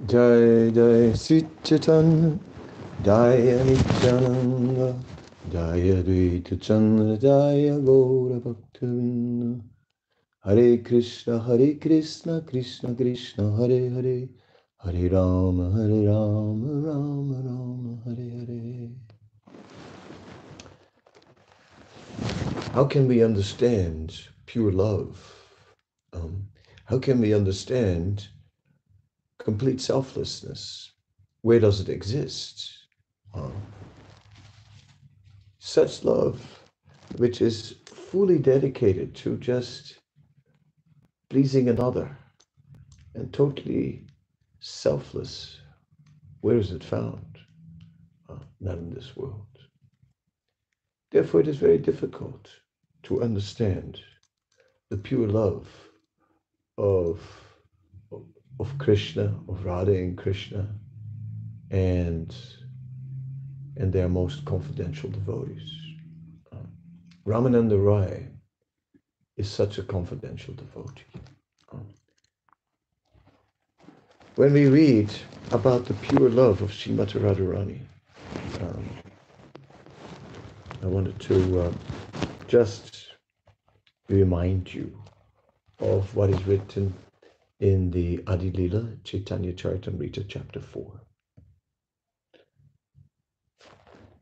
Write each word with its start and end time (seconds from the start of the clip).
Jai 0.00 0.70
Jai 0.72 1.12
Sri 1.12 1.46
Chaitanya 1.62 2.36
Jaya 3.04 3.62
Nityananda 3.62 4.98
Jaya 5.52 6.02
Dvaita 6.02 6.60
Chandra 6.60 7.16
Jaya 7.18 7.78
Gaura 7.78 8.40
Bhakta 8.42 8.86
Vrinda 8.86 9.62
Hare 10.44 10.78
Krishna 10.78 11.38
Hare 11.38 11.74
Krishna 11.74 12.40
Krishna 12.40 12.94
Krishna 12.94 13.54
Hare 13.54 13.90
Hare 13.90 14.28
Hare 14.82 15.08
Rama 15.10 15.70
Hare 15.70 16.08
Rama 16.08 16.72
Rama 16.88 17.36
Rama 17.44 17.98
Hare 18.04 18.30
Hare 18.40 18.90
How 22.72 22.86
can 22.86 23.06
we 23.06 23.22
understand 23.22 24.26
pure 24.46 24.72
love? 24.72 25.22
Um, 26.12 26.48
how 26.86 26.98
can 26.98 27.20
we 27.20 27.34
understand 27.34 28.31
complete 29.42 29.80
selflessness. 29.80 30.92
Where 31.42 31.60
does 31.60 31.80
it 31.80 31.88
exist? 31.88 32.72
Such 35.58 36.04
love, 36.04 36.62
which 37.16 37.40
is 37.40 37.76
fully 37.86 38.38
dedicated 38.38 39.14
to 39.16 39.36
just 39.38 39.98
pleasing 41.28 41.68
another 41.68 42.16
and 43.14 43.32
totally 43.32 44.06
selfless, 44.60 45.60
where 46.40 46.58
is 46.58 46.70
it 46.70 46.84
found? 46.84 47.38
Not 48.60 48.78
in 48.78 48.94
this 48.94 49.16
world. 49.16 49.46
Therefore, 51.10 51.40
it 51.40 51.48
is 51.48 51.56
very 51.56 51.78
difficult 51.78 52.48
to 53.04 53.22
understand 53.22 54.00
the 54.88 54.96
pure 54.96 55.26
love 55.26 55.68
of 56.78 57.20
of 58.58 58.76
Krishna, 58.78 59.34
of 59.48 59.64
Radha 59.64 59.92
and 59.92 60.16
Krishna, 60.16 60.68
and 61.70 62.34
and 63.76 63.92
their 63.92 64.08
most 64.08 64.44
confidential 64.44 65.08
devotees. 65.10 65.72
Um, 66.52 66.68
Ramananda 67.26 67.82
Rai 67.82 68.28
is 69.36 69.50
such 69.50 69.78
a 69.78 69.82
confidential 69.82 70.54
devotee. 70.54 71.04
Um, 71.72 71.86
when 74.36 74.52
we 74.52 74.66
read 74.66 75.10
about 75.50 75.86
the 75.86 75.94
pure 75.94 76.28
love 76.28 76.62
of 76.62 76.70
Srimati 76.70 77.20
Radharani, 77.20 77.80
um, 78.60 78.88
I 80.82 80.86
wanted 80.86 81.18
to 81.20 81.60
uh, 81.60 81.72
just 82.46 83.06
remind 84.08 84.72
you 84.72 84.96
of 85.80 86.14
what 86.14 86.30
is 86.30 86.46
written 86.46 86.92
in 87.62 87.90
the 87.92 88.20
Adi 88.26 88.50
Lila 88.50 88.88
Chaitanya 89.04 89.52
Charitamrita, 89.52 90.24
chapter 90.26 90.58
4. 90.58 91.00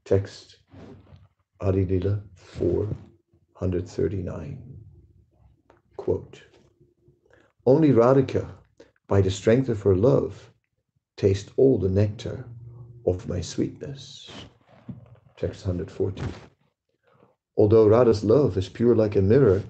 Text 0.05 0.59
Adi 1.63 1.87
Lila 1.87 2.21
439. 2.35 4.77
Quote 5.97 6.43
Only 7.65 7.93
Radhika, 7.93 8.47
by 9.09 9.23
the 9.23 9.31
strength 9.31 9.71
of 9.71 9.81
her 9.81 9.97
love, 9.97 10.51
taste 11.17 11.51
all 11.57 11.79
the 11.79 11.89
nectar 11.89 12.45
of 13.07 13.27
my 13.27 13.41
sweetness. 13.41 14.31
Text 15.39 15.67
140. 15.67 16.23
Although 17.57 17.87
Radha's 17.87 18.23
love 18.23 18.59
is 18.59 18.69
pure 18.69 18.95
like 18.95 19.17
a 19.17 19.23
mirror, 19.23 19.63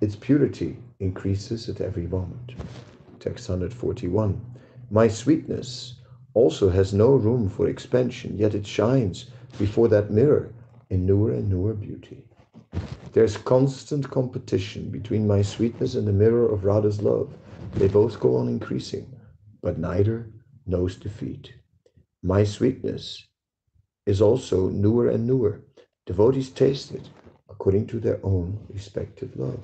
its 0.00 0.16
purity 0.16 0.78
increases 1.00 1.68
at 1.68 1.82
every 1.82 2.06
moment 2.06 2.54
text 3.20 3.48
141. 3.48 4.40
My 4.90 5.06
sweetness 5.06 5.94
also 6.34 6.70
has 6.70 6.92
no 6.92 7.10
room 7.14 7.48
for 7.48 7.68
expansion, 7.68 8.38
yet 8.38 8.54
it 8.54 8.66
shines 8.66 9.26
before 9.58 9.88
that 9.88 10.10
mirror 10.10 10.52
in 10.88 11.06
newer 11.06 11.32
and 11.32 11.48
newer 11.48 11.74
beauty. 11.74 12.24
There's 13.12 13.36
constant 13.36 14.08
competition 14.10 14.90
between 14.90 15.26
my 15.26 15.42
sweetness 15.42 15.94
and 15.96 16.06
the 16.06 16.12
mirror 16.12 16.48
of 16.48 16.64
Radha's 16.64 17.02
love. 17.02 17.32
They 17.74 17.88
both 17.88 18.20
go 18.20 18.36
on 18.36 18.48
increasing, 18.48 19.12
but 19.62 19.78
neither 19.78 20.30
knows 20.66 20.96
defeat. 20.96 21.52
My 22.22 22.44
sweetness 22.44 23.26
is 24.06 24.20
also 24.20 24.68
newer 24.68 25.08
and 25.10 25.26
newer. 25.26 25.60
Devotees 26.06 26.50
taste 26.50 26.92
it 26.92 27.08
according 27.48 27.86
to 27.88 28.00
their 28.00 28.20
own 28.22 28.58
respective 28.72 29.36
love. 29.36 29.60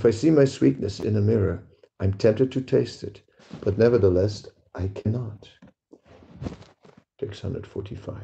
If 0.00 0.06
I 0.06 0.12
see 0.12 0.30
my 0.30 0.46
sweetness 0.46 1.00
in 1.00 1.14
a 1.14 1.20
mirror, 1.20 1.62
I'm 2.00 2.14
tempted 2.14 2.50
to 2.52 2.62
taste 2.62 3.02
it, 3.02 3.20
but 3.60 3.76
nevertheless 3.76 4.48
I 4.74 4.88
cannot. 4.88 5.50
Text 7.18 7.44
145. 7.44 8.22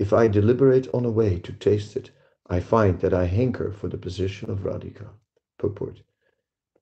If 0.00 0.12
I 0.12 0.26
deliberate 0.26 0.92
on 0.92 1.04
a 1.04 1.10
way 1.12 1.38
to 1.38 1.52
taste 1.52 1.96
it, 1.96 2.10
I 2.50 2.58
find 2.58 2.98
that 2.98 3.14
I 3.14 3.26
hanker 3.26 3.70
for 3.70 3.86
the 3.86 3.96
position 3.96 4.50
of 4.50 4.64
Radhika. 4.64 5.10
Purport. 5.60 6.02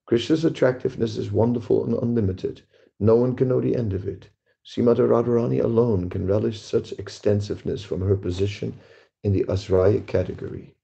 Krishna's 0.07 0.47
attractiveness 0.47 1.19
is 1.19 1.31
wonderful 1.31 1.85
and 1.85 1.93
unlimited. 1.93 2.63
No 2.99 3.17
one 3.17 3.37
can 3.37 3.49
know 3.49 3.61
the 3.61 3.77
end 3.77 3.93
of 3.93 4.09
it. 4.09 4.31
Srimati 4.65 5.07
Radharani 5.07 5.63
alone 5.63 6.09
can 6.09 6.27
relish 6.27 6.63
such 6.63 6.93
extensiveness 6.93 7.85
from 7.85 8.01
her 8.01 8.17
position 8.17 8.73
in 9.23 9.35
the 9.35 9.45
Asraya 9.45 10.07
category. 10.07 10.75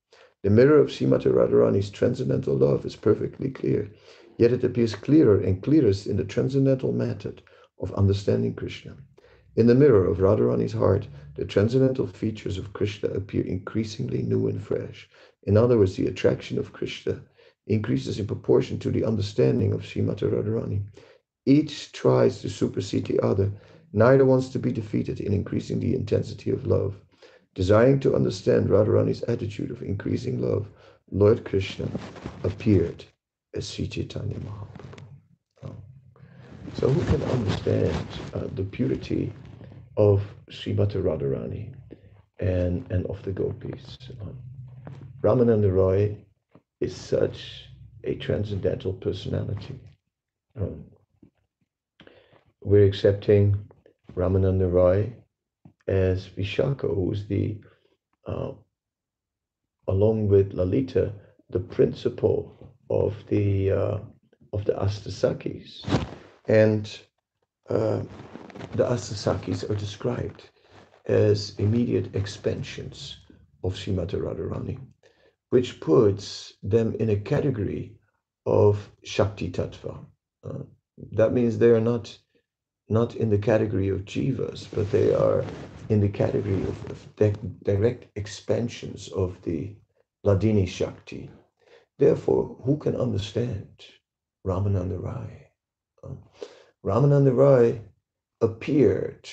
The 0.42 0.48
mirror 0.48 0.78
of 0.78 0.88
Srimati 0.88 1.30
Radharani's 1.30 1.90
transcendental 1.90 2.56
love 2.56 2.86
is 2.86 2.96
perfectly 2.96 3.50
clear, 3.50 3.90
yet 4.38 4.52
it 4.52 4.64
appears 4.64 4.94
clearer 4.94 5.38
and 5.38 5.62
clearest 5.62 6.06
in 6.06 6.16
the 6.16 6.24
transcendental 6.24 6.92
method 6.92 7.42
of 7.78 7.92
understanding 7.92 8.54
Krishna. 8.54 8.96
In 9.56 9.66
the 9.66 9.74
mirror 9.74 10.06
of 10.06 10.16
Radharani's 10.16 10.72
heart, 10.72 11.08
the 11.34 11.44
transcendental 11.44 12.06
features 12.06 12.56
of 12.56 12.72
Krishna 12.72 13.10
appear 13.10 13.44
increasingly 13.44 14.22
new 14.22 14.46
and 14.46 14.62
fresh. 14.62 15.10
In 15.42 15.58
other 15.58 15.76
words, 15.76 15.96
the 15.96 16.06
attraction 16.06 16.58
of 16.58 16.72
Krishna 16.72 17.20
increases 17.66 18.18
in 18.18 18.26
proportion 18.26 18.78
to 18.78 18.90
the 18.90 19.04
understanding 19.04 19.74
of 19.74 19.82
Srimati 19.82 20.22
Radharani. 20.22 20.80
Each 21.44 21.92
tries 21.92 22.40
to 22.40 22.48
supersede 22.48 23.06
the 23.06 23.20
other. 23.20 23.52
Neither 23.92 24.24
wants 24.24 24.48
to 24.50 24.58
be 24.58 24.72
defeated 24.72 25.20
in 25.20 25.34
increasing 25.34 25.80
the 25.80 25.94
intensity 25.94 26.50
of 26.50 26.66
love. 26.66 26.96
Desiring 27.54 27.98
to 28.00 28.14
understand 28.14 28.68
Radharani's 28.68 29.22
attitude 29.24 29.70
of 29.70 29.82
increasing 29.82 30.40
love, 30.40 30.68
Lord 31.10 31.44
Krishna 31.44 31.88
appeared 32.44 33.04
as 33.54 33.68
Sri 33.68 33.88
Chaitanya 33.88 34.36
Mahaprabhu. 34.36 35.02
Oh. 35.64 35.74
So 36.74 36.88
who 36.88 37.04
can 37.10 37.22
understand 37.30 38.06
uh, 38.34 38.46
the 38.54 38.62
purity 38.62 39.32
of 39.96 40.22
Srimati 40.50 41.02
Radharani 41.02 41.74
and, 42.38 42.88
and 42.92 43.04
of 43.06 43.20
the 43.24 43.32
gopis? 43.32 43.98
Um, 44.20 44.38
Ramananda 45.22 45.72
Roy 45.72 46.16
is 46.80 46.94
such 46.94 47.68
a 48.04 48.14
transcendental 48.14 48.92
personality. 48.92 49.78
Um, 50.58 50.84
we're 52.62 52.86
accepting 52.86 53.68
Ramananda 54.14 54.72
Roy 54.72 55.12
as 55.90 56.28
Vishaka, 56.28 56.86
who's 56.94 57.26
the, 57.26 57.58
uh, 58.26 58.52
along 59.88 60.28
with 60.28 60.52
Lalita, 60.52 61.12
the 61.50 61.58
principal 61.58 62.72
of 62.88 63.16
the 63.28 63.72
uh, 63.72 63.98
of 64.52 64.64
the 64.64 64.72
Ashtasakhis, 64.72 65.84
and 66.46 66.98
uh, 67.68 68.02
the 68.74 68.84
Ashtasakhis 68.84 69.68
are 69.68 69.74
described 69.74 70.48
as 71.06 71.54
immediate 71.58 72.14
expansions 72.14 73.18
of 73.64 73.74
Srimati 73.74 74.14
Radharani, 74.14 74.78
which 75.50 75.80
puts 75.80 76.52
them 76.62 76.94
in 77.00 77.10
a 77.10 77.16
category 77.16 77.96
of 78.46 78.90
Shakti 79.02 79.50
Tattva. 79.50 80.04
Uh, 80.44 80.62
that 81.12 81.32
means 81.32 81.58
they 81.58 81.70
are 81.70 81.80
not 81.80 82.16
not 82.88 83.14
in 83.16 83.30
the 83.30 83.38
category 83.38 83.88
of 83.88 84.04
jivas, 84.04 84.66
but 84.74 84.90
they 84.90 85.14
are 85.14 85.44
in 85.90 86.00
the 86.00 86.08
category 86.08 86.62
of, 86.62 86.90
of 86.90 87.16
direct 87.64 88.06
expansions 88.16 89.08
of 89.08 89.42
the 89.42 89.74
Hladini 90.24 90.66
Shakti. 90.66 91.28
Therefore, 91.98 92.56
who 92.64 92.76
can 92.78 92.94
understand 92.94 93.68
Ramananda 94.46 95.02
Rai? 95.02 95.48
Um, 96.04 96.18
Ramananda 96.84 97.36
Rai 97.36 97.80
appeared, 98.40 99.28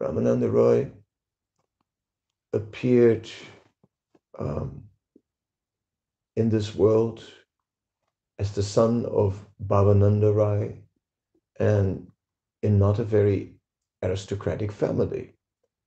Ramananda 0.00 0.50
Rai 0.50 0.92
appeared 2.52 3.28
um, 4.38 4.84
in 6.36 6.48
this 6.50 6.74
world 6.74 7.24
as 8.38 8.52
the 8.52 8.62
son 8.62 9.06
of 9.06 9.44
Bhavananda 9.66 10.34
Rai 10.34 10.76
and 11.58 12.06
in 12.62 12.78
not 12.78 13.00
a 13.00 13.04
very 13.04 13.54
aristocratic 14.02 14.72
family. 14.72 15.34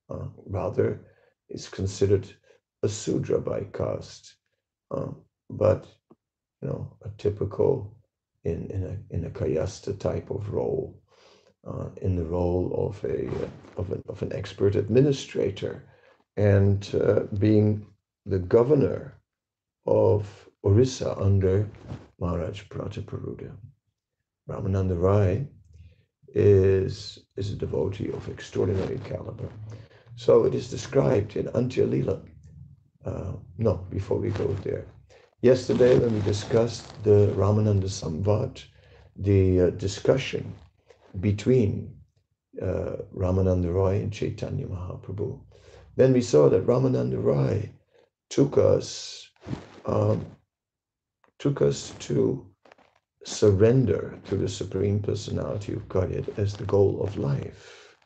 Uh, 0.08 0.28
rather, 0.46 1.00
is 1.48 1.68
considered 1.68 2.26
a 2.82 2.88
Sudra 2.88 3.40
by 3.40 3.60
caste, 3.72 4.36
uh, 4.90 5.08
but 5.50 5.86
you 6.62 6.68
know, 6.68 6.96
a 7.04 7.08
typical 7.18 7.96
in, 8.44 8.70
in, 8.70 8.84
a, 8.84 9.14
in 9.14 9.24
a 9.24 9.30
Kayastha 9.30 9.98
type 9.98 10.30
of 10.30 10.50
role, 10.50 11.02
uh, 11.66 11.88
in 12.02 12.14
the 12.14 12.24
role 12.24 12.72
of, 12.88 13.04
a, 13.04 13.28
of, 13.76 13.90
an, 13.90 14.02
of 14.08 14.22
an 14.22 14.32
expert 14.32 14.76
administrator 14.76 15.84
and 16.36 16.94
uh, 16.94 17.20
being 17.38 17.86
the 18.24 18.38
governor 18.38 19.18
of 19.86 20.48
Orissa 20.64 21.16
under 21.18 21.68
Maharaj 22.20 22.64
Prataparudra. 22.64 23.52
Ramananda 24.48 25.00
Rai 25.00 25.46
is, 26.36 27.18
is 27.36 27.50
a 27.50 27.56
devotee 27.56 28.10
of 28.12 28.28
extraordinary 28.28 28.98
caliber. 29.04 29.48
So 30.16 30.44
it 30.44 30.54
is 30.54 30.68
described 30.70 31.36
in 31.36 31.46
Antya 31.46 31.88
Lila. 31.90 32.20
Uh, 33.04 33.32
no, 33.56 33.86
before 33.90 34.18
we 34.18 34.30
go 34.30 34.48
there. 34.62 34.84
Yesterday, 35.40 35.98
when 35.98 36.12
we 36.12 36.20
discussed 36.20 37.02
the 37.04 37.32
Ramananda 37.36 37.88
Samvad, 37.88 38.62
the 39.16 39.60
uh, 39.60 39.70
discussion 39.70 40.54
between 41.20 41.94
uh, 42.60 42.96
Ramananda 43.14 43.72
Roy 43.72 43.96
and 43.96 44.12
Chaitanya 44.12 44.66
Mahaprabhu, 44.66 45.40
then 45.96 46.12
we 46.12 46.20
saw 46.20 46.50
that 46.50 46.66
Ramananda 46.66 47.22
Rai 47.22 47.72
took 48.28 48.58
us 48.58 49.30
um, 49.86 50.26
took 51.38 51.62
us 51.62 51.92
to 52.00 52.46
surrender 53.26 54.18
to 54.24 54.36
the 54.36 54.48
Supreme 54.48 55.00
Personality 55.00 55.72
of 55.72 55.88
Godhead 55.88 56.32
as 56.36 56.54
the 56.54 56.64
goal 56.64 57.02
of 57.02 57.18
life. 57.18 57.96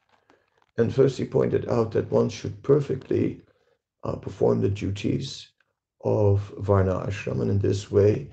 And 0.78 0.94
first, 0.94 1.18
he 1.18 1.26
pointed 1.26 1.68
out 1.68 1.92
that 1.92 2.10
one 2.10 2.30
should 2.30 2.62
perfectly 2.62 3.42
uh, 4.02 4.16
perform 4.16 4.60
the 4.60 4.70
duties 4.70 5.48
of 6.04 6.52
Varna 6.58 7.06
Ashram, 7.06 7.42
and 7.42 7.50
in 7.50 7.58
this 7.58 7.90
way, 7.90 8.30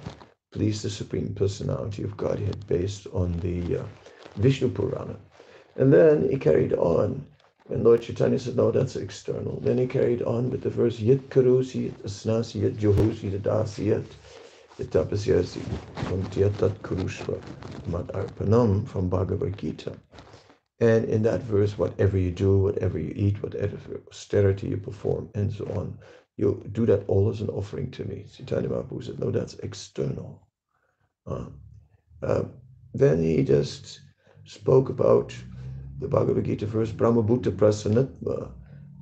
please 0.54 0.82
the 0.82 0.90
Supreme 0.90 1.34
Personality 1.36 2.04
of 2.04 2.16
Godhead 2.16 2.66
based 2.68 3.06
on 3.08 3.38
the 3.42 3.80
uh, 3.80 3.84
Vishnu 4.38 4.70
Purana. 4.70 5.18
And 5.76 5.92
then 5.92 6.30
he 6.30 6.38
carried 6.38 6.74
on 6.74 7.28
and 7.70 7.84
Lord 7.84 8.02
Chaitanya 8.02 8.40
said, 8.40 8.56
no, 8.56 8.72
that's 8.72 8.96
external. 8.96 9.60
Then 9.60 9.78
he 9.78 9.88
carried 9.88 10.22
on 10.22 10.50
with 10.50 10.62
the 10.62 10.70
verse, 10.70 11.00
Yit 11.00 11.30
karosi, 11.30 11.92
yit 11.92 12.02
asnasi, 12.04 12.62
yit 12.62 12.78
johosi, 12.78 13.30
yit 13.32 13.42
dasi, 13.42 13.88
yit 13.88 14.06
tapasyasi, 14.86 15.62
from 16.08 16.24
Tiyatat 16.26 16.80
Kurushva, 16.80 17.42
Mat 17.88 18.08
Arpanam, 18.08 18.88
from 18.88 19.10
Bhagavad 19.10 19.58
Gita. 19.58 19.98
And 20.80 21.06
in 21.06 21.24
that 21.24 21.42
verse, 21.42 21.78
whatever 21.78 22.18
you 22.18 22.32
do, 22.32 22.60
whatever 22.60 23.00
you 23.00 23.14
eat, 23.16 23.42
whatever 23.42 23.78
austerity 24.08 24.68
you 24.70 24.78
perform, 24.78 25.30
and 25.36 25.52
so 25.52 25.66
on, 25.76 25.98
you 26.38 26.64
do 26.72 26.86
that 26.86 27.04
all 27.08 27.30
as 27.30 27.42
an 27.42 27.50
offering 27.50 27.90
to 27.92 28.06
me. 28.06 28.26
Chaitanya 28.32 28.70
Mahaprabhu 28.70 29.04
said, 29.04 29.20
no, 29.20 29.32
that's 29.32 29.56
external. 29.56 30.48
Uh, 31.26 31.46
uh, 32.24 32.44
then 32.94 33.24
he 33.24 33.44
just 33.44 34.02
spoke 34.46 34.90
about 34.90 35.36
the 36.00 36.08
Bhagavad 36.08 36.46
Gita 36.46 36.68
verse, 36.68 36.92
Brahma 36.92 37.24
Bhuta 37.24 37.52
Prasanatma 37.52 38.52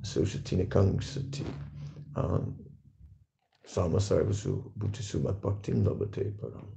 Susatina 0.02 0.66
Kangsati. 0.66 1.44
Um, 2.16 2.56
Sarvasu 3.66 4.70
Bhuttisumat 4.78 5.40
Bhaktim 5.40 5.84
Labate 5.84 6.32
Param. 6.38 6.68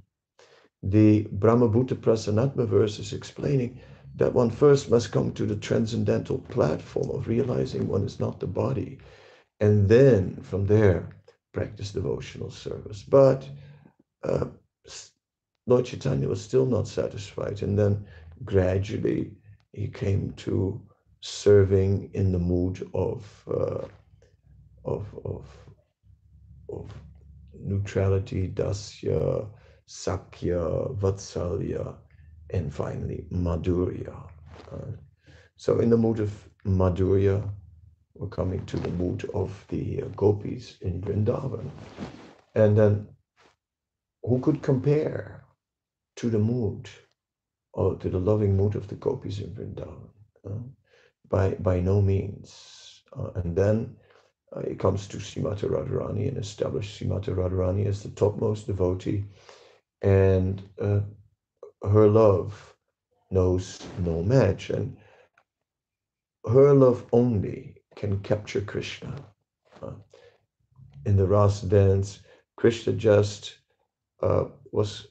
The 0.82 1.26
Brahma 1.32 1.68
Bhuta 1.68 1.94
Prasanatma 1.94 2.66
verse 2.66 2.98
is 2.98 3.12
explaining 3.12 3.80
that 4.16 4.32
one 4.32 4.50
first 4.50 4.90
must 4.90 5.12
come 5.12 5.32
to 5.32 5.46
the 5.46 5.56
transcendental 5.56 6.38
platform 6.38 7.10
of 7.10 7.28
realizing 7.28 7.86
one 7.86 8.04
is 8.04 8.18
not 8.18 8.40
the 8.40 8.46
body, 8.46 8.98
and 9.60 9.88
then 9.88 10.36
from 10.42 10.66
there 10.66 11.08
practice 11.52 11.92
devotional 11.92 12.50
service. 12.50 13.02
But 13.02 13.48
uh, 14.22 14.46
Lord 15.66 15.84
Chaitanya 15.84 16.28
was 16.28 16.42
still 16.42 16.66
not 16.66 16.88
satisfied, 16.88 17.62
and 17.62 17.78
then 17.78 18.04
gradually 18.44 19.32
he 19.72 19.86
came 19.88 20.32
to 20.38 20.80
serving 21.20 22.10
in 22.14 22.32
the 22.32 22.38
mood 22.38 22.88
of 22.94 23.44
uh, 23.48 23.86
of 24.84 25.06
of 25.24 25.46
of 26.72 26.90
neutrality, 27.58 28.48
dasya, 28.48 29.46
sakhya, 29.86 30.96
vatsalya, 30.98 31.94
and 32.50 32.72
finally 32.72 33.24
madhurya. 33.30 34.14
Uh, 34.72 34.92
so 35.56 35.80
in 35.80 35.90
the 35.90 35.96
mood 35.96 36.20
of 36.20 36.32
madhurya, 36.64 37.42
we're 38.14 38.28
coming 38.28 38.64
to 38.66 38.76
the 38.78 38.90
mood 38.90 39.28
of 39.34 39.64
the 39.68 40.02
uh, 40.02 40.06
gopis 40.16 40.76
in 40.82 41.00
Vrindavan, 41.00 41.70
and 42.54 42.76
then 42.76 43.06
who 44.22 44.40
could 44.40 44.62
compare 44.62 45.44
to 46.16 46.28
the 46.30 46.38
mood 46.38 46.88
or 47.72 47.96
to 47.96 48.10
the 48.10 48.18
loving 48.18 48.56
mood 48.56 48.74
of 48.74 48.88
the 48.88 48.96
gopis 48.96 49.38
in 49.38 49.50
Vrindavan. 49.54 50.08
Uh, 50.46 50.58
by, 51.30 51.50
by 51.60 51.80
no 51.80 52.02
means. 52.02 53.02
Uh, 53.16 53.30
and 53.36 53.56
then 53.56 53.96
uh, 54.56 54.60
it 54.60 54.78
comes 54.78 55.06
to 55.08 55.18
Srimati 55.18 55.68
Radharani 55.68 56.28
and 56.28 56.38
established 56.38 57.00
Srimati 57.00 57.34
Radharani 57.34 57.86
as 57.86 58.02
the 58.02 58.10
topmost 58.10 58.66
devotee. 58.66 59.24
And 60.02 60.62
uh, 60.80 61.00
her 61.82 62.08
love 62.08 62.74
knows 63.30 63.80
no 63.98 64.22
match. 64.22 64.70
And 64.70 64.96
her 66.46 66.74
love 66.74 67.06
only 67.12 67.76
can 67.96 68.20
capture 68.20 68.60
Krishna. 68.60 69.14
Uh, 69.82 69.92
in 71.06 71.16
the 71.16 71.26
Rasa 71.26 71.66
dance, 71.66 72.20
Krishna 72.56 72.92
just 72.94 73.58
uh, 74.22 74.46
was 74.72 75.06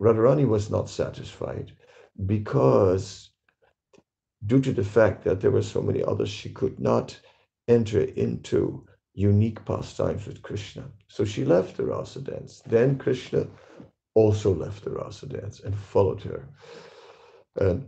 Radharani 0.00 0.46
was 0.46 0.70
not 0.70 0.88
satisfied 0.88 1.72
because 2.26 3.30
due 4.46 4.60
to 4.60 4.72
the 4.72 4.84
fact 4.84 5.24
that 5.24 5.40
there 5.40 5.50
were 5.50 5.62
so 5.62 5.80
many 5.80 6.02
others, 6.02 6.28
she 6.28 6.50
could 6.50 6.78
not 6.78 7.18
enter 7.68 8.00
into 8.00 8.86
unique 9.14 9.64
pastimes 9.64 10.26
with 10.26 10.42
Krishna. 10.42 10.84
So 11.08 11.24
she 11.24 11.44
left 11.44 11.76
the 11.76 11.86
rasa 11.86 12.20
dance. 12.20 12.62
Then 12.66 12.98
Krishna 12.98 13.46
also 14.14 14.54
left 14.54 14.84
the 14.84 14.90
rasa 14.90 15.26
dance 15.26 15.60
and 15.60 15.76
followed 15.76 16.22
her. 16.22 16.48
And 17.56 17.86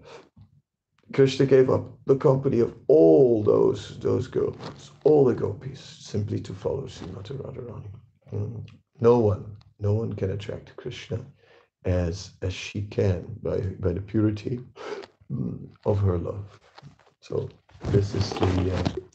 Krishna 1.12 1.46
gave 1.46 1.70
up 1.70 1.84
the 2.06 2.16
company 2.16 2.60
of 2.60 2.74
all 2.88 3.42
those 3.42 3.98
those 4.00 4.26
girls, 4.26 4.90
all 5.04 5.24
the 5.24 5.34
gopis, 5.34 5.80
simply 5.80 6.40
to 6.40 6.52
follow 6.52 6.82
Srimati 6.82 7.36
Radharani. 7.36 7.90
Mm. 8.32 8.66
No 9.00 9.18
one, 9.18 9.56
no 9.78 9.94
one 9.94 10.12
can 10.14 10.30
attract 10.30 10.76
Krishna 10.76 11.20
as 11.84 12.32
as 12.42 12.52
she 12.52 12.82
can 12.82 13.24
by 13.42 13.58
by 13.80 13.92
the 13.92 14.00
purity 14.00 14.60
mm, 15.30 15.68
of 15.84 15.98
her 15.98 16.18
love. 16.18 16.58
So 17.20 17.48
this 17.84 18.14
is 18.14 18.30
the 18.30 18.74
uh, 18.74 19.05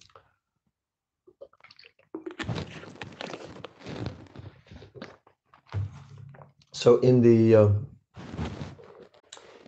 so 6.81 6.97
in 7.01 7.21
the 7.21 7.55
uh, 7.55 7.69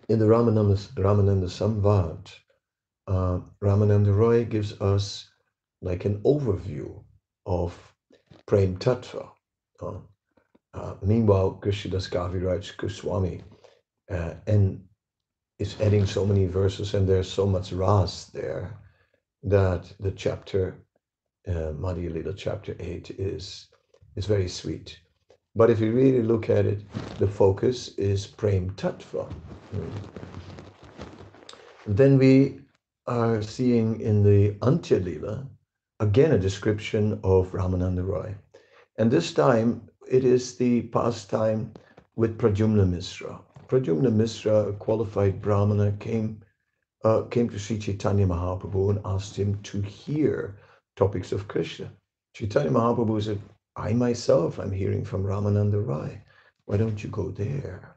in 0.08 0.18
the 0.18 0.24
Ramananda, 0.24 0.76
Ramananda 0.94 1.48
Samvad, 1.48 2.28
uh, 3.06 3.38
Ramananda 3.62 4.12
Roy 4.12 4.44
gives 4.44 4.72
us 4.80 5.30
like 5.80 6.04
an 6.06 6.20
overview 6.22 7.04
of 7.46 7.72
Prem 8.46 8.76
Tattva. 8.78 9.28
Uh, 9.80 9.98
uh, 10.74 10.94
meanwhile, 11.02 11.60
Krishnadas 11.62 12.10
Kaviraj 12.10 12.76
Goswami 12.78 13.44
uh, 14.10 14.34
and 14.48 14.82
is 15.60 15.80
adding 15.80 16.06
so 16.06 16.26
many 16.26 16.46
verses 16.46 16.94
and 16.94 17.08
there's 17.08 17.30
so 17.30 17.46
much 17.46 17.70
ras 17.72 18.24
there 18.34 18.76
that 19.44 19.92
the 20.00 20.10
chapter, 20.10 20.84
uh, 21.46 21.70
Madhya 21.78 22.12
Lila 22.12 22.34
chapter 22.34 22.74
8 22.80 23.10
is, 23.20 23.68
is 24.16 24.26
very 24.26 24.48
sweet. 24.48 24.98
But 25.56 25.70
if 25.70 25.80
you 25.80 25.92
really 25.92 26.22
look 26.22 26.50
at 26.50 26.66
it, 26.66 26.80
the 27.18 27.28
focus 27.28 27.96
is 27.96 28.26
Prem 28.26 28.70
Tattva. 28.70 29.32
Then 31.86 32.18
we 32.18 32.60
are 33.06 33.40
seeing 33.42 34.00
in 34.00 34.22
the 34.22 34.52
Antya 34.62 35.04
Lila 35.04 35.46
again 36.00 36.32
a 36.32 36.38
description 36.38 37.20
of 37.22 37.52
Ramananda 37.52 38.04
Roy. 38.04 38.34
And 38.98 39.10
this 39.10 39.32
time 39.32 39.88
it 40.08 40.24
is 40.24 40.56
the 40.56 40.82
pastime 40.82 41.72
with 42.16 42.38
Pradyumna 42.38 42.86
Misra. 42.88 43.40
Pradyumna 43.68 44.12
Misra, 44.12 44.70
a 44.70 44.72
qualified 44.72 45.40
Brahmana, 45.40 45.92
came 45.92 46.40
uh, 47.04 47.22
came 47.22 47.48
to 47.50 47.58
Sri 47.58 47.78
Chaitanya 47.78 48.26
Mahaprabhu 48.26 48.90
and 48.90 49.00
asked 49.04 49.36
him 49.36 49.60
to 49.62 49.80
hear 49.82 50.56
topics 50.96 51.32
of 51.32 51.46
Krishna. 51.48 51.92
Chaitanya 52.32 52.70
Mahaprabhu 52.70 53.22
said, 53.22 53.40
I 53.76 53.92
myself 53.92 54.58
I'm 54.58 54.70
hearing 54.70 55.04
from 55.04 55.24
Ramananda 55.24 55.84
Rai. 55.84 56.22
Why 56.66 56.76
don't 56.76 57.02
you 57.02 57.10
go 57.10 57.30
there? 57.30 57.96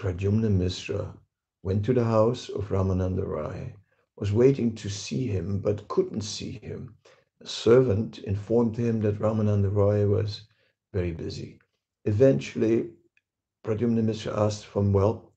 Pradyumna 0.00 0.48
Misra 0.48 1.18
went 1.64 1.84
to 1.86 1.92
the 1.92 2.04
house 2.04 2.48
of 2.48 2.68
Ramananda 2.68 3.26
Rai, 3.26 3.74
was 4.16 4.32
waiting 4.32 4.76
to 4.76 4.88
see 4.88 5.26
him, 5.26 5.58
but 5.58 5.88
couldn't 5.88 6.20
see 6.20 6.52
him. 6.52 6.94
A 7.40 7.48
servant 7.48 8.18
informed 8.18 8.76
him 8.76 9.00
that 9.00 9.18
Ramananda 9.18 9.72
Roy 9.72 10.06
was 10.06 10.42
very 10.92 11.12
busy. 11.12 11.58
Eventually, 12.04 12.90
Pradyumna 13.64 14.04
Mishra 14.04 14.38
asked 14.38 14.66
from, 14.66 14.92
well, 14.92 15.32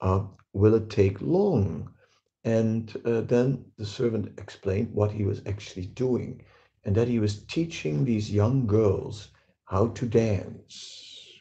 uh, 0.00 0.24
will 0.52 0.74
it 0.74 0.90
take 0.90 1.20
long? 1.22 1.94
And 2.42 2.92
uh, 3.04 3.20
then 3.20 3.64
the 3.78 3.86
servant 3.86 4.38
explained 4.40 4.92
what 4.92 5.12
he 5.12 5.24
was 5.24 5.42
actually 5.46 5.86
doing 5.86 6.44
and 6.84 6.94
that 6.96 7.08
he 7.08 7.18
was 7.18 7.44
teaching 7.44 8.04
these 8.04 8.30
young 8.30 8.66
girls 8.66 9.28
how 9.64 9.88
to 9.88 10.06
dance. 10.06 11.40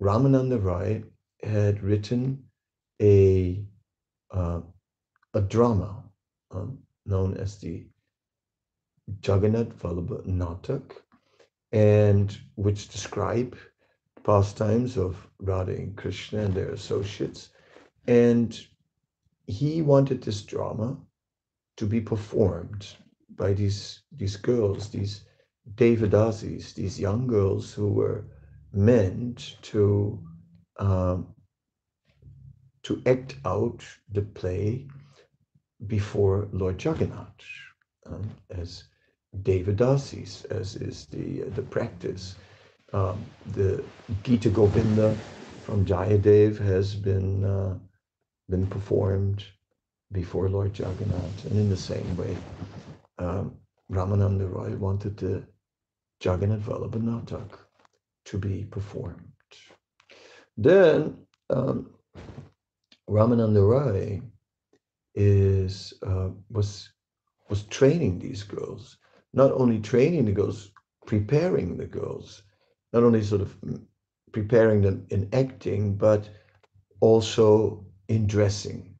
Ramananda 0.00 0.62
Roy 0.62 1.02
had 1.42 1.82
written 1.82 2.44
a, 3.00 3.64
uh, 4.30 4.60
a 5.34 5.40
drama 5.40 6.04
um, 6.50 6.78
known 7.06 7.36
as 7.36 7.58
the 7.58 7.86
Jagannath 9.24 9.78
Vallabha 9.80 10.26
Natak, 10.26 10.92
and 11.72 12.36
which 12.56 12.88
describe 12.88 13.56
pastimes 14.22 14.96
of 14.98 15.26
Radha 15.40 15.72
and 15.72 15.96
Krishna 15.96 16.40
and 16.40 16.54
their 16.54 16.70
associates. 16.70 17.50
And 18.06 18.58
he 19.46 19.82
wanted 19.82 20.22
this 20.22 20.42
drama 20.42 20.96
to 21.78 21.86
be 21.86 22.00
performed 22.00 22.86
by 23.38 23.54
these, 23.54 24.02
these 24.12 24.36
girls, 24.36 24.90
these 24.90 25.22
Devadasis, 25.76 26.74
these 26.74 27.00
young 27.00 27.26
girls 27.26 27.72
who 27.74 27.88
were 27.88 28.24
meant 28.72 29.56
to 29.62 30.18
um, 30.78 31.28
to 32.84 33.02
act 33.06 33.36
out 33.44 33.84
the 34.12 34.22
play 34.22 34.86
before 35.86 36.48
Lord 36.52 36.82
Jagannath 36.82 37.44
um, 38.06 38.30
as 38.50 38.84
Devadasis, 39.42 40.44
as 40.50 40.76
is 40.76 41.06
the 41.06 41.42
the 41.56 41.62
practice. 41.62 42.36
Um, 42.92 43.24
the 43.52 43.84
Gita 44.24 44.48
Govinda 44.50 45.16
from 45.64 45.84
Jayadev 45.84 46.58
has 46.58 46.94
been 46.94 47.44
uh, 47.44 47.76
been 48.48 48.66
performed 48.66 49.44
before 50.12 50.48
Lord 50.48 50.78
Jagannath, 50.78 51.44
and 51.46 51.58
in 51.58 51.68
the 51.68 51.76
same 51.76 52.16
way, 52.16 52.36
um, 53.18 53.56
Ramananda 53.90 54.50
Roy 54.50 54.76
wanted 54.76 55.16
the 55.16 55.46
Jagannath 56.22 56.62
Vallabha 56.62 57.00
Natak 57.00 57.58
to 58.26 58.38
be 58.38 58.64
performed. 58.64 59.32
Then 60.56 61.16
um, 61.50 61.94
Ramananda 63.08 63.66
Roy 63.66 64.20
is 65.14 65.94
uh, 66.06 66.30
was 66.50 66.90
was 67.48 67.62
training 67.64 68.18
these 68.18 68.42
girls, 68.42 68.98
not 69.32 69.52
only 69.52 69.80
training 69.80 70.26
the 70.26 70.32
girls, 70.32 70.70
preparing 71.06 71.76
the 71.76 71.86
girls, 71.86 72.42
not 72.92 73.02
only 73.02 73.22
sort 73.22 73.40
of 73.40 73.56
preparing 74.32 74.82
them 74.82 75.06
in 75.08 75.28
acting, 75.32 75.96
but 75.96 76.28
also 77.00 77.86
in 78.08 78.26
dressing. 78.26 78.94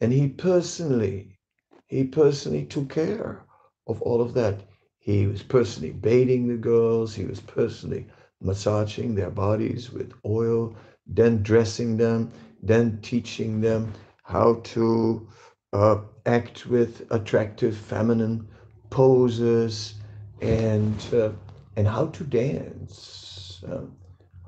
And 0.00 0.12
he 0.12 0.28
personally, 0.28 1.38
he 1.86 2.04
personally 2.04 2.66
took 2.66 2.90
care 2.90 3.45
of 3.86 4.02
all 4.02 4.20
of 4.22 4.34
that. 4.34 4.62
He 4.98 5.26
was 5.26 5.42
personally 5.42 5.92
bathing 5.92 6.48
the 6.48 6.56
girls, 6.56 7.14
he 7.14 7.26
was 7.26 7.40
personally 7.40 8.06
massaging 8.42 9.14
their 9.14 9.30
bodies 9.30 9.92
with 9.92 10.12
oil, 10.26 10.76
then 11.06 11.42
dressing 11.42 11.96
them, 11.98 12.32
then 12.62 13.00
teaching 13.02 13.60
them 13.60 13.92
how 14.24 14.60
to 14.64 15.28
uh, 15.72 15.98
act 16.26 16.66
with 16.66 17.06
attractive 17.12 17.76
feminine 17.76 18.48
poses 18.90 19.94
and 20.42 21.06
uh, 21.14 21.30
and 21.76 21.88
how 21.88 22.06
to 22.08 22.24
dance, 22.24 23.62
uh, 23.68 23.82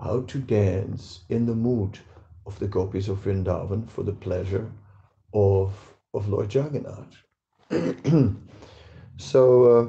how 0.01 0.23
to 0.23 0.39
dance 0.41 1.21
in 1.31 1.47
the 1.47 1.55
mood 1.55 1.99
of 2.47 2.59
the 2.61 2.69
gopis 2.69 3.09
of 3.09 3.19
Vrindavan 3.19 3.89
for 3.91 4.05
the 4.05 4.13
pleasure 4.13 4.71
of 5.35 5.73
of 6.15 6.29
Lord 6.29 6.55
Jagannath. 6.55 7.17
so 9.19 9.65
uh, 9.79 9.89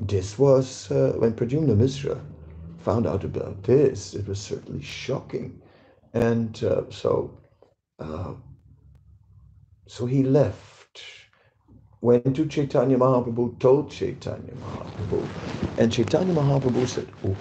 this 0.00 0.38
was 0.38 0.90
uh, 0.92 1.14
when 1.18 1.34
Pradyumna 1.34 1.76
Mishra 1.76 2.20
found 2.78 3.06
out 3.06 3.24
about 3.24 3.62
this. 3.64 4.14
It 4.14 4.28
was 4.28 4.40
certainly 4.40 4.82
shocking, 4.82 5.60
and 6.14 6.62
uh, 6.64 6.84
so 6.90 7.32
so 9.88 10.06
he 10.06 10.22
left, 10.24 11.02
went 12.02 12.36
to 12.36 12.46
Chaitanya 12.46 12.98
Mahaprabhu, 12.98 13.58
told 13.60 13.90
Chaitanya 13.90 14.54
Mahaprabhu, 14.54 15.32
and 15.78 15.92
Chaitanya 15.92 16.34
Mahaprabhu 16.34 16.88
said, 16.88 17.12
oh, 17.24 17.38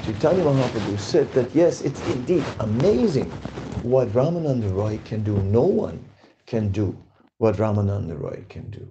Chaitanya 0.00 0.44
Mahaprabhu 0.44 1.00
said 1.00 1.34
that 1.34 1.54
yes, 1.54 1.82
it's 1.82 2.02
indeed 2.02 2.54
amazing 2.60 3.40
what 3.82 4.08
Ramananda 4.12 4.72
Roy 4.74 5.00
can 5.04 5.24
do. 5.24 5.38
No 5.42 5.62
one 5.62 6.10
can 6.46 6.70
do 6.72 6.96
what 7.38 7.56
Ramananda 7.56 8.18
Roy 8.20 8.44
can 8.48 8.70
do. 8.70 8.88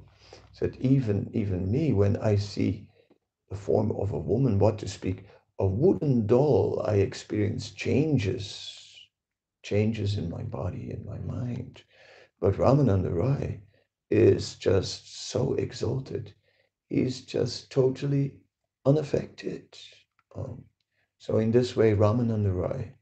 Said 0.54 0.78
even 0.80 1.30
even 1.34 1.72
me, 1.72 1.94
when 1.94 2.18
I 2.18 2.36
see 2.38 2.88
the 3.50 3.56
form 3.56 3.92
of 3.94 4.12
a 4.14 4.20
woman, 4.20 4.60
what 4.60 4.78
to 4.80 4.88
speak, 4.88 5.26
a 5.60 5.66
wooden 5.66 6.28
doll, 6.28 6.84
I 6.86 6.96
experience 6.98 7.72
changes, 7.72 9.00
changes 9.64 10.18
in 10.18 10.30
my 10.30 10.44
body, 10.44 10.92
in 10.92 11.06
my 11.06 11.18
mind. 11.20 11.84
But 12.40 12.56
Ramananda 12.56 13.12
Roy 13.14 13.62
is 14.12 14.56
just 14.56 15.30
so 15.32 15.56
exalted. 15.56 16.34
He's 16.90 17.22
just 17.22 17.72
totally 17.72 18.36
unaffected. 18.86 19.78
Um, 20.36 20.66
so 21.18 21.40
in 21.40 21.52
this 21.52 21.76
way, 21.76 21.94
Ramananda 21.96 22.54
Roy 22.54 22.94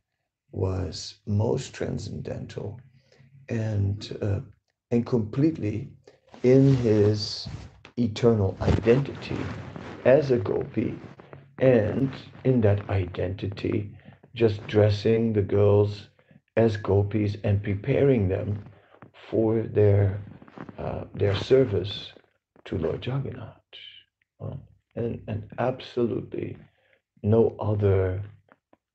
was 0.52 1.16
most 1.28 1.74
transcendental 1.74 2.80
and 3.50 4.18
uh, 4.22 4.40
and 4.92 5.06
completely 5.06 5.92
in 6.44 6.76
his 6.78 7.48
eternal 7.98 8.58
identity 8.62 9.38
as 10.06 10.32
a 10.32 10.38
gopi 10.38 10.98
and 11.60 12.12
in 12.44 12.62
that 12.62 12.90
identity 12.90 13.92
just 14.36 14.66
dressing 14.68 15.34
the 15.34 15.42
girls 15.42 16.10
as 16.58 16.78
gopis 16.78 17.38
and 17.44 17.64
preparing 17.64 18.28
them 18.30 18.64
for 19.30 19.62
their 19.64 20.20
uh, 20.78 21.06
their 21.16 21.36
service 21.36 22.14
to 22.66 22.78
Lord 22.78 23.06
Jagannath, 23.06 23.58
uh, 24.44 24.56
and 24.96 25.22
and 25.28 25.44
absolutely 25.60 26.58
no 27.24 27.56
other 27.60 28.24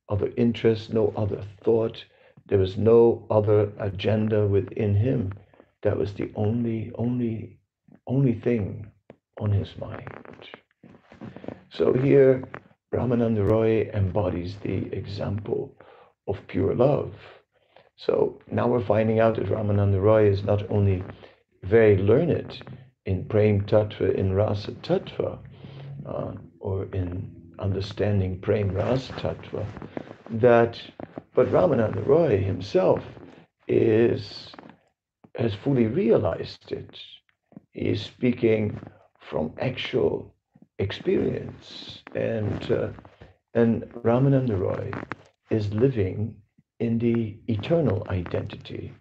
other 0.08 0.32
interest, 0.36 0.92
no 0.92 1.12
other 1.16 1.42
thought. 1.64 2.04
There 2.46 2.58
was 2.58 2.76
no 2.76 3.26
other 3.30 3.72
agenda 3.78 4.46
within 4.46 4.94
him. 4.94 5.32
That 5.86 5.96
was 5.96 6.12
the 6.14 6.30
only 6.34 6.92
only 6.96 7.58
only 8.06 8.34
thing 8.46 8.90
on 9.40 9.50
his 9.52 9.70
mind. 9.78 10.42
So 11.70 11.92
here, 11.92 12.44
Ramananda 12.94 13.44
Roy 13.48 13.90
embodies 13.94 14.56
the 14.62 14.78
example 14.92 15.62
of 16.28 16.36
pure 16.48 16.74
love 16.74 17.14
so 17.96 18.38
now 18.50 18.68
we're 18.68 18.84
finding 18.84 19.20
out 19.20 19.36
that 19.36 19.46
Ramananda 19.46 20.00
Roy 20.00 20.28
is 20.28 20.44
not 20.44 20.70
only 20.70 21.02
very 21.62 21.96
learned 21.96 22.62
in 23.06 23.24
Prem 23.24 23.62
Tattva, 23.62 24.14
in 24.14 24.34
Rasa 24.34 24.72
Tattva, 24.72 25.38
uh, 26.04 26.32
or 26.60 26.84
in 26.92 27.34
understanding 27.58 28.38
Prem 28.40 28.70
Rasa 28.70 29.12
Tattva, 29.14 29.66
that, 30.30 30.78
but 31.34 31.48
Ramananda 31.48 32.06
Roy 32.06 32.38
himself 32.38 33.02
is, 33.66 34.52
has 35.36 35.54
fully 35.54 35.86
realized 35.86 36.72
it. 36.72 36.98
He 37.72 37.88
is 37.90 38.02
speaking 38.02 38.80
from 39.20 39.52
actual 39.60 40.34
experience. 40.78 42.02
And, 42.14 42.70
uh, 42.70 42.88
and 43.54 43.82
Ramananda 44.04 44.58
Roy 44.58 44.90
is 45.50 45.72
living 45.72 46.36
in 46.80 46.98
the 46.98 47.36
eternal 47.48 48.06
identity 48.10 48.92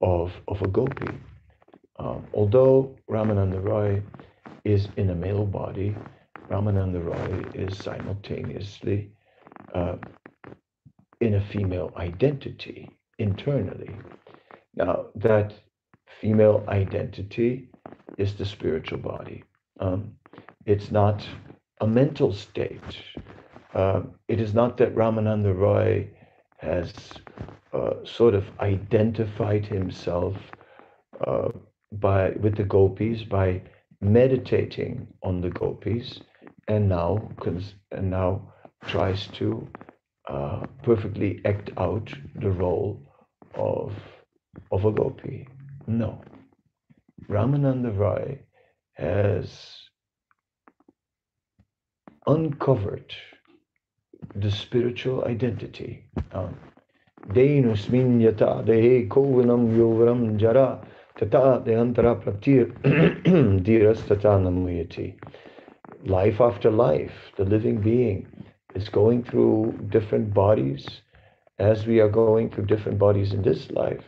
of, 0.00 0.32
of 0.48 0.62
a 0.62 0.68
gopi. 0.68 1.18
Um, 1.98 2.26
although 2.34 2.96
Ramananda 3.10 3.62
Roy 3.64 4.02
is 4.64 4.88
in 4.96 5.10
a 5.10 5.14
male 5.14 5.46
body, 5.46 5.94
Ramananda 6.50 7.04
Roy 7.04 7.50
is 7.54 7.78
simultaneously 7.78 9.12
uh, 9.74 9.96
in 11.20 11.34
a 11.34 11.40
female 11.40 11.92
identity 11.96 12.90
internally. 13.18 13.96
Now, 14.74 15.06
that 15.14 15.54
female 16.20 16.64
identity 16.68 17.68
is 18.18 18.34
the 18.34 18.44
spiritual 18.44 18.98
body. 18.98 19.44
Um, 19.80 20.12
it's 20.66 20.90
not 20.90 21.26
a 21.80 21.86
mental 21.86 22.32
state. 22.32 22.98
Uh, 23.74 24.02
it 24.28 24.40
is 24.40 24.54
not 24.54 24.76
that 24.78 24.94
Ramananda 24.94 25.56
Roy 25.56 26.08
has 26.58 26.92
uh, 27.72 27.94
sort 28.04 28.34
of 28.34 28.44
identified 28.60 29.66
himself 29.66 30.36
uh, 31.26 31.48
by 31.92 32.30
with 32.40 32.56
the 32.56 32.64
gopis 32.64 33.24
by 33.24 33.62
meditating 34.00 35.06
on 35.22 35.40
the 35.40 35.50
gopis, 35.50 36.20
and 36.68 36.88
now 36.88 37.30
and 37.90 38.10
now 38.10 38.52
tries 38.86 39.26
to 39.28 39.66
uh, 40.28 40.66
perfectly 40.82 41.40
act 41.44 41.70
out 41.76 42.12
the 42.36 42.50
role 42.50 43.00
of, 43.54 43.92
of 44.72 44.84
a 44.84 44.92
gopi. 44.92 45.46
No. 45.86 46.22
Ramananda 47.28 47.96
Rai 47.98 48.40
has 48.94 49.80
uncovered 52.26 53.14
the 54.34 54.50
spiritual 54.50 55.24
identity. 55.24 56.06
Um, 56.32 56.56
jara 60.38 60.80
tata. 61.16 61.62
Life 66.04 66.40
after 66.40 66.70
life, 66.70 67.12
the 67.36 67.44
living 67.44 67.80
being 67.80 68.26
is 68.74 68.88
going 68.88 69.24
through 69.24 69.78
different 69.90 70.34
bodies 70.34 70.86
as 71.58 71.86
we 71.86 72.00
are 72.00 72.08
going 72.08 72.50
through 72.50 72.66
different 72.66 72.98
bodies 72.98 73.32
in 73.32 73.42
this 73.42 73.70
life. 73.70 74.04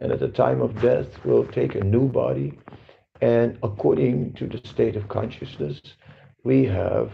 And 0.00 0.12
at 0.12 0.20
the 0.20 0.28
time 0.28 0.60
of 0.60 0.80
death, 0.80 1.06
we'll 1.24 1.46
take 1.46 1.74
a 1.74 1.84
new 1.84 2.08
body. 2.08 2.58
And 3.20 3.58
according 3.62 4.34
to 4.34 4.46
the 4.46 4.60
state 4.64 4.96
of 4.96 5.08
consciousness, 5.08 5.80
we 6.44 6.64
have 6.66 7.12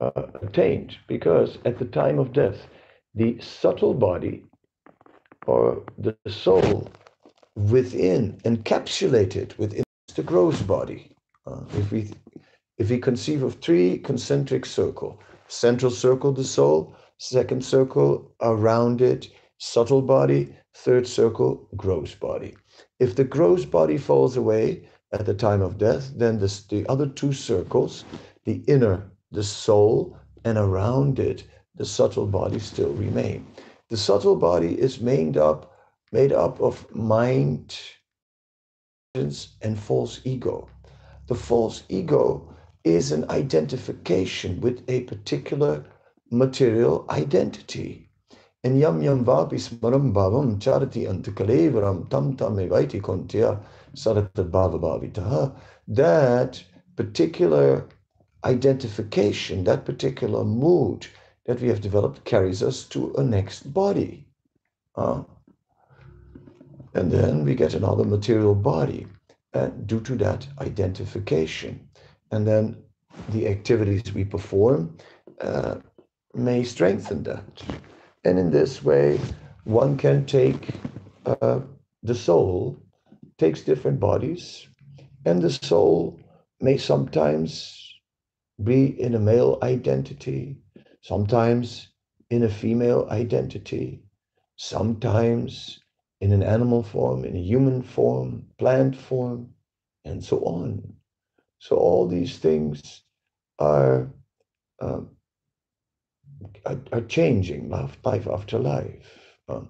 uh, 0.00 0.22
attained. 0.42 0.96
Because 1.08 1.58
at 1.64 1.78
the 1.78 1.84
time 1.84 2.18
of 2.18 2.32
death, 2.32 2.68
the 3.14 3.40
subtle 3.40 3.94
body 3.94 4.44
or 5.46 5.82
the 5.98 6.16
soul 6.28 6.88
within, 7.56 8.38
encapsulated 8.44 9.56
within 9.58 9.84
the 10.14 10.22
gross 10.22 10.60
body. 10.62 11.10
Uh, 11.46 11.62
if 11.76 11.90
we 11.90 12.10
if 12.78 12.90
we 12.90 12.98
conceive 12.98 13.42
of 13.42 13.54
three 13.54 13.98
concentric 13.98 14.66
circle, 14.66 15.18
central 15.48 15.90
circle 15.90 16.32
the 16.32 16.44
soul, 16.44 16.94
second 17.18 17.64
circle 17.64 18.30
around 18.42 19.00
it, 19.00 19.28
subtle 19.58 20.02
body, 20.02 20.54
third 20.84 21.06
circle, 21.06 21.68
gross 21.76 22.14
body. 22.14 22.54
If 23.00 23.16
the 23.16 23.24
gross 23.24 23.64
body 23.64 23.98
falls 23.98 24.36
away 24.36 24.88
at 25.12 25.26
the 25.26 25.34
time 25.34 25.62
of 25.62 25.78
death, 25.78 26.12
then 26.14 26.38
this, 26.38 26.64
the 26.64 26.86
other 26.88 27.06
two 27.06 27.32
circles, 27.32 28.04
the 28.44 28.62
inner, 28.66 29.10
the 29.32 29.42
soul, 29.42 30.16
and 30.44 30.58
around 30.58 31.18
it, 31.18 31.44
the 31.74 31.84
subtle 31.84 32.26
body 32.26 32.58
still 32.58 32.92
remain. 32.92 33.46
The 33.88 33.96
subtle 33.96 34.36
body 34.36 34.78
is 34.78 35.00
made 35.00 35.36
up, 35.36 35.72
made 36.12 36.32
up 36.32 36.60
of 36.60 36.94
mind 36.94 37.78
and 39.14 39.78
false 39.78 40.20
ego. 40.24 40.68
The 41.26 41.34
false 41.34 41.82
ego 41.88 42.54
is 42.84 43.12
an 43.12 43.28
identification 43.30 44.60
with 44.60 44.84
a 44.88 45.00
particular 45.02 45.84
material 46.30 47.06
identity. 47.10 48.05
And 48.66 48.80
yam 48.80 49.00
yam 49.00 49.24
vapi 49.24 49.58
smaram 49.64 50.12
bhavam 50.12 50.58
charati 50.58 51.06
antakalevaram 51.06 52.10
tam 52.10 52.36
tam 52.36 52.56
evaiti 52.56 53.00
kaunteya 53.00 53.60
sarata 53.94 54.42
bhava 54.44 54.80
bhavitaha. 54.80 55.54
That 55.86 56.64
particular 56.96 57.86
identification, 58.42 59.62
that 59.62 59.84
particular 59.84 60.42
mood 60.42 61.06
that 61.44 61.60
we 61.60 61.68
have 61.68 61.80
developed 61.80 62.24
carries 62.24 62.60
us 62.60 62.82
to 62.88 63.14
a 63.14 63.22
next 63.22 63.72
body. 63.72 64.26
Uh, 64.96 65.22
and 66.94 67.12
then 67.12 67.44
we 67.44 67.54
get 67.54 67.74
another 67.74 68.04
material 68.04 68.56
body 68.56 69.06
uh, 69.54 69.66
due 69.90 70.00
to 70.00 70.16
that 70.16 70.44
identification 70.60 71.88
and 72.32 72.44
then 72.44 72.76
the 73.28 73.46
activities 73.46 74.12
we 74.12 74.24
perform 74.24 74.98
uh, 75.40 75.76
may 76.34 76.64
strengthen 76.64 77.22
that. 77.22 77.62
And 78.26 78.40
in 78.40 78.50
this 78.50 78.82
way, 78.82 79.20
one 79.62 79.96
can 79.96 80.26
take 80.26 80.70
uh, 81.26 81.60
the 82.02 82.14
soul, 82.16 82.76
takes 83.38 83.60
different 83.60 84.00
bodies, 84.00 84.66
and 85.24 85.40
the 85.40 85.52
soul 85.52 86.18
may 86.60 86.76
sometimes 86.76 87.94
be 88.64 89.00
in 89.00 89.14
a 89.14 89.20
male 89.20 89.60
identity, 89.62 90.56
sometimes 91.02 91.92
in 92.28 92.42
a 92.42 92.48
female 92.48 93.06
identity, 93.12 94.02
sometimes 94.56 95.78
in 96.20 96.32
an 96.32 96.42
animal 96.42 96.82
form, 96.82 97.24
in 97.24 97.36
a 97.36 97.46
human 97.52 97.80
form, 97.80 98.44
plant 98.58 98.96
form, 98.96 99.48
and 100.04 100.24
so 100.24 100.40
on. 100.40 100.82
So 101.60 101.76
all 101.76 102.08
these 102.08 102.38
things 102.38 103.04
are 103.60 104.10
um, 104.80 105.15
are, 106.64 106.78
are, 106.92 107.00
changing 107.02 107.68
life, 107.68 107.96
life 108.04 108.26
after 108.26 108.58
life. 108.58 109.18
Um, 109.48 109.68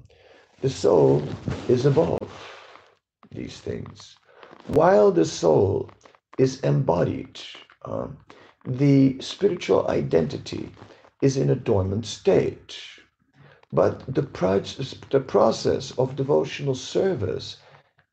the 0.61 0.71
soul 0.71 1.23
is 1.69 1.87
above 1.87 2.31
these 3.31 3.59
things. 3.61 4.17
While 4.69 5.13
the 5.13 5.25
soul 5.25 5.91
is 6.39 6.61
embodied, 6.61 7.41
um, 7.85 8.17
the 8.65 9.21
spiritual 9.21 9.87
identity 9.89 10.71
is 11.23 11.37
in 11.37 11.51
a 11.51 11.55
dormant 11.55 12.07
state. 12.07 12.79
But 13.73 14.03
the, 14.13 14.23
process, 14.23 14.95
the 15.11 15.21
process 15.21 15.93
of 15.99 16.17
devotional 16.17 16.75
service 16.75 17.59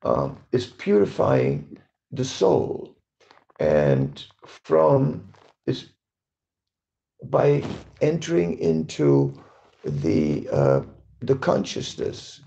um, 0.04 0.38
is 0.52 0.68
purifying 0.68 1.78
the 2.12 2.26
soul 2.26 2.96
and 3.60 4.24
from 4.46 5.30
is 5.66 5.89
by 7.30 7.64
entering 8.02 8.58
into 8.60 9.34
the 9.84 10.48
uh, 10.52 10.82
the 11.22 11.36
consciousness 11.36 12.42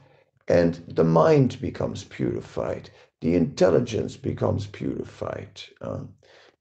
and 0.49 0.75
the 0.89 1.05
mind 1.05 1.61
becomes 1.61 2.05
purified. 2.05 2.91
The 3.21 3.35
intelligence 3.35 4.17
becomes 4.17 4.67
purified. 4.67 5.61
Uh, 5.81 6.01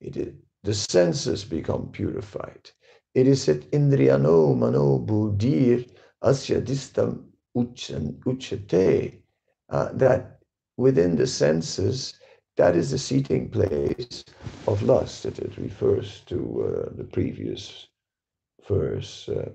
it 0.01 0.17
is, 0.17 0.33
the 0.63 0.73
senses 0.73 1.45
become 1.45 1.89
purified. 1.91 2.71
It 3.13 3.27
is 3.27 3.47
at 3.49 3.61
indriyano 3.71 4.57
mano 4.57 4.99
buddhir 4.99 5.85
asya 6.23 6.61
distam 6.61 7.25
uchate 7.55 9.21
uh, 9.69 9.89
that 9.93 10.39
within 10.77 11.15
the 11.15 11.27
senses 11.27 12.15
that 12.57 12.75
is 12.75 12.91
the 12.91 12.97
seating 12.97 13.49
place 13.49 14.23
of 14.67 14.83
lust. 14.83 15.25
It, 15.25 15.39
it 15.39 15.57
refers 15.57 16.21
to 16.27 16.37
uh, 16.89 16.95
the 16.95 17.03
previous 17.03 17.87
verse, 18.67 19.29
uh, 19.29 19.51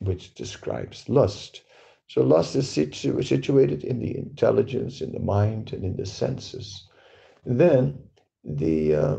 which 0.00 0.34
describes 0.34 1.08
lust. 1.08 1.62
So 2.08 2.22
lust 2.22 2.56
is 2.56 2.68
situ- 2.70 3.22
situated 3.22 3.84
in 3.84 4.00
the 4.00 4.16
intelligence, 4.16 5.00
in 5.02 5.12
the 5.12 5.20
mind, 5.20 5.72
and 5.72 5.84
in 5.84 5.96
the 5.96 6.06
senses. 6.06 6.88
then 7.60 7.98
the 8.44 8.94
uh, 8.94 9.18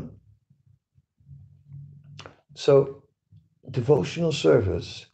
so 2.54 3.02
devotional 3.70 4.32
service 4.32 5.06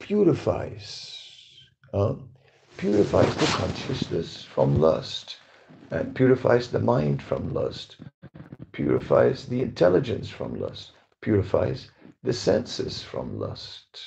purifies 0.00 1.18
uh, 1.94 2.14
purifies 2.78 3.34
the 3.36 3.46
consciousness 3.46 4.44
from 4.44 4.80
lust 4.80 5.36
and 5.90 6.14
purifies 6.14 6.70
the 6.70 6.80
mind 6.80 7.22
from 7.22 7.54
lust, 7.54 7.96
purifies 8.72 9.46
the 9.46 9.62
intelligence 9.62 10.28
from 10.30 10.60
lust, 10.60 10.92
purifies 11.22 11.90
the 12.22 12.32
senses 12.32 13.02
from 13.02 13.38
lust. 13.38 14.00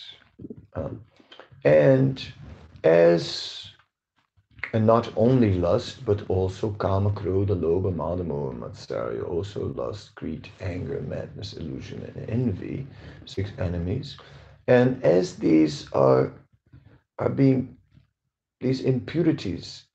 Um, 0.76 1.02
and 1.64 2.22
as, 2.84 3.72
and 4.74 4.86
not 4.86 5.12
only 5.16 5.56
lust, 5.56 6.06
but 6.06 6.30
also 6.30 6.72
kama, 6.72 7.12
krodha, 7.12 7.60
lobha, 7.60 7.96
mada, 7.96 8.24
moha, 8.24 8.58
matsarya, 8.58 9.28
also 9.28 9.68
lust, 9.74 10.14
greed, 10.16 10.50
anger, 10.62 11.02
madness, 11.02 11.54
illusion, 11.54 12.04
and 12.16 12.30
envy, 12.30 12.88
six 13.26 13.52
enemies. 13.58 14.18
And 14.68 15.04
as 15.04 15.36
these 15.36 15.92
are, 15.94 16.34
are 17.20 17.30
being, 17.30 17.78
these 18.62 18.82
impurities 18.82 19.86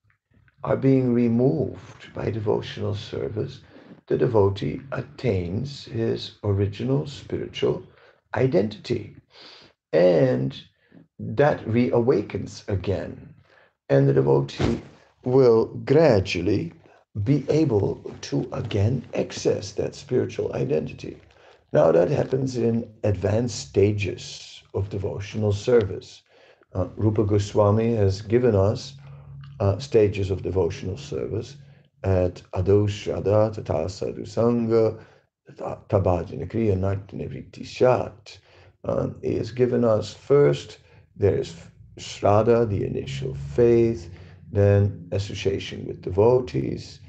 are 0.65 0.77
being 0.77 1.15
removed 1.15 2.13
by 2.15 2.31
devotional 2.31 2.95
service, 2.95 3.61
the 4.09 4.19
devotee 4.19 4.81
attains 4.93 5.85
his 5.85 6.33
original 6.43 7.07
spiritual 7.07 7.83
identity. 8.35 9.17
And 9.93 10.55
that 11.19 11.65
reawakens 11.65 12.69
again. 12.69 13.35
And 13.89 14.09
the 14.09 14.15
devotee 14.15 14.83
will 15.25 15.67
gradually 15.85 16.73
be 17.25 17.45
able 17.49 17.97
to 18.21 18.49
again 18.53 19.05
access 19.15 19.73
that 19.73 19.95
spiritual 19.95 20.53
identity. 20.55 21.19
Now, 21.73 21.93
that 21.93 22.11
happens 22.11 22.57
in 22.57 22.89
advanced 23.05 23.69
stages 23.69 24.63
of 24.75 24.91
devotional 24.91 25.53
service. 25.53 26.23
Uh, 26.75 26.89
Rupa 26.97 27.25
Goswami 27.25 27.95
has 27.95 28.23
given 28.23 28.55
us 28.55 28.95
uh, 29.61 29.79
stages 29.79 30.31
of 30.31 30.43
devotional 30.43 30.97
service 30.97 31.57
at 32.05 32.43
Adoshada, 32.55 33.53
Tata 33.53 33.89
Sangha, 35.57 35.79
Tabhajana 35.89 36.49
Kriya 36.49 37.67
Shat. 37.67 38.39
Um, 38.85 39.17
he 39.23 39.35
has 39.35 39.51
given 39.51 39.85
us 39.85 40.15
first, 40.15 40.79
there 41.17 41.37
is 41.39 41.55
Shraddha, 41.99 42.69
the 42.69 42.85
initial 42.85 43.35
faith, 43.35 44.11
then 44.53 45.09
association 45.13 45.87
with 45.87 46.03
devotees, 46.03 47.01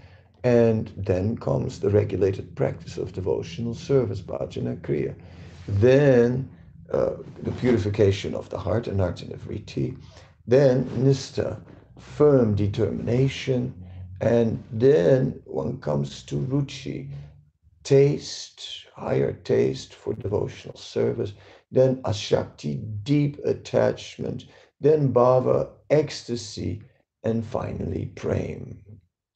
and 0.43 0.91
then 0.97 1.37
comes 1.37 1.79
the 1.79 1.89
regulated 1.89 2.55
practice 2.55 2.97
of 2.97 3.13
devotional 3.13 3.73
service, 3.75 4.21
bhajana 4.21 4.79
kriya. 4.81 5.13
Then 5.67 6.49
uh, 6.91 7.17
the 7.43 7.51
purification 7.51 8.33
of 8.33 8.49
the 8.49 8.57
heart, 8.57 8.85
vritti. 8.85 9.97
Then 10.47 10.85
nistha, 10.85 11.61
firm 11.99 12.55
determination. 12.55 13.73
And 14.21 14.61
then 14.71 15.39
one 15.45 15.79
comes 15.79 16.23
to 16.23 16.35
ruchi, 16.35 17.09
taste, 17.89 18.85
higher 18.95 19.33
taste 19.33 19.95
for 19.95 20.13
devotional 20.13 20.77
service. 20.77 21.33
Then 21.71 22.03
asakti, 22.03 22.75
deep 23.01 23.39
attachment. 23.45 24.45
Then 24.79 25.11
bhava, 25.11 25.69
ecstasy. 25.89 26.83
And 27.23 27.43
finally, 27.43 28.05
prem, 28.15 28.77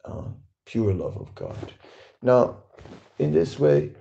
uh, 0.06 0.26
pure 0.66 0.94
love 0.94 1.18
of 1.18 1.34
God. 1.34 1.74
Now, 2.22 2.58
in 3.18 3.32
this 3.34 3.58
way, 3.58 3.92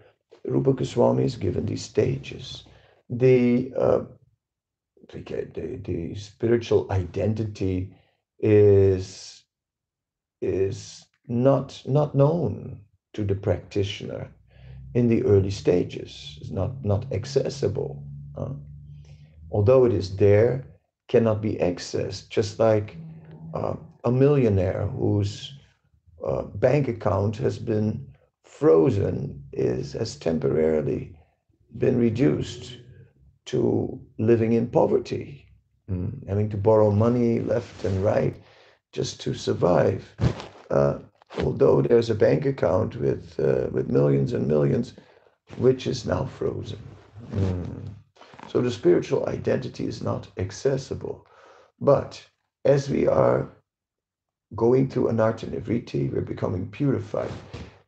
Rupa 0.45 0.75
Goswami 0.75 1.25
is 1.25 1.37
given 1.37 1.65
these 1.65 1.83
stages. 1.83 2.65
The, 3.09 3.73
uh, 3.75 4.01
the, 5.11 5.81
the 5.83 6.15
spiritual 6.15 6.93
identity 6.93 7.95
is, 8.39 9.45
is 10.43 11.07
not, 11.27 11.83
not 11.87 12.15
known 12.15 12.81
to 13.15 13.25
the 13.25 13.35
practitioner 13.35 14.31
in 14.95 15.09
the 15.09 15.23
early 15.25 15.51
stages. 15.51 16.39
It's 16.41 16.51
not, 16.51 16.85
not 16.85 17.11
accessible. 17.13 18.03
Uh, 18.37 18.55
although 19.51 19.85
it 19.85 19.93
is 19.93 20.17
there, 20.17 20.65
cannot 21.09 21.43
be 21.43 21.55
accessed, 21.57 22.29
just 22.31 22.59
like 22.59 22.97
uh, 23.55 23.75
a 24.05 24.11
millionaire 24.11 24.87
whose 24.87 25.53
uh, 26.27 26.43
bank 26.43 26.89
account 26.89 27.37
has 27.37 27.59
been 27.59 28.07
frozen 28.45 29.43
is 29.53 29.93
has 29.93 30.17
temporarily 30.17 31.17
been 31.79 31.99
reduced 31.99 32.79
to 33.45 34.01
living 34.19 34.53
in 34.53 34.69
poverty, 34.69 35.47
mm. 35.91 36.29
having 36.29 36.49
to 36.49 36.57
borrow 36.57 36.91
money 36.91 37.41
left 37.41 37.85
and 37.85 38.05
right 38.05 38.37
just 38.93 39.21
to 39.21 39.35
survive. 39.35 40.05
Uh, 40.71 40.99
although 41.39 41.83
there's 41.83 42.11
a 42.11 42.15
bank 42.15 42.47
account 42.47 42.97
with 42.97 43.39
uh, 43.41 43.69
with 43.73 43.91
millions 43.91 44.33
and 44.33 44.47
millions, 44.47 44.95
which 45.57 45.87
is 45.87 46.07
now 46.07 46.25
frozen. 46.25 46.79
Mm. 47.35 47.89
So 48.49 48.61
the 48.61 48.71
spiritual 48.71 49.27
identity 49.29 49.87
is 49.87 50.03
not 50.03 50.29
accessible. 50.37 51.27
But 51.81 52.23
as 52.65 52.89
we 52.89 53.07
are 53.07 53.49
going 54.55 54.89
through 54.89 55.09
anartha 55.09 55.49
nivritti, 55.49 56.13
we're 56.13 56.21
becoming 56.21 56.69
purified. 56.69 57.33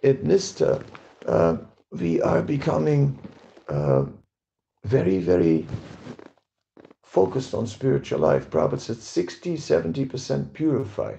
At 0.02 0.24
Nistha, 0.24 0.82
uh, 1.26 1.58
we 1.90 2.20
are 2.22 2.42
becoming 2.42 3.18
uh, 3.68 4.06
very, 4.84 5.18
very 5.18 5.66
focused 7.02 7.54
on 7.54 7.66
spiritual 7.66 8.20
life. 8.20 8.50
Prabhupada 8.50 8.80
said 8.80 8.96
60, 8.96 9.56
70% 9.56 10.52
purified. 10.52 11.18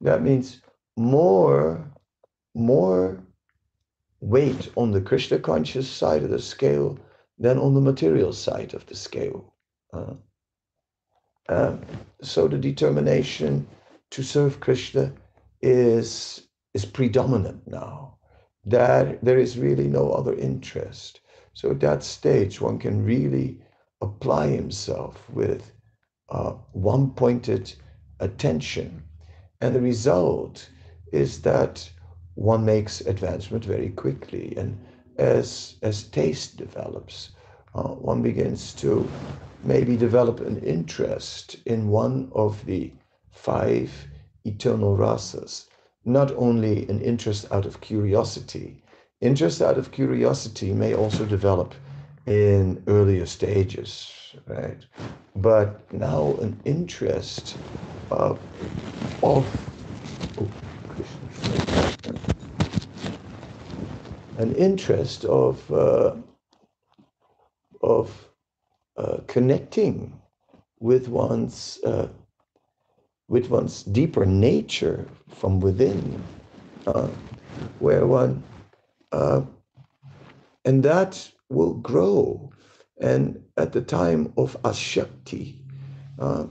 That 0.00 0.22
means 0.22 0.60
more, 0.96 1.84
more 2.54 3.22
weight 4.20 4.70
on 4.76 4.90
the 4.90 5.00
Krishna 5.00 5.38
conscious 5.38 5.88
side 5.88 6.22
of 6.22 6.30
the 6.30 6.40
scale 6.40 6.98
than 7.38 7.58
on 7.58 7.74
the 7.74 7.80
material 7.80 8.32
side 8.32 8.74
of 8.74 8.86
the 8.86 8.94
scale. 8.94 9.52
Uh, 9.92 10.14
uh, 11.48 11.76
so 12.22 12.48
the 12.48 12.58
determination 12.58 13.66
to 14.10 14.22
serve 14.22 14.60
Krishna 14.60 15.12
is, 15.60 16.48
is 16.72 16.84
predominant 16.84 17.66
now. 17.66 18.16
That 18.64 19.22
there 19.22 19.38
is 19.38 19.58
really 19.58 19.88
no 19.88 20.10
other 20.10 20.34
interest. 20.34 21.20
So 21.52 21.70
at 21.70 21.80
that 21.80 22.02
stage, 22.02 22.60
one 22.60 22.78
can 22.78 23.04
really 23.04 23.60
apply 24.00 24.48
himself 24.48 25.28
with 25.30 25.72
uh, 26.30 26.52
one 26.72 27.10
pointed 27.10 27.72
attention. 28.20 29.02
And 29.60 29.74
the 29.74 29.80
result 29.80 30.68
is 31.14 31.40
that 31.42 31.88
one 32.34 32.64
makes 32.64 33.00
advancement 33.02 33.64
very 33.64 33.90
quickly. 33.90 34.52
And 34.56 34.76
as, 35.18 35.76
as 35.82 36.04
taste 36.04 36.56
develops, 36.56 37.30
uh, 37.74 37.82
one 37.82 38.20
begins 38.22 38.74
to 38.74 39.08
maybe 39.62 39.96
develop 39.96 40.40
an 40.40 40.58
interest 40.58 41.56
in 41.66 41.88
one 41.88 42.30
of 42.34 42.64
the 42.66 42.92
five 43.30 43.90
eternal 44.44 44.96
rasas, 44.96 45.66
not 46.04 46.32
only 46.32 46.88
an 46.88 47.00
interest 47.00 47.46
out 47.52 47.64
of 47.64 47.80
curiosity. 47.80 48.82
Interest 49.20 49.62
out 49.62 49.78
of 49.78 49.92
curiosity 49.92 50.72
may 50.72 50.94
also 50.94 51.24
develop 51.24 51.74
in 52.26 52.82
earlier 52.88 53.26
stages, 53.26 54.12
right? 54.46 54.84
But 55.36 55.92
now 55.92 56.34
an 56.40 56.60
interest 56.64 57.56
of, 58.10 58.38
of 59.22 59.46
oh, 60.38 60.48
an 64.38 64.54
interest 64.56 65.24
of 65.24 65.70
uh, 65.72 66.14
of 67.82 68.28
uh, 68.96 69.18
connecting 69.26 70.12
with 70.80 71.08
one's 71.08 71.78
uh, 71.84 72.08
with 73.28 73.48
one's 73.48 73.82
deeper 73.84 74.26
nature 74.26 75.06
from 75.28 75.60
within, 75.60 76.22
uh, 76.86 77.08
where 77.78 78.06
one, 78.06 78.42
uh, 79.12 79.40
and 80.64 80.82
that 80.82 81.30
will 81.48 81.74
grow. 81.74 82.50
And 83.00 83.42
at 83.56 83.72
the 83.72 83.80
time 83.80 84.32
of 84.36 84.56
asakti, 84.62 85.56
uh, 86.18 86.46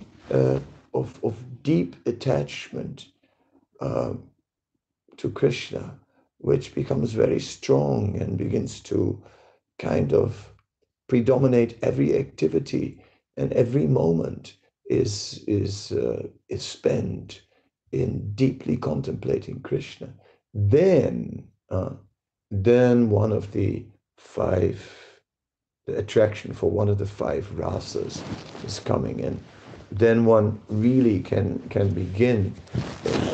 of, 0.93 1.23
of 1.23 1.63
deep 1.63 1.95
attachment 2.05 3.07
to 3.79 5.29
Krishna, 5.33 5.97
which 6.43 6.75
becomes 6.75 7.13
very 7.13 7.39
strong 7.39 8.21
and 8.21 8.37
begins 8.37 8.81
to 8.81 9.23
kind 9.79 10.13
of 10.13 10.53
predominate 11.07 11.77
every 11.81 12.17
activity 12.17 13.01
and 13.37 13.53
every 13.53 13.87
moment 13.87 14.57
is 14.89 15.43
is 15.47 15.93
uh, 15.93 16.27
is 16.49 16.61
spent 16.61 17.41
in 17.93 18.33
deeply 18.35 18.75
contemplating 18.75 19.61
Krishna, 19.61 20.09
then 20.53 21.47
uh, 21.69 21.91
then 22.51 23.09
one 23.09 23.31
of 23.31 23.53
the 23.53 23.85
five 24.17 24.77
the 25.87 25.97
attraction 25.97 26.53
for 26.53 26.69
one 26.69 26.89
of 26.89 26.97
the 26.97 27.05
five 27.05 27.45
rasas 27.55 28.21
is 28.65 28.79
coming 28.79 29.19
in. 29.21 29.39
Then 29.95 30.25
one 30.25 30.59
really 30.69 31.19
can 31.19 31.59
can 31.69 31.89
begin 31.89 32.55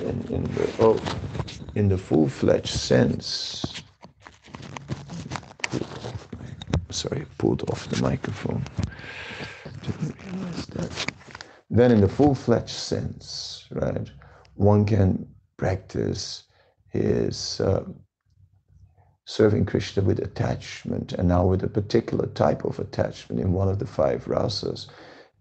in, 0.02 0.26
in, 0.30 0.44
the 0.44 0.70
oh 0.80 1.00
in 1.76 1.88
the 1.88 1.98
full-fledged 1.98 2.68
sense. 2.68 3.82
Sorry, 6.90 7.26
pulled 7.38 7.70
off 7.70 7.88
the 7.88 8.02
microphone. 8.02 8.66
Didn't 9.84 10.16
realize 10.26 10.66
that 10.68 11.12
then 11.70 11.92
in 11.92 12.02
the 12.02 12.10
full-fledged 12.10 12.70
sense, 12.70 13.66
right, 13.72 14.12
one 14.56 14.84
can 14.84 15.26
practice 15.56 16.44
his 16.90 17.62
uh, 17.62 17.86
serving 19.26 19.66
Krishna 19.66 20.04
with 20.04 20.20
attachment, 20.20 21.14
and 21.14 21.30
now 21.30 21.46
with 21.46 21.64
a 21.64 21.70
particular 21.70 22.26
type 22.26 22.66
of 22.66 22.80
attachment 22.80 23.40
in 23.40 23.54
one 23.54 23.70
of 23.70 23.80
the 23.80 23.88
five 23.88 24.26
rasas, 24.26 24.88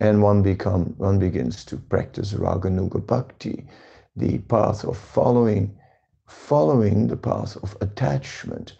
and 0.00 0.22
one 0.22 0.42
become 0.42 0.94
one 0.98 1.18
begins 1.18 1.64
to 1.64 1.76
practice 1.76 2.32
raganuga 2.32 3.04
bhakti, 3.04 3.66
the 4.16 4.38
path 4.38 4.84
of 4.84 4.96
following, 4.96 5.76
following 6.26 7.08
the 7.08 7.16
path 7.16 7.56
of 7.62 7.76
attachment, 7.80 8.74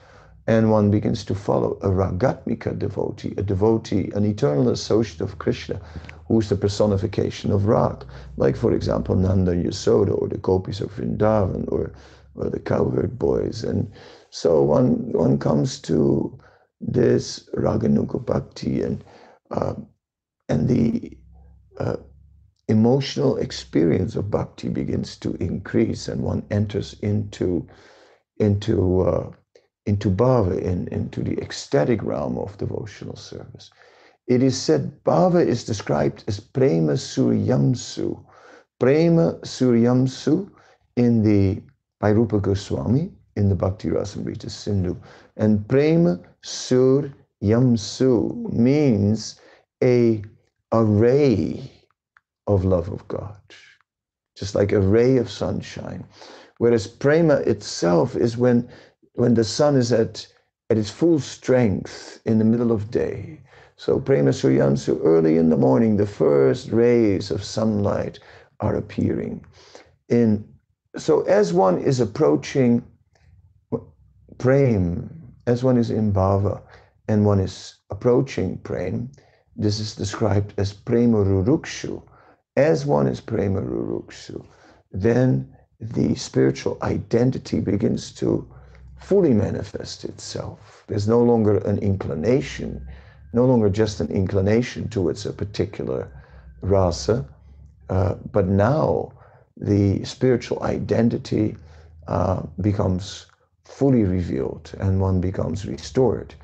and 0.47 0.71
one 0.71 0.91
begins 0.91 1.25
to 1.25 1.35
follow 1.35 1.73
a 1.83 1.89
ragatmika 1.89 2.79
devotee, 2.79 3.35
a 3.37 3.43
devotee, 3.43 4.11
an 4.15 4.25
eternal 4.25 4.69
associate 4.69 5.21
of 5.21 5.39
Krishna, 5.39 5.81
who's 6.29 6.49
the 6.49 6.57
personification 6.57 7.51
of 7.51 7.67
Rag, 7.67 8.05
like 8.37 8.57
for 8.57 8.73
example 8.73 9.17
Nanda 9.17 9.53
Yasoda 9.55 10.17
or 10.21 10.29
the 10.29 10.39
Gopis 10.39 10.81
of 10.81 10.93
Vrindavan 10.93 11.71
or, 11.73 11.93
or 12.37 12.49
the 12.51 12.61
cowherd 12.61 13.19
boys. 13.19 13.65
And 13.65 13.91
so 14.31 14.63
one, 14.63 15.13
one 15.13 15.39
comes 15.39 15.81
to 15.81 16.39
this 16.81 17.49
Raganuga 17.57 18.25
Bhakti 18.25 18.83
and, 18.83 19.03
uh, 19.51 19.75
and 20.49 20.69
the 20.69 21.17
uh, 21.79 21.97
emotional 22.69 23.37
experience 23.39 24.17
of 24.17 24.31
Bhakti 24.31 24.69
begins 24.69 25.17
to 25.19 25.35
increase 25.35 26.09
and 26.09 26.23
one 26.23 26.45
enters 26.51 26.95
into, 27.01 27.67
into, 28.39 29.01
uh, 29.01 29.31
into 29.87 30.11
bhava, 30.11 30.61
in, 30.61 30.89
into 30.89 31.23
the 31.23 31.39
ecstatic 31.41 32.03
realm 32.03 32.39
of 32.39 32.59
devotional 32.59 33.17
service. 33.17 33.71
It 34.27 34.43
is 34.43 34.61
said 34.61 35.03
Bhava 35.05 35.45
is 35.45 35.65
described 35.65 36.25
as 36.29 36.39
Prema 36.39 36.93
Suryamsu. 36.93 38.23
Prema 38.79 39.35
Suryamsu 39.43 40.51
in 40.97 41.23
the 41.23 41.63
by 42.01 42.11
Rupa 42.11 42.39
Goswami 42.39 43.11
in 43.37 43.49
the 43.49 43.55
Bhakti 43.55 43.89
Rasamrita 43.89 44.51
Sindhu. 44.51 44.97
And 45.37 45.67
Prema 45.69 46.21
Sur 46.43 47.11
Yamsu 47.43 48.53
means 48.53 49.41
a, 49.83 50.23
a 50.73 50.85
ray 50.85 51.71
of 52.47 52.65
love 52.65 52.89
of 52.89 53.07
God, 53.09 53.41
just 54.37 54.55
like 54.55 54.73
a 54.73 54.81
ray 54.81 55.17
of 55.17 55.31
sunshine. 55.31 56.05
Whereas 56.59 56.87
Prema 56.87 57.37
itself 57.37 58.17
is 58.17 58.37
when, 58.37 58.69
when 59.15 59.35
the 59.35 59.45
sun 59.45 59.77
is 59.77 59.93
at, 59.93 60.27
at 60.71 60.79
its 60.79 60.91
full 60.91 61.21
strength 61.21 62.21
in 62.25 62.39
the 62.39 62.45
middle 62.45 62.73
of 62.73 62.91
day. 62.91 63.41
So 63.77 64.01
Prema 64.01 64.31
suryansu, 64.31 65.01
early 65.05 65.37
in 65.37 65.51
the 65.51 65.57
morning, 65.57 65.97
the 65.97 66.07
first 66.07 66.71
rays 66.71 67.31
of 67.31 67.45
sunlight 67.45 68.19
are 68.61 68.75
appearing. 68.75 69.45
In, 70.09 70.45
so 70.97 71.23
as 71.23 71.53
one 71.53 71.79
is 71.79 72.01
approaching 72.01 72.83
Prem, 74.39 75.35
as 75.47 75.65
one 75.65 75.77
is 75.77 75.91
in 75.91 76.13
Bhava 76.13 76.61
and 77.09 77.25
one 77.25 77.41
is 77.41 77.77
approaching 77.91 78.59
Prem, 78.59 79.11
this 79.59 79.81
is 79.81 79.97
described 79.97 80.55
as 80.57 80.73
Prema 80.73 81.19
Rurukshu. 81.19 82.01
As 82.57 82.87
one 82.87 83.09
is 83.09 83.21
Prema 83.21 83.61
Rurukshu, 83.61 84.45
then 84.93 85.53
the 85.81 86.15
spiritual 86.15 86.79
identity 86.83 87.61
begins 87.61 88.13
to 88.13 88.49
fully 88.97 89.35
manifest 89.35 90.05
itself. 90.05 90.85
There's 90.87 91.09
no 91.09 91.23
longer 91.23 91.59
an 91.59 91.79
inclination, 91.79 92.87
no 93.33 93.45
longer 93.47 93.69
just 93.69 94.01
an 94.01 94.09
inclination 94.11 94.89
towards 94.89 95.27
a 95.27 95.33
particular 95.33 96.09
rasa, 96.63 97.27
uh, 97.91 98.15
but 98.33 98.47
now 98.47 99.13
the 99.57 100.05
spiritual 100.05 100.63
identity 100.63 101.57
uh, 102.07 102.43
becomes 102.61 103.27
fully 103.65 104.05
revealed 104.05 104.73
and 104.79 105.01
one 105.01 105.21
becomes 105.21 105.67
restored 105.67 106.35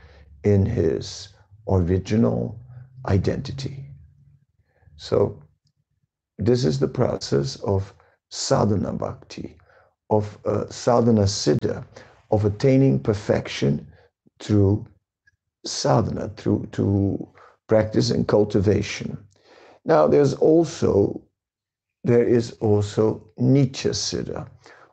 in 0.43 0.67
his 0.67 1.29
original 1.69 2.59
identity. 3.07 3.85
So, 4.97 5.43
this 6.39 6.65
is 6.65 6.79
the 6.79 6.89
process 6.89 7.57
of 7.57 7.95
sadhana 8.31 8.93
bhakti, 8.93 9.57
of 10.11 10.39
uh, 10.45 10.69
sadhana 10.69 11.23
siddha, 11.23 11.85
of 12.31 12.45
attaining 12.45 12.99
perfection 12.99 13.87
through 14.41 14.87
sadhana, 15.65 16.31
through, 16.37 16.69
through 16.73 17.29
practice 17.69 18.11
and 18.11 18.27
cultivation. 18.27 19.17
Now, 19.85 20.07
there's 20.07 20.35
also 20.35 21.23
there 22.05 22.27
is 22.27 22.53
also 22.61 23.23
Nitya 23.41 23.93
Siddha, 23.93 24.47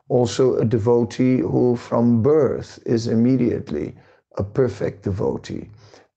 also 0.08 0.56
a 0.56 0.64
devotee 0.64 1.38
who 1.38 1.76
from 1.76 2.22
birth 2.22 2.78
is 2.86 3.06
immediately 3.06 3.94
a 4.38 4.42
perfect 4.42 5.04
devotee, 5.04 5.68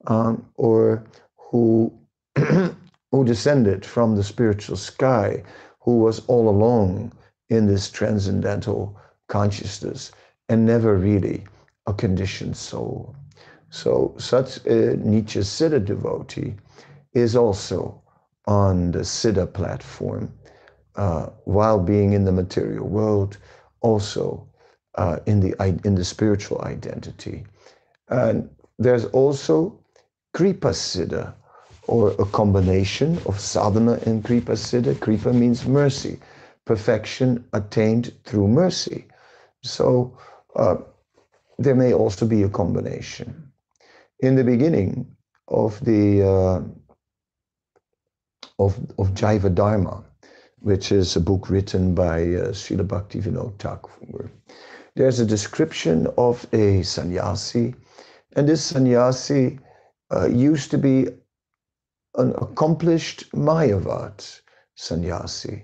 um, 0.07 0.45
or 0.55 1.03
who, 1.51 1.91
who 2.35 3.23
descended 3.25 3.85
from 3.85 4.15
the 4.15 4.23
spiritual 4.23 4.77
sky, 4.77 5.43
who 5.79 5.97
was 5.99 6.19
all 6.27 6.49
along 6.49 7.11
in 7.49 7.67
this 7.67 7.89
transcendental 7.89 8.97
consciousness 9.27 10.11
and 10.49 10.65
never 10.65 10.95
really 10.95 11.43
a 11.87 11.93
conditioned 11.93 12.57
soul. 12.57 13.15
So 13.69 14.15
such 14.17 14.57
a 14.57 14.97
Nitya 14.97 15.43
Siddha 15.43 15.83
devotee 15.83 16.55
is 17.13 17.35
also 17.35 18.01
on 18.47 18.91
the 18.91 18.99
Siddha 18.99 19.51
platform 19.51 20.31
uh, 20.95 21.27
while 21.45 21.79
being 21.79 22.13
in 22.13 22.25
the 22.25 22.31
material 22.31 22.87
world, 22.87 23.37
also 23.81 24.47
uh, 24.95 25.19
in 25.25 25.39
the 25.39 25.53
in 25.83 25.95
the 25.95 26.05
spiritual 26.05 26.61
identity. 26.61 27.43
And 28.09 28.49
there's 28.79 29.05
also 29.05 29.77
Kripa 30.35 30.71
Siddha, 30.73 31.33
or 31.87 32.11
a 32.19 32.25
combination 32.25 33.17
of 33.25 33.39
sadhana 33.39 33.93
and 34.05 34.21
Kripa 34.21 34.51
Siddha. 34.51 34.99
Kripa 34.99 35.31
means 35.31 35.65
mercy, 35.65 36.19
perfection 36.65 37.45
attained 37.53 38.11
through 38.25 38.49
mercy. 38.49 39.05
So 39.63 40.17
uh, 40.57 40.75
there 41.57 41.73
may 41.73 41.93
also 41.93 42.25
be 42.27 42.43
a 42.43 42.49
combination. 42.49 43.49
In 44.19 44.35
the 44.35 44.43
beginning 44.43 45.07
of 45.47 45.79
the 45.85 46.23
uh, 46.23 46.61
of, 48.59 48.77
of 48.99 49.13
Jaiva 49.13 49.55
Dharma, 49.55 50.03
which 50.59 50.91
is 50.91 51.15
a 51.15 51.21
book 51.21 51.49
written 51.49 51.95
by 51.95 52.19
uh, 52.23 52.51
Srila 52.51 52.85
Bhaktivinoda 52.85 53.57
Thakur. 53.57 54.29
There's 54.95 55.21
a 55.21 55.25
description 55.25 56.07
of 56.17 56.45
a 56.51 56.83
sannyasi, 56.83 57.73
and 58.35 58.49
this 58.49 58.65
sannyasi 58.65 59.59
uh, 60.13 60.27
used 60.27 60.71
to 60.71 60.77
be 60.77 61.07
an 62.15 62.33
accomplished 62.37 63.31
Mayavad 63.31 64.41
sannyasi, 64.75 65.63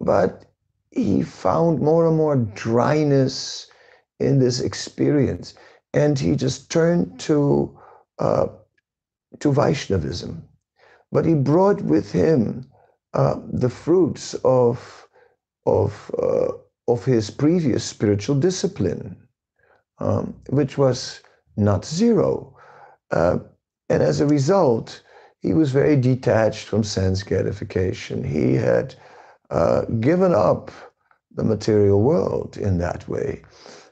but 0.00 0.44
he 0.90 1.22
found 1.22 1.80
more 1.80 2.06
and 2.06 2.16
more 2.16 2.36
dryness 2.36 3.68
in 4.20 4.38
this 4.38 4.60
experience, 4.60 5.54
and 5.92 6.18
he 6.18 6.36
just 6.36 6.70
turned 6.70 7.18
to 7.20 7.78
uh, 8.18 8.46
to 9.40 9.52
Vaishnavism. 9.52 10.48
But 11.10 11.24
he 11.24 11.34
brought 11.34 11.82
with 11.82 12.12
him 12.12 12.70
uh, 13.12 13.36
the 13.52 13.70
fruits 13.70 14.34
of 14.44 15.08
of 15.66 16.10
uh, 16.20 16.52
of 16.88 17.04
his 17.04 17.30
previous 17.30 17.84
spiritual 17.84 18.36
discipline, 18.36 19.16
um, 19.98 20.34
which 20.50 20.76
was 20.78 21.20
not 21.56 21.84
zero, 21.84 22.56
uh, 23.10 23.38
and 23.94 24.02
as 24.02 24.20
a 24.20 24.26
result, 24.26 25.00
he 25.38 25.54
was 25.54 25.70
very 25.70 25.94
detached 25.94 26.66
from 26.66 26.82
sense 26.82 27.22
gratification. 27.22 28.24
He 28.24 28.54
had 28.54 28.96
uh, 29.50 29.82
given 30.00 30.34
up 30.34 30.72
the 31.36 31.44
material 31.44 32.02
world 32.02 32.56
in 32.56 32.78
that 32.78 33.08
way, 33.08 33.42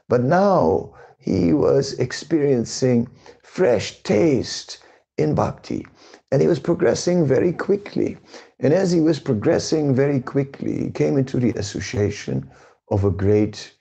but 0.09 0.21
now 0.21 0.93
he 1.19 1.53
was 1.53 1.93
experiencing 1.99 3.07
fresh 3.43 4.03
taste 4.03 4.83
in 5.17 5.35
bhakti, 5.35 5.85
and 6.31 6.41
he 6.41 6.49
was 6.49 6.59
progressing 6.59 7.25
very 7.25 7.53
quickly. 7.53 8.17
And 8.59 8.73
as 8.73 8.91
he 8.91 8.99
was 8.99 9.21
progressing 9.21 9.95
very 9.95 10.19
quickly, 10.19 10.83
he 10.83 10.89
came 10.89 11.17
into 11.17 11.39
the 11.39 11.51
association 11.51 12.51
of 12.91 13.05
a 13.05 13.09
great 13.09 13.73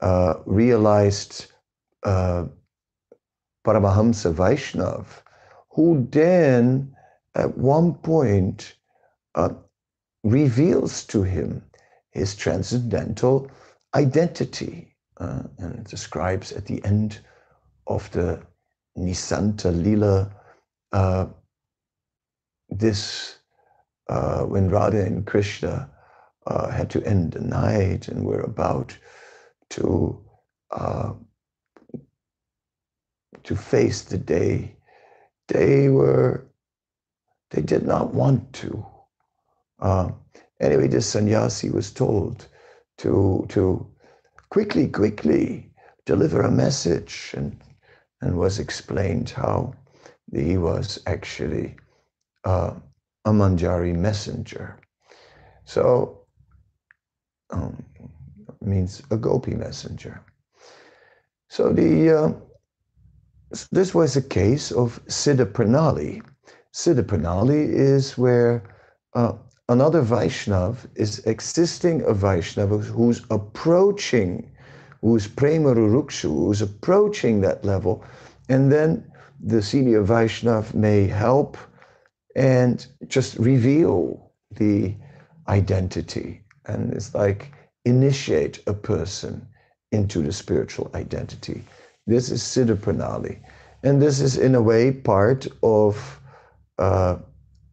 uh, 0.00 0.36
realized 0.46 1.52
uh, 2.02 2.46
Paramahamsa 3.66 4.32
Vaishnav, 4.32 5.06
who 5.76 6.08
then 6.10 6.96
at 7.36 7.56
one 7.58 7.94
point 7.94 8.76
uh, 9.34 9.50
reveals 10.24 11.04
to 11.04 11.22
him 11.22 11.62
his 12.12 12.34
transcendental 12.34 13.50
identity 13.94 14.96
uh, 15.18 15.42
and 15.58 15.84
describes 15.84 16.50
at 16.52 16.64
the 16.64 16.82
end 16.84 17.20
of 17.86 18.10
the 18.12 18.42
Nisanta 18.98 19.70
Lila 19.70 20.34
uh, 20.92 21.26
this 22.70 23.38
uh, 24.08 24.42
when 24.44 24.70
Radha 24.70 25.04
and 25.04 25.26
Krishna 25.26 25.90
uh, 26.46 26.70
had 26.70 26.88
to 26.90 27.04
end 27.04 27.32
the 27.32 27.40
night 27.40 28.08
and 28.08 28.24
were 28.24 28.40
about 28.40 28.96
to 29.70 30.24
uh, 30.70 31.12
to 33.44 33.56
face 33.56 34.02
the 34.02 34.18
day, 34.18 34.75
they 35.48 35.88
were 35.88 36.46
they 37.50 37.62
did 37.62 37.86
not 37.86 38.12
want 38.12 38.52
to. 38.54 38.84
Uh, 39.80 40.10
anyway, 40.60 40.88
this 40.88 41.06
sannyasi 41.06 41.70
was 41.70 41.90
told 41.90 42.48
to 42.98 43.46
to 43.48 43.86
quickly, 44.50 44.88
quickly 44.88 45.70
deliver 46.04 46.42
a 46.42 46.50
message, 46.50 47.34
and 47.36 47.58
and 48.20 48.36
was 48.36 48.58
explained 48.58 49.30
how 49.30 49.74
he 50.32 50.56
was 50.56 50.98
actually 51.06 51.76
uh, 52.44 52.74
a 53.24 53.30
Manjari 53.30 53.94
messenger. 53.94 54.78
So, 55.64 56.20
um, 57.50 57.84
means 58.60 59.02
a 59.10 59.16
gopi 59.16 59.54
messenger. 59.54 60.20
So 61.48 61.72
the 61.72 62.18
uh, 62.18 62.32
this 63.70 63.94
was 63.94 64.16
a 64.16 64.22
case 64.22 64.72
of 64.72 65.00
Siddha 65.06 65.46
Pranali. 65.46 66.22
Siddha 66.74 67.02
Pranali 67.02 67.68
is 67.68 68.18
where 68.18 68.62
uh, 69.14 69.32
another 69.68 70.02
Vaishnav 70.02 70.86
is 70.96 71.20
existing 71.20 72.02
a 72.02 72.12
Vaishnava 72.12 72.78
who's 72.78 73.22
approaching, 73.30 74.50
who's 75.00 75.28
Prema 75.28 75.74
Rurukshu, 75.74 76.28
who's 76.28 76.62
approaching 76.62 77.40
that 77.40 77.64
level, 77.64 78.04
and 78.48 78.70
then 78.72 79.10
the 79.40 79.62
senior 79.62 80.02
Vaishnav 80.02 80.74
may 80.74 81.06
help 81.06 81.56
and 82.34 82.86
just 83.06 83.36
reveal 83.38 84.32
the 84.56 84.94
identity. 85.48 86.42
And 86.66 86.92
it's 86.92 87.14
like 87.14 87.52
initiate 87.84 88.62
a 88.66 88.74
person 88.74 89.46
into 89.92 90.20
the 90.20 90.32
spiritual 90.32 90.90
identity. 90.94 91.62
This 92.08 92.30
is 92.30 92.40
Siddha 92.42 92.76
Pranali. 92.76 93.40
And 93.82 94.00
this 94.00 94.20
is, 94.20 94.38
in 94.38 94.54
a 94.54 94.62
way, 94.62 94.92
part 94.92 95.48
of, 95.62 96.20
uh, 96.78 97.16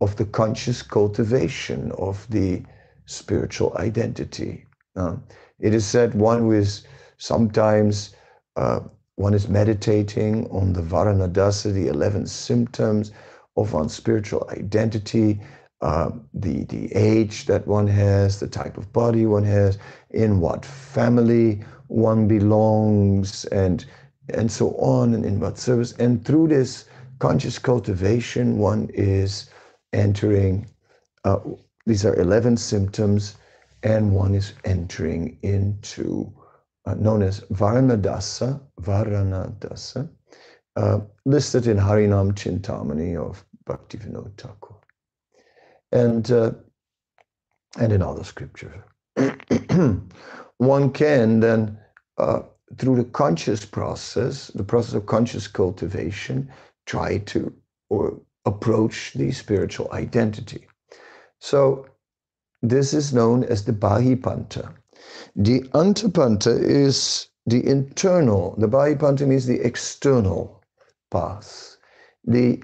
of 0.02 0.16
the 0.16 0.26
conscious 0.26 0.82
cultivation 0.82 1.92
of 1.94 2.26
the 2.32 2.64
spiritual 3.06 3.76
identity. 3.78 4.66
Uh, 4.96 5.18
it 5.60 5.74
is 5.74 5.86
said 5.86 6.16
one 6.16 6.52
is 6.52 6.84
sometimes 7.18 8.16
uh, 8.56 8.80
one 9.18 9.36
is 9.36 9.48
meditating 9.48 10.50
on 10.50 10.74
the 10.74 10.82
Varanadasa, 10.82 11.72
the 11.72 11.88
11 11.88 12.26
symptoms 12.26 13.12
of 13.56 13.74
one's 13.74 13.94
spiritual 13.94 14.50
identity, 14.52 15.40
uh, 15.82 16.10
the, 16.34 16.64
the 16.66 16.92
age 16.96 17.46
that 17.46 17.68
one 17.68 17.86
has, 17.86 18.40
the 18.40 18.48
type 18.48 18.78
of 18.78 18.92
body 18.94 19.28
one 19.28 19.44
has, 19.44 19.78
in 20.10 20.40
what 20.40 20.66
family 20.66 21.64
one 21.88 22.28
belongs, 22.28 23.46
and, 23.46 23.86
and 24.30 24.52
so 24.52 24.72
on, 24.78 25.14
and 25.14 25.26
in 25.26 25.40
what 25.40 25.58
service. 25.58 25.94
And 25.94 26.26
through 26.26 26.50
this 26.50 26.86
conscious 27.20 27.60
cultivation, 27.60 28.58
one 28.58 28.90
is 28.94 29.50
entering, 29.92 30.68
uh, 31.24 31.40
these 31.86 32.06
are 32.06 32.16
11 32.20 32.58
symptoms, 32.58 33.36
and 33.84 34.14
one 34.14 34.34
is 34.34 34.54
entering 34.64 35.38
into 35.44 36.32
uh, 36.86 36.96
known 36.96 37.22
as 37.22 37.42
Varanadasa, 37.52 38.60
Varanadasa, 38.82 40.10
uh, 40.76 41.00
listed 41.26 41.68
in 41.68 41.78
Harinam 41.78 42.34
Chintamani 42.34 43.16
of 43.16 43.46
Bhaktivinoda 43.66 44.36
Thakur, 44.38 44.76
and 45.92 46.30
uh, 46.32 46.52
and 47.80 47.92
in 47.92 48.02
other 48.02 48.24
scriptures. 48.24 48.74
One 50.58 50.92
can 50.92 51.40
then, 51.40 51.78
uh, 52.18 52.42
through 52.78 52.96
the 52.98 53.06
conscious 53.06 53.66
process, 53.66 54.48
the 54.56 54.64
process 54.64 54.94
of 54.94 55.06
conscious 55.06 55.48
cultivation, 55.48 56.50
try 56.86 57.20
to 57.20 57.54
or 57.90 58.20
approach 58.46 59.14
the 59.14 59.32
spiritual 59.32 59.92
identity. 59.94 60.68
So 61.40 61.86
this 62.62 62.94
is 62.94 63.14
known 63.14 63.44
as 63.44 63.66
the 63.66 63.74
Bahipanta. 63.74 64.74
The 65.36 65.62
Antapanta 65.74 66.58
is 66.62 67.28
the 67.46 67.66
internal, 67.68 68.56
the 68.58 68.68
Bahipanta 68.68 69.28
means 69.28 69.46
the 69.46 69.60
external 69.60 70.62
path. 71.12 71.78
The 72.26 72.64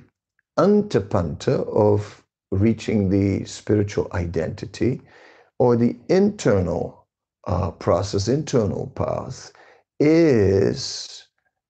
Antapanta 0.58 1.68
of 1.68 2.24
reaching 2.52 3.10
the 3.10 3.46
spiritual 3.46 4.08
identity 4.14 5.02
or 5.60 5.76
the 5.76 5.98
internal 6.08 7.06
uh, 7.48 7.72
process, 7.72 8.28
internal 8.28 8.88
path, 8.96 9.52
is 10.00 11.28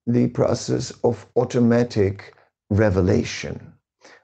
the 0.08 0.28
process 0.30 0.92
of 1.04 1.26
automatic 1.36 2.34
revelation, 2.70 3.74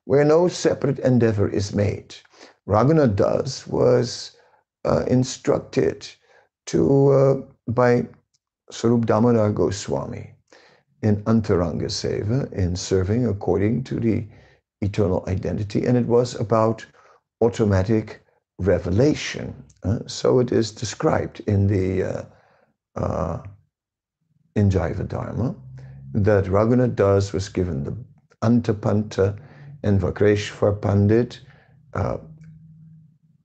where 0.05 0.23
no 0.23 0.47
separate 0.47 0.99
endeavor 0.99 1.49
is 1.49 1.73
made. 1.73 2.15
Raghunath 2.67 3.15
Das 3.15 3.67
was 3.67 4.31
uh, 4.85 5.03
instructed 5.07 6.07
to 6.67 7.11
uh, 7.11 7.41
by 7.71 8.07
Swarup 8.71 9.05
Damodar 9.05 9.51
Goswami 9.51 10.33
in 11.01 11.23
Antaranga 11.23 11.85
Seva, 11.85 12.51
in 12.53 12.75
serving 12.75 13.27
according 13.27 13.83
to 13.83 13.99
the 13.99 14.25
eternal 14.81 15.23
identity, 15.27 15.85
and 15.85 15.97
it 15.97 16.05
was 16.07 16.39
about 16.39 16.85
automatic 17.41 18.23
revelation. 18.59 19.53
Uh, 19.83 19.99
so 20.07 20.39
it 20.39 20.51
is 20.51 20.71
described 20.71 21.41
in 21.47 21.67
the 21.67 22.03
uh, 22.03 22.23
uh, 22.95 23.43
in 24.55 24.69
Jaiva 24.69 25.07
Dharma 25.07 25.53
that 26.13 26.45
Raghunath 26.45 26.95
Das 26.95 27.33
was 27.33 27.49
given 27.49 27.83
the 27.83 27.95
Antapanta 28.41 29.37
and 29.83 29.99
Vakreshwar 29.99 30.81
Pandit 30.81 31.41
uh, 31.93 32.17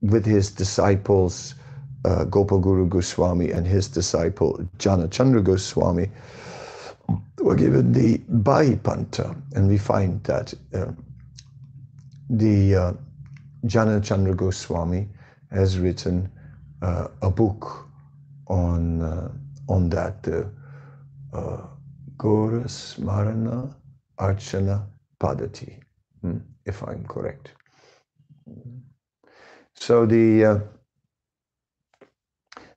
with 0.01 0.25
his 0.25 0.51
disciples 0.51 1.55
uh, 2.05 2.23
Gopal 2.25 2.59
Guru 2.59 2.87
Goswami 2.87 3.51
and 3.51 3.67
his 3.67 3.87
disciple 3.87 4.57
Dhyanachandra 4.77 5.43
Goswami 5.43 6.09
were 7.39 7.55
given 7.55 7.91
the 7.91 8.17
Bahipanta, 8.19 9.35
and 9.53 9.67
we 9.67 9.77
find 9.77 10.23
that 10.23 10.53
uh, 10.73 10.91
the 12.29 12.75
uh, 12.75 12.93
Dhyanachandra 13.65 14.35
Goswami 14.35 15.09
has 15.51 15.77
written 15.77 16.31
uh, 16.81 17.09
a 17.21 17.29
book 17.29 17.85
on 18.47 19.01
uh, 19.01 19.29
on 19.67 19.89
that 19.89 20.25
uh, 21.33 21.67
Smarana 22.19 23.73
Archana 24.19 24.85
Padati, 25.19 25.79
if 26.65 26.83
I'm 26.83 27.05
correct. 27.05 27.53
So 29.75 30.05
the 30.05 30.45
uh, 30.45 30.59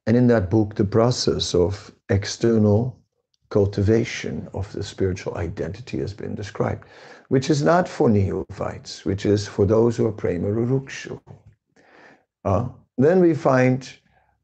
and 0.07 0.17
in 0.17 0.27
that 0.29 0.51
book, 0.51 0.75
the 0.75 0.85
process 0.85 1.55
of 1.55 1.93
external 2.09 2.99
cultivation 3.51 4.49
of 4.53 4.71
the 4.73 4.83
spiritual 4.83 5.37
identity 5.37 5.99
has 5.99 6.13
been 6.13 6.35
described, 6.35 6.85
which 7.29 7.51
is 7.51 7.63
not 7.63 7.89
for 7.89 8.09
neophytes, 8.09 9.05
which 9.05 9.25
is 9.27 9.47
for 9.47 9.65
those 9.65 9.97
who 9.97 10.07
are 10.07 10.13
prema 10.13 10.49
rurukshu. 10.49 11.21
Uh, 12.45 12.69
then 12.99 13.21
we 13.21 13.35
find 13.35 13.93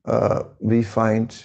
uh, 0.07 0.45
we 0.61 0.83
find 0.83 1.45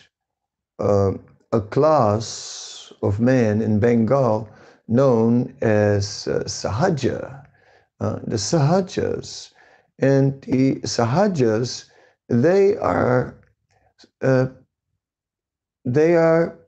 uh, 0.80 1.12
a 1.56 1.62
class 1.62 2.92
of 3.02 3.20
men 3.20 3.62
in 3.62 3.80
Bengal 3.80 4.50
known 4.88 5.56
as 5.62 6.28
uh, 6.28 6.44
Sahaja, 6.46 7.46
uh, 8.02 8.20
the 8.28 8.36
Sahajas. 8.36 9.52
And 10.00 10.42
the 10.42 10.76
Sahajas, 10.82 11.86
they 12.28 12.76
are 12.78 13.36
uh, 14.22 14.48
they 15.86 16.16
are 16.16 16.60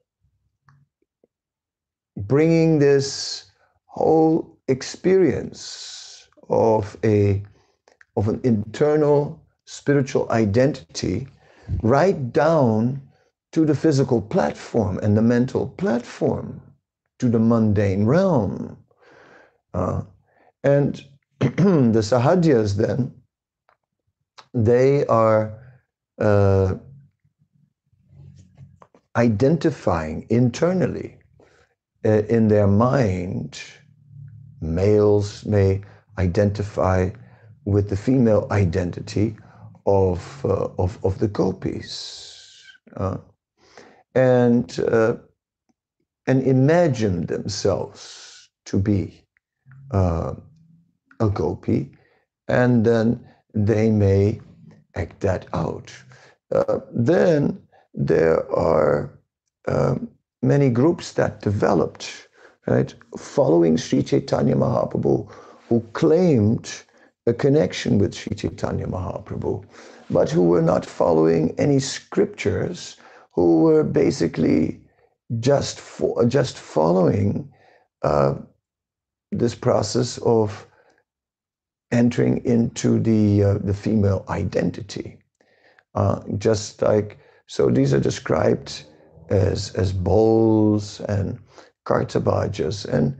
bringing 2.16 2.80
this 2.80 3.52
whole 3.86 4.58
experience 4.68 6.28
of 6.50 6.98
a 7.04 7.44
of 8.16 8.28
an 8.28 8.40
internal 8.44 9.40
spiritual 9.66 10.32
identity 10.32 11.28
right 11.82 12.32
down 12.32 13.02
to 13.58 13.66
the 13.66 13.74
physical 13.76 14.22
platform 14.22 15.00
and 15.00 15.18
the 15.18 15.22
mental 15.24 15.68
platform 15.68 16.62
to 17.18 17.28
the 17.28 17.40
mundane 17.40 18.06
realm 18.06 18.78
uh, 19.74 20.04
and 20.64 21.04
the 21.40 22.04
sahajas 22.04 22.78
then 22.78 23.12
they 24.54 25.04
are 25.08 25.58
uh, 26.22 26.76
identifying 29.16 30.28
internally 30.30 31.18
uh, 32.06 32.22
in 32.30 32.48
their 32.48 32.68
mind. 32.68 33.60
Males 34.62 35.46
may 35.48 35.82
identify 36.20 37.10
with 37.66 37.90
the 37.90 37.98
female 37.98 38.48
identity 38.52 39.36
of, 39.88 40.46
uh, 40.46 40.70
of, 40.78 41.04
of 41.04 41.18
the 41.18 41.28
gopis 41.28 42.64
uh, 42.98 43.18
and, 44.18 44.80
uh, 44.80 45.16
and 46.26 46.42
imagine 46.42 47.28
themselves 47.28 48.50
to 48.66 48.80
be 48.80 49.22
uh, 49.92 50.34
a 51.20 51.30
gopi, 51.30 51.92
and 52.48 52.84
then 52.84 53.24
they 53.54 53.92
may 53.92 54.42
act 54.96 55.20
that 55.20 55.46
out. 55.54 55.94
Uh, 56.52 56.80
then 56.92 57.62
there 57.94 58.52
are 58.52 59.20
um, 59.68 60.08
many 60.42 60.70
groups 60.70 61.14
that 61.14 61.42
developed, 61.42 62.28
right, 62.66 62.96
following 63.18 63.78
Sri 63.78 64.02
Chaitanya 64.02 64.56
Mahaprabhu, 64.56 65.32
who 65.70 65.82
claimed 65.94 66.84
a 67.28 67.34
connection 67.34 68.00
with 68.00 68.16
Sri 68.16 68.36
Chaitanya 68.36 68.88
Mahaprabhu, 68.88 69.64
but 70.10 70.32
who 70.32 70.44
were 70.44 70.62
not 70.62 70.86
following 70.86 71.54
any 71.60 71.80
scriptures, 71.80 72.98
who 73.38 73.62
were 73.62 73.84
basically 73.84 74.82
just 75.40 75.80
for, 75.80 76.26
just 76.26 76.58
following 76.58 77.54
uh, 78.02 78.34
this 79.32 79.54
process 79.54 80.18
of 80.20 80.66
entering 81.92 82.44
into 82.46 83.00
the 83.00 83.44
uh, 83.44 83.58
the 83.60 83.74
female 83.74 84.26
identity, 84.28 85.20
uh, 85.94 86.20
just 86.40 86.82
like 86.82 87.20
so 87.46 87.70
these 87.70 87.94
are 87.94 88.00
described 88.00 88.84
as, 89.30 89.72
as 89.76 89.94
Bauls 89.94 91.00
and 91.08 91.38
kartabhajas. 91.86 92.86
And 92.86 93.16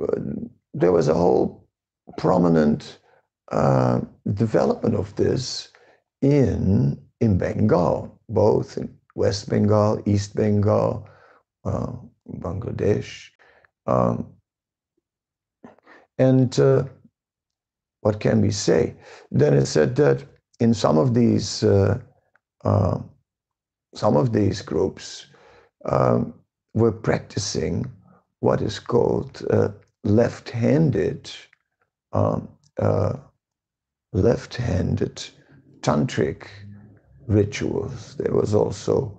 uh, 0.00 0.48
there 0.72 0.92
was 0.92 1.08
a 1.08 1.14
whole 1.14 1.68
prominent 2.16 2.98
uh, 3.52 4.00
development 4.32 4.94
of 4.94 5.14
this 5.16 5.68
in 6.22 6.98
in 7.20 7.36
Bengal, 7.36 8.18
both 8.30 8.78
in 8.78 8.97
West 9.18 9.50
Bengal, 9.50 10.00
East 10.06 10.36
Bengal, 10.36 11.04
uh, 11.64 11.92
Bangladesh, 12.38 13.30
um, 13.86 14.32
and 16.18 16.58
uh, 16.60 16.84
what 18.02 18.20
can 18.20 18.40
we 18.40 18.52
say? 18.52 18.94
Then 19.32 19.54
it 19.54 19.66
said 19.66 19.96
that 19.96 20.24
in 20.60 20.72
some 20.72 20.98
of 20.98 21.14
these 21.14 21.64
uh, 21.64 21.98
uh, 22.64 22.98
some 23.92 24.16
of 24.16 24.32
these 24.32 24.62
groups 24.62 25.26
um, 25.86 26.32
were 26.74 26.92
practicing 26.92 27.90
what 28.38 28.62
is 28.62 28.78
called 28.78 29.42
uh, 29.50 29.70
left-handed 30.04 31.28
um, 32.12 32.48
left-handed 34.12 35.24
tantric 35.80 36.46
rituals. 37.28 38.16
There 38.16 38.34
was 38.34 38.54
also 38.54 39.12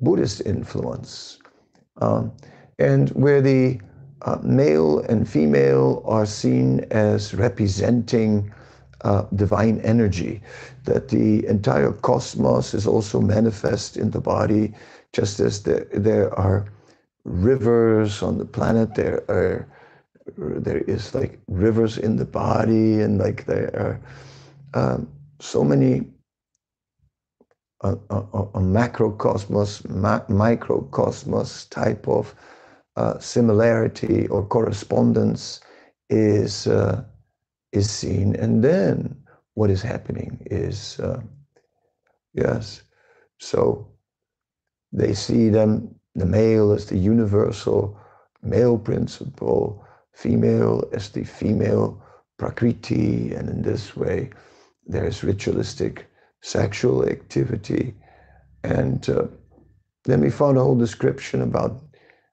Buddhist 0.00 0.42
influence, 0.46 1.38
um, 2.00 2.32
and 2.78 3.10
where 3.10 3.40
the 3.42 3.80
uh, 4.22 4.38
male 4.42 5.00
and 5.00 5.28
female 5.28 6.02
are 6.06 6.26
seen 6.26 6.80
as 6.90 7.34
representing 7.34 8.52
uh, 9.02 9.24
divine 9.34 9.80
energy, 9.80 10.42
that 10.84 11.08
the 11.08 11.46
entire 11.46 11.92
cosmos 11.92 12.74
is 12.74 12.86
also 12.86 13.20
manifest 13.20 13.96
in 13.96 14.10
the 14.10 14.20
body, 14.20 14.74
just 15.12 15.40
as 15.40 15.62
there, 15.62 15.86
there 15.92 16.34
are 16.38 16.66
rivers 17.24 18.22
on 18.22 18.38
the 18.38 18.44
planet, 18.44 18.94
there 18.94 19.22
are 19.28 19.66
there 20.36 20.78
is 20.82 21.14
like 21.14 21.40
rivers 21.48 21.98
in 21.98 22.16
the 22.16 22.24
body, 22.24 23.00
and 23.00 23.18
like 23.18 23.46
there 23.46 23.70
are 23.74 24.00
um, 24.74 25.08
so 25.40 25.64
many 25.64 26.02
a, 27.82 27.92
a, 28.10 28.16
macrocosmos, 28.60 29.88
ma- 29.88 30.24
microcosmos 30.28 31.68
type 31.70 32.08
of 32.08 32.34
uh, 32.96 33.18
similarity 33.18 34.28
or 34.28 34.46
correspondence 34.46 35.60
is 36.10 36.66
uh, 36.66 37.04
is 37.72 37.90
seen, 37.90 38.36
and 38.36 38.64
then 38.64 39.16
what 39.54 39.70
is 39.70 39.82
happening 39.82 40.38
is 40.50 41.00
uh, 41.00 41.20
yes. 42.34 42.82
So 43.40 43.88
they 44.92 45.14
see 45.14 45.50
them 45.50 45.94
the 46.16 46.26
male 46.26 46.72
as 46.72 46.86
the 46.86 46.98
universal 46.98 47.98
male 48.42 48.78
principle, 48.78 49.84
female 50.14 50.84
as 50.92 51.10
the 51.10 51.24
female 51.24 52.02
prakriti, 52.38 53.34
and 53.34 53.48
in 53.50 53.62
this 53.62 53.96
way 53.96 54.30
there 54.86 55.06
is 55.06 55.24
ritualistic 55.24 56.09
sexual 56.42 57.08
activity, 57.08 57.94
and 58.64 59.08
uh, 59.08 59.26
then 60.04 60.20
we 60.20 60.30
found 60.30 60.56
a 60.56 60.62
whole 60.62 60.76
description 60.78 61.42
about 61.42 61.82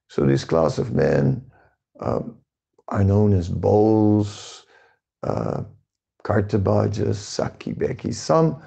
so 0.09 0.25
this 0.25 0.45
class 0.45 0.77
of 0.77 0.93
men 0.93 1.45
um, 1.99 2.37
are 2.87 3.03
known 3.03 3.33
as 3.33 3.49
Bauls, 3.49 4.63
uh, 5.23 5.63
Kartabhajas, 6.23 7.17
Sakhi 7.17 7.77
Bheki. 7.77 8.13
Some, 8.13 8.61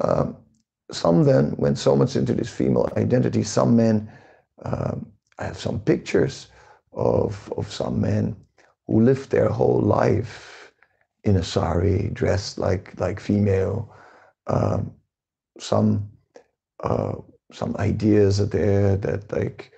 uh, 0.00 0.32
some 0.92 1.24
then 1.24 1.54
went 1.56 1.78
so 1.78 1.96
much 1.96 2.14
into 2.16 2.34
this 2.34 2.50
female 2.50 2.88
identity. 2.96 3.42
Some 3.42 3.76
men, 3.76 4.10
um, 4.64 5.06
I 5.38 5.44
have 5.44 5.58
some 5.58 5.80
pictures 5.80 6.48
of, 6.92 7.52
of 7.56 7.72
some 7.72 8.00
men 8.00 8.36
who 8.86 9.02
lived 9.02 9.30
their 9.30 9.48
whole 9.48 9.80
life 9.80 10.72
in 11.24 11.36
a 11.36 11.42
sari, 11.42 12.10
dressed 12.12 12.58
like, 12.58 12.98
like 13.00 13.18
female. 13.18 13.92
Um, 14.46 14.92
some, 15.58 16.10
uh, 16.82 17.14
some 17.52 17.76
ideas 17.78 18.40
are 18.40 18.46
there 18.46 18.96
that 18.96 19.32
like 19.32 19.72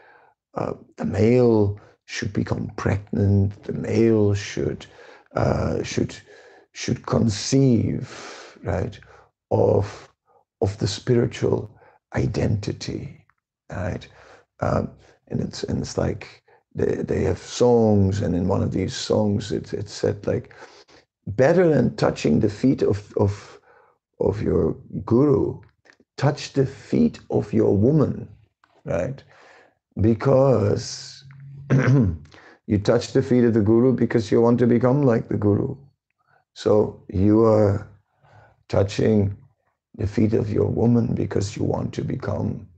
uh, 0.55 0.75
the 0.97 1.05
male 1.05 1.79
should 2.07 2.33
become 2.33 2.71
pregnant, 2.77 3.63
the 3.65 3.73
male 3.73 4.35
should 4.35 4.87
uh, 5.35 5.83
should 5.83 6.17
should 6.73 7.07
conceive 7.07 8.59
right 8.63 8.99
of 9.51 10.09
of 10.61 10.77
the 10.79 10.87
spiritual 10.87 11.71
identity, 12.15 13.25
right? 13.71 14.07
Um, 14.61 14.91
and 15.29 15.41
it's 15.41 15.63
and 15.65 15.81
it's 15.81 15.99
like 15.99 16.43
they, 16.75 16.97
they 16.97 17.23
have 17.25 17.39
songs, 17.39 18.21
and 18.21 18.35
in 18.35 18.49
one 18.49 18.63
of 18.63 18.73
these 18.73 18.95
songs, 18.95 19.53
it's 19.53 19.73
it's 19.73 19.93
said 19.93 20.27
like 20.27 20.55
better 21.27 21.69
than 21.69 21.95
touching 21.97 22.41
the 22.41 22.51
feet 22.51 22.83
of 22.83 23.13
of 23.17 23.58
of 24.21 24.43
your 24.43 24.75
guru, 25.05 25.61
touch 26.17 26.53
the 26.53 26.67
feet 26.67 27.21
of 27.31 27.53
your 27.53 27.77
woman, 27.77 28.29
right? 28.85 29.23
because 30.01 31.25
you 32.67 32.79
touch 32.79 33.13
the 33.13 33.23
feet 33.23 33.45
of 33.45 33.55
the 33.55 33.61
guru 33.61 33.93
because 33.93 34.31
you 34.31 34.41
want 34.41 34.59
to 34.59 34.67
become 34.67 35.03
like 35.03 35.29
the 35.29 35.37
guru. 35.37 35.77
So 36.55 37.03
you 37.09 37.45
are 37.45 37.89
touching 38.69 39.37
the 39.97 40.07
feet 40.07 40.35
of 40.35 40.51
your 40.51 40.69
woman 40.69 41.15
because 41.15 41.57
you 41.57 41.65
want 41.65 41.93
to 41.95 42.03
become 42.05 42.69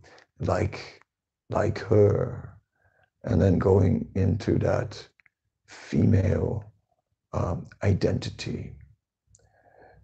like 0.40 1.00
like 1.50 1.78
her 1.80 2.50
and 3.24 3.40
then 3.40 3.58
going 3.58 4.08
into 4.14 4.58
that 4.58 5.06
female 5.66 6.64
um, 7.32 7.66
identity 7.82 8.72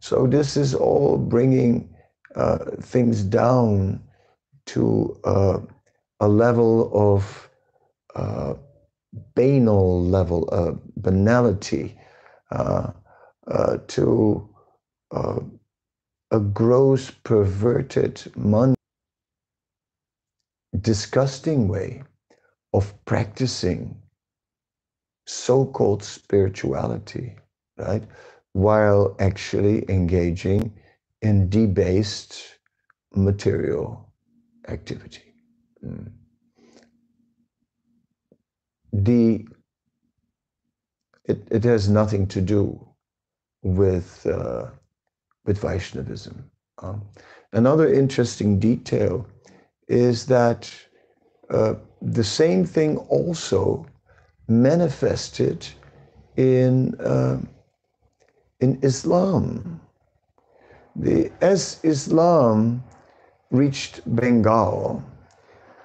so 0.06 0.24
this 0.24 0.56
is 0.56 0.72
all 0.72 1.18
bringing 1.18 1.92
uh, 2.36 2.58
things 2.80 3.24
down 3.24 4.00
to 4.64 5.18
uh, 5.24 5.58
a 6.20 6.28
level 6.28 6.92
of 6.94 7.50
uh, 8.14 8.54
banal 9.34 10.00
level, 10.00 10.48
uh, 10.52 10.74
banality, 10.98 11.98
uh, 12.52 12.92
uh 13.48 13.78
to 13.88 14.48
uh, 15.10 15.40
a 16.30 16.38
gross, 16.38 17.10
perverted, 17.24 18.22
mon- 18.36 18.76
disgusting 20.80 21.66
way 21.66 22.04
of 22.72 22.94
practicing 23.06 24.00
so-called 25.26 26.04
spirituality, 26.04 27.34
right? 27.76 28.04
While 28.56 29.14
actually 29.18 29.84
engaging 29.90 30.72
in 31.20 31.50
debased 31.50 32.56
material 33.14 34.10
activity. 34.68 35.34
The 38.94 39.46
it, 41.26 41.46
it 41.50 41.64
has 41.64 41.90
nothing 41.90 42.26
to 42.28 42.40
do 42.40 42.80
with 43.62 44.26
uh, 44.26 44.70
with 45.44 45.58
Vaishnavism. 45.60 46.50
Um, 46.78 47.02
another 47.52 47.92
interesting 47.92 48.58
detail 48.58 49.26
is 49.88 50.24
that 50.26 50.72
uh, 51.50 51.74
the 52.00 52.24
same 52.24 52.64
thing 52.64 52.96
also 53.10 53.84
manifested 54.48 55.66
in 56.36 56.94
uh, 57.00 57.38
in 58.60 58.78
Islam. 58.82 59.80
The, 60.96 61.30
as 61.40 61.80
Islam 61.82 62.82
reached 63.50 64.00
Bengal, 64.16 65.02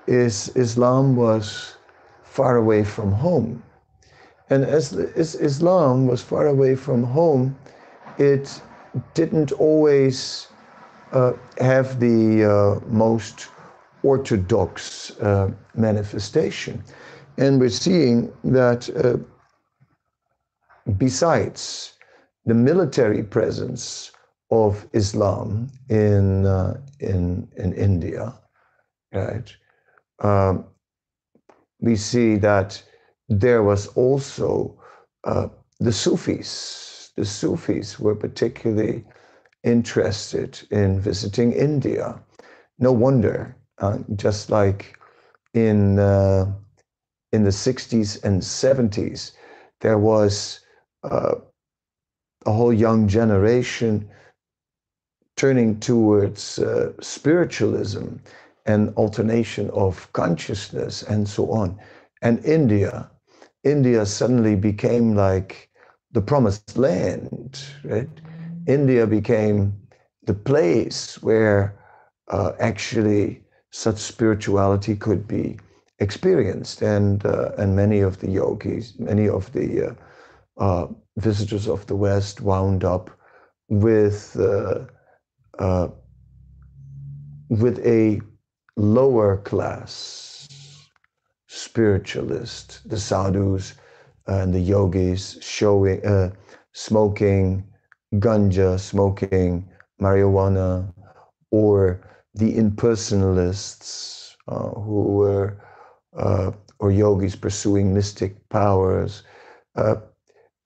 is 0.07 0.51
Islam 0.55 1.15
was 1.15 1.76
far 2.24 2.57
away 2.57 2.84
from 2.84 3.11
home. 3.11 3.63
And 4.49 4.63
as, 4.65 4.93
Islam 4.93 6.07
was 6.07 6.22
far 6.22 6.47
away 6.47 6.76
from 6.76 7.03
home, 7.03 7.57
it 8.17 8.61
didn't 9.13 9.51
always 9.53 10.47
uh, 11.13 11.34
have 11.59 11.99
the 11.99 12.45
uh, 12.45 12.80
most 12.88 13.47
orthodox 14.03 15.11
uh, 15.19 15.51
manifestation. 15.76 16.84
And 17.38 17.59
we're 17.59 17.69
seeing 17.69 18.32
that 18.43 18.89
uh, 18.89 19.17
besides 20.97 21.93
the 22.46 22.54
military 22.54 23.24
presence 23.24 24.12
of 24.50 24.88
Islam 24.94 25.72
in, 25.89 26.46
uh, 26.46 26.80
in, 27.00 27.48
in 27.58 27.74
India, 27.74 28.34
right, 29.14 29.56
um, 30.20 30.66
we 31.80 31.96
see 31.96 32.36
that 32.38 32.82
there 33.30 33.64
was 33.64 33.88
also 33.88 34.80
uh, 35.24 35.48
the 35.80 35.92
Sufis. 35.92 37.12
The 37.16 37.26
Sufis 37.26 38.00
were 38.00 38.16
particularly 38.16 39.04
interested 39.64 40.62
in 40.72 41.00
visiting 41.00 41.54
India. 41.54 42.22
No 42.80 42.92
wonder, 42.92 43.56
uh, 43.80 44.00
just 44.16 44.50
like 44.50 44.98
in 45.54 46.00
uh, 46.00 46.52
in 47.32 47.44
the 47.44 47.50
60s 47.50 48.24
and 48.24 48.42
70s, 48.42 49.32
there 49.80 49.98
was 49.98 50.60
uh, 51.04 51.36
a 52.46 52.52
whole 52.52 52.74
young 52.74 53.08
generation 53.08 54.10
turning 55.36 55.80
towards 55.80 56.60
uh, 56.60 56.94
spiritualism 57.02 58.16
and 58.66 58.94
alternation 58.96 59.70
of 59.72 60.12
consciousness 60.14 61.04
and 61.04 61.28
so 61.28 61.52
on. 61.52 61.80
And 62.22 62.44
India, 62.46 63.10
India 63.64 64.06
suddenly 64.06 64.56
became 64.56 65.16
like 65.16 65.70
the 66.12 66.22
promised 66.22 66.78
land, 66.78 67.60
right? 67.84 68.10
India 68.68 69.08
became 69.08 69.74
the 70.24 70.34
place 70.34 71.22
where 71.24 71.76
uh, 72.28 72.52
actually 72.60 73.44
such 73.72 73.98
spirituality 73.98 74.96
could 74.96 75.28
be 75.28 75.58
experienced. 76.00 76.82
And, 76.82 77.26
uh, 77.26 77.52
and 77.58 77.76
many 77.76 78.02
of 78.02 78.20
the 78.20 78.30
yogis, 78.30 79.00
many 79.00 79.28
of 79.28 79.52
the 79.54 79.89
uh, 79.89 79.94
uh 80.58 80.88
visitors 81.18 81.68
of 81.68 81.86
the 81.88 81.95
West 81.95 82.41
wound 82.41 82.84
up 82.84 83.09
with, 83.70 84.38
uh, 84.39 84.86
uh, 85.59 85.88
with 87.49 87.80
a 87.86 88.22
lower 88.78 89.38
class 89.38 90.47
spiritualist, 91.47 92.88
the 92.89 92.99
sadhus 92.99 93.74
and 94.28 94.53
the 94.53 94.59
yogis 94.59 95.38
showing, 95.41 96.05
uh, 96.05 96.32
smoking 96.74 97.64
ganja, 98.16 98.80
smoking 98.80 99.68
marijuana, 100.01 100.93
or 101.51 102.01
the 102.34 102.55
impersonalists 102.55 104.36
uh, 104.47 104.70
who 104.70 105.03
were, 105.03 105.62
uh, 106.18 106.51
or 106.80 106.91
yogis 106.91 107.36
pursuing 107.36 107.93
mystic 107.93 108.47
powers. 108.49 109.24
Uh, 109.76 109.95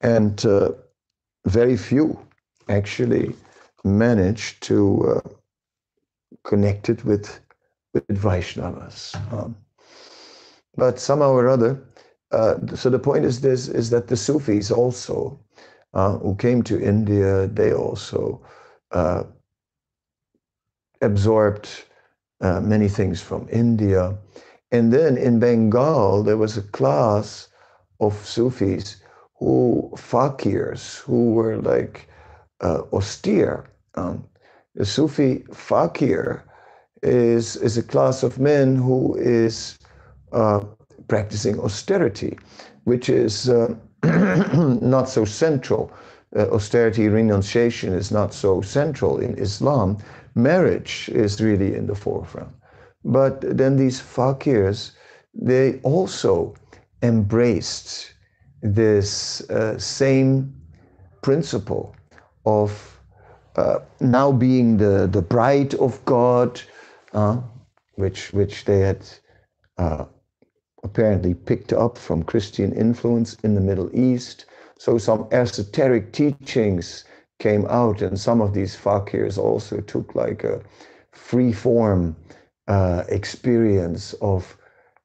and 0.02 0.46
uh, 0.46 0.72
very 1.46 1.78
few 1.78 2.20
actually 2.70 3.36
managed 3.84 4.62
to 4.64 5.22
uh, 5.24 5.30
connect 6.44 6.90
it 6.90 7.06
with 7.06 7.40
with 7.94 8.08
Vaishnavas. 8.10 9.16
Um, 9.32 9.56
but 10.76 11.00
somehow 11.00 11.32
or 11.32 11.48
other, 11.48 11.82
uh, 12.32 12.56
so 12.76 12.90
the 12.90 13.00
point 13.00 13.26
is 13.26 13.42
this: 13.42 13.68
is 13.68 13.90
that 13.92 14.08
the 14.08 14.18
Sufis 14.18 14.72
also, 14.72 15.40
uh, 15.94 16.18
who 16.18 16.36
came 16.36 16.64
to 16.64 16.82
India, 16.82 17.48
they 17.48 17.74
also 17.74 18.42
uh, 18.92 19.24
absorbed 21.02 21.70
uh, 22.42 22.60
many 22.62 22.90
things 22.90 23.22
from 23.22 23.48
India, 23.52 24.18
and 24.72 24.92
then 24.92 25.18
in 25.18 25.40
Bengal 25.40 26.24
there 26.24 26.38
was 26.38 26.58
a 26.58 26.64
class 26.64 27.48
of 28.02 28.14
Sufis 28.26 28.98
who 29.38 29.92
fakirs 29.96 31.00
who 31.00 31.32
were 31.32 31.58
like 31.58 32.08
uh, 32.62 32.82
austere. 32.94 33.66
Um, 33.96 34.26
the 34.76 34.86
Sufi 34.86 35.46
fakir 35.54 36.44
is, 37.04 37.56
is 37.58 37.78
a 37.78 37.84
class 37.84 38.24
of 38.24 38.40
men 38.40 38.76
who 38.76 39.16
is 39.16 39.78
uh, 40.32 40.62
practicing 41.08 41.60
austerity, 41.60 42.38
which 42.86 43.10
is 43.10 43.50
uh, 43.50 43.74
not 44.82 45.10
so 45.10 45.26
central. 45.26 45.92
Uh, 46.36 46.50
austerity, 46.50 47.08
renunciation 47.08 47.94
is 47.94 48.12
not 48.12 48.34
so 48.34 48.62
central 48.62 49.20
in 49.20 49.38
Islam. 49.38 49.98
Marriage 50.36 51.10
is 51.14 51.42
really 51.42 51.76
in 51.76 51.88
the 51.88 51.96
forefront. 51.96 52.50
But 53.06 53.42
then 53.42 53.78
these 53.78 54.02
fakirs, 54.02 54.92
they 55.34 55.80
also 55.84 56.56
embraced 57.02 58.15
this 58.74 59.42
uh, 59.50 59.78
same 59.78 60.54
principle 61.22 61.96
of 62.46 63.00
uh, 63.56 63.80
now 64.00 64.32
being 64.32 64.78
the, 64.78 65.08
the 65.12 65.22
bride 65.22 65.74
of 65.76 66.04
God, 66.06 66.62
uh, 67.14 67.40
which, 67.96 68.34
which 68.34 68.66
they 68.66 68.80
had 68.80 69.08
uh, 69.78 70.06
apparently 70.84 71.34
picked 71.34 71.74
up 71.74 71.98
from 71.98 72.24
Christian 72.24 72.74
influence 72.74 73.36
in 73.44 73.56
the 73.56 73.62
Middle 73.62 73.90
East. 73.94 74.46
So 74.78 74.98
some 74.98 75.28
esoteric 75.32 76.12
teachings 76.12 77.06
came 77.40 77.66
out, 77.68 78.02
and 78.02 78.20
some 78.20 78.42
of 78.42 78.54
these 78.54 78.76
fakirs 78.76 79.38
also 79.38 79.82
took 79.82 80.16
like 80.16 80.44
a 80.44 80.62
free 81.12 81.54
form 81.54 82.16
uh, 82.68 83.04
experience 83.10 84.14
of 84.22 84.58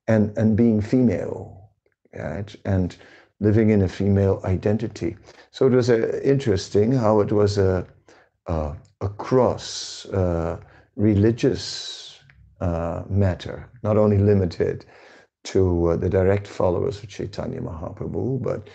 and 0.08 0.36
and 0.36 0.56
being 0.56 0.80
female, 0.80 1.70
right? 2.14 2.54
And 2.64 2.96
living 3.40 3.70
in 3.70 3.82
a 3.82 3.88
female 3.88 4.40
identity. 4.44 5.16
So 5.50 5.66
it 5.66 5.72
was 5.72 5.90
uh, 5.90 6.20
interesting 6.24 6.92
how 6.92 7.20
it 7.20 7.32
was 7.32 7.58
a 7.58 7.86
a, 8.46 8.76
a 9.00 9.08
cross 9.08 10.06
uh, 10.06 10.58
religious 10.96 12.18
uh, 12.60 13.02
matter, 13.08 13.70
not 13.82 13.96
only 13.96 14.18
limited 14.18 14.84
to 15.44 15.88
uh, 15.88 15.96
the 15.96 16.08
direct 16.10 16.46
followers 16.46 17.02
of 17.02 17.08
Chaitanya 17.08 17.60
Mahaprabhu, 17.60 18.42
but 18.42 18.68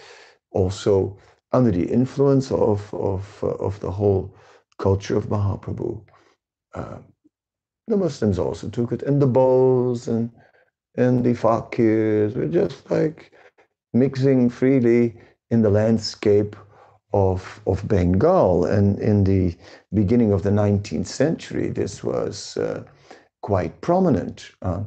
also 0.52 1.18
under 1.52 1.72
the 1.72 1.86
influence 1.86 2.52
of, 2.52 2.94
of, 2.94 3.40
uh, 3.44 3.48
of 3.48 3.80
the 3.82 3.92
whole 3.92 4.36
culture 4.80 5.18
of 5.18 5.28
Mahaprabhu. 5.28 6.04
Uh, 6.74 6.98
the 7.88 7.98
Muslims 7.98 8.40
also 8.40 8.70
took 8.70 8.92
it, 8.92 9.04
and 9.04 9.22
the 9.22 9.28
Bose 9.28 10.08
and, 10.08 10.32
and 10.98 11.24
the 11.24 11.34
Fakirs 11.34 12.36
were 12.36 12.48
just 12.48 12.90
like 12.90 13.32
mixing 13.96 14.50
freely 14.50 15.16
in 15.50 15.62
the 15.62 15.70
landscape 15.70 16.56
of, 17.14 17.62
of 17.66 17.88
Bengal. 17.88 18.66
And 18.66 19.00
in 19.00 19.24
the 19.24 19.56
beginning 19.94 20.34
of 20.34 20.44
the 20.44 20.52
19th 20.52 21.08
century, 21.08 21.70
this 21.70 22.04
was 22.04 22.58
uh, 22.58 22.84
quite 23.42 23.80
prominent. 23.82 24.52
Uh, 24.62 24.84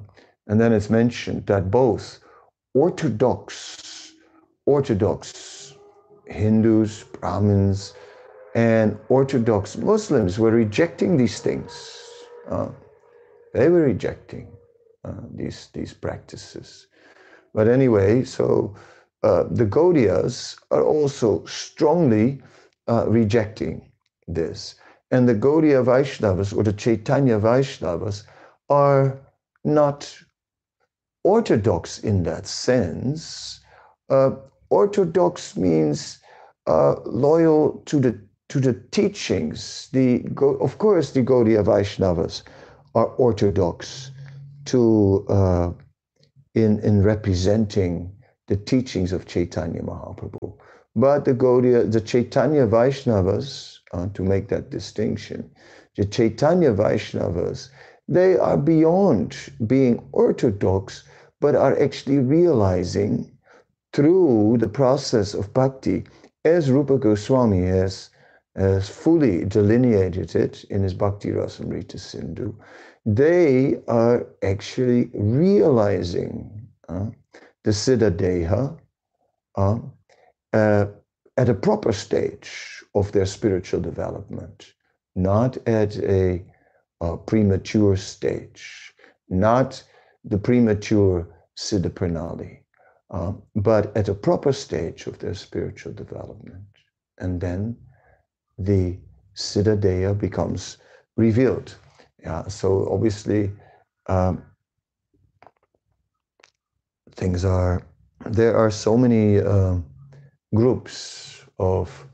and 0.47 0.61
then 0.61 0.73
it's 0.73 0.91
mentioned 0.91 1.47
that 1.47 1.71
both 1.71 2.21
Orthodox, 2.75 4.13
Orthodox 4.67 5.75
Hindus, 6.27 7.05
Brahmins, 7.05 7.95
and 8.55 8.99
Orthodox 9.09 9.77
Muslims 9.77 10.39
were 10.39 10.51
rejecting 10.51 11.17
these 11.17 11.41
things. 11.41 11.99
Uh, 12.49 12.69
they 13.55 13.69
were 13.69 13.83
rejecting 13.83 14.49
uh, 15.05 15.13
these, 15.35 15.69
these 15.73 15.95
practices. 15.95 16.87
But 17.55 17.69
anyway, 17.69 18.25
so 18.25 18.75
uh, 19.23 19.45
the 19.51 19.67
Gaudiyas 19.67 20.57
are 20.71 20.85
also 20.85 21.45
strongly 21.47 22.41
uh, 22.89 23.07
rejecting 23.09 23.91
this. 24.27 24.75
And 25.11 25.29
the 25.29 25.35
Gaudiya 25.35 25.85
Vaishnavas 25.85 26.57
or 26.57 26.63
the 26.63 26.73
Chaitanya 26.73 27.39
Vaishnavas 27.39 28.25
are 28.69 29.19
not 29.65 30.19
orthodox 31.25 31.99
in 31.99 32.23
that 32.25 32.47
sense. 32.47 33.61
Uh, 34.09 34.33
orthodox 34.71 35.57
means 35.57 36.19
uh, 36.67 36.97
loyal 37.07 37.83
to 37.87 37.99
the 37.99 38.19
to 38.49 38.61
the 38.61 38.75
teachings. 38.93 39.89
The 39.93 40.25
of 40.61 40.79
course 40.79 41.11
the 41.11 41.23
Gaudiya 41.23 41.65
Vaishnavas 41.65 42.43
are 42.95 43.07
orthodox 43.17 44.11
to 44.67 45.27
uh, 45.29 45.73
in 46.55 46.79
in 46.81 47.03
representing 47.03 48.13
the 48.49 48.57
teachings 48.57 49.13
of 49.13 49.27
Chaitanya 49.27 49.83
Mahaprabhu. 49.83 50.55
But 50.97 51.25
the 51.25 51.35
Gaudiya, 51.35 51.91
the 51.91 52.01
Chaitanya 52.01 52.67
Vaishnavas, 52.67 53.79
uh, 53.93 54.09
to 54.15 54.23
make 54.23 54.49
that 54.49 54.71
distinction, 54.71 55.51
the 55.97 56.05
Chaitanya 56.05 56.73
Vaishnavas 56.73 57.71
they 58.09 58.39
are 58.39 58.57
beyond 58.57 59.37
being 59.67 60.03
orthodox, 60.13 61.05
but 61.41 61.55
are 61.55 61.79
actually 61.79 62.19
realizing 62.19 63.31
through 63.93 64.57
the 64.59 64.69
process 64.69 65.35
of 65.35 65.53
bhakti, 65.53 66.05
as 66.45 66.71
Rupa 66.71 66.97
Goswami 66.99 67.67
has, 67.67 68.09
has 68.57 68.89
fully 68.89 69.45
delineated 69.45 70.35
it 70.35 70.65
in 70.71 70.83
his 70.83 70.95
Bhakti 70.95 71.31
Rasamrita 71.31 71.99
Sindhu, 71.99 72.55
they 73.05 73.79
are 73.89 74.27
actually 74.43 75.11
realizing 75.13 76.67
uh, 76.89 77.07
the 77.65 77.71
Siddha 77.71 78.11
Deha 78.11 78.79
uh, 79.57 79.79
uh, 80.53 80.87
at 81.37 81.49
a 81.49 81.55
proper 81.55 81.93
stage 81.93 82.83
of 82.95 83.13
their 83.13 83.27
spiritual 83.27 83.81
development, 83.81 84.75
not 85.15 85.57
at 85.69 85.97
a 85.99 86.45
uh, 87.01 87.17
premature 87.17 87.97
stage, 87.97 88.95
not 89.29 89.83
the 90.25 90.39
premature 90.39 91.27
Siddha 91.57 91.91
Pranali, 91.91 92.59
uh, 93.11 93.33
but 93.57 93.97
at 93.97 94.09
a 94.09 94.15
proper 94.15 94.53
stage 94.53 95.07
of 95.07 95.19
their 95.19 95.35
spiritual 95.35 95.93
development. 95.93 96.65
And 97.19 97.41
then 97.41 97.77
the 98.59 98.99
Siddha 99.35 99.77
Deha 99.77 100.19
becomes 100.19 100.79
revealed. 101.17 101.75
Yeah, 102.21 102.49
so 102.49 102.89
obviously, 102.91 103.53
um, 104.07 104.43
things 107.19 107.45
are, 107.45 107.83
there 108.27 108.57
are 108.57 108.71
so 108.71 108.97
many 108.97 109.41
uh, 109.41 109.77
groups 110.55 111.45
of 111.59 112.07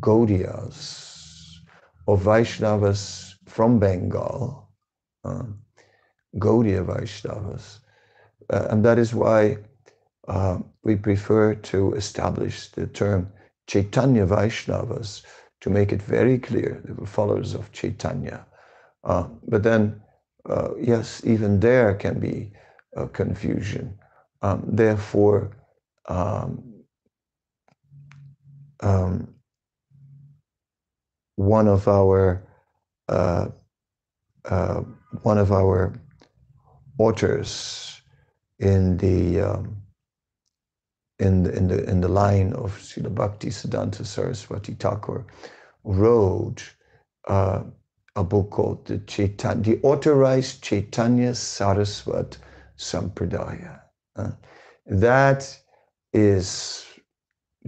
Gaudiyas 0.00 1.58
of 2.06 2.22
Vaishnavas 2.22 3.34
from 3.46 3.78
Bengal, 3.78 4.68
uh, 5.24 5.44
Gaudiya 6.38 6.84
Vaishnavas. 6.84 7.78
Uh, 8.50 8.66
and 8.70 8.84
that 8.84 8.98
is 8.98 9.14
why 9.14 9.56
uh, 10.28 10.58
we 10.84 10.94
prefer 10.94 11.54
to 11.54 11.94
establish 11.94 12.68
the 12.68 12.86
term 12.86 13.32
Chaitanya 13.66 14.26
Vaishnavas 14.26 15.22
to 15.60 15.70
make 15.70 15.92
it 15.92 16.02
very 16.02 16.38
clear 16.38 16.82
we're 16.98 17.06
followers 17.06 17.54
of 17.54 17.72
Chaitanya. 17.72 18.44
Uh, 19.04 19.24
but 19.48 19.62
then, 19.62 20.00
uh, 20.48 20.70
yes, 20.78 21.22
even 21.24 21.60
there 21.60 21.94
can 21.94 22.20
be 22.20 22.52
confusion. 23.12 23.99
Um, 24.42 24.64
therefore, 24.66 25.52
um, 26.08 26.64
um, 28.80 29.34
one 31.36 31.68
of 31.68 31.88
our 31.88 32.42
uh, 33.08 33.48
uh, 34.46 34.80
one 35.22 35.38
of 35.38 35.52
our 35.52 35.94
authors 36.98 38.00
in 38.58 38.96
the 38.98 39.40
um, 39.40 39.76
in 41.18 41.44
the 41.44 41.56
in 41.56 41.68
the 41.68 41.90
in 41.90 42.00
the 42.00 42.08
line 42.08 42.52
of 42.54 42.78
Srila 42.78 43.14
Bhakti 43.14 43.48
Siddhanta 43.50 44.06
Saraswati 44.06 44.74
Thakur 44.74 45.26
wrote 45.84 46.62
uh, 47.28 47.62
a 48.16 48.24
book 48.24 48.50
called 48.50 48.86
the 48.86 48.98
Chaitanya, 49.00 49.62
the 49.62 49.80
authorized 49.82 50.62
Chaitanya 50.62 51.32
Saraswat 51.32 52.36
Sampradaya. 52.78 53.79
Uh, 54.20 54.30
that 54.86 55.58
is 56.12 56.84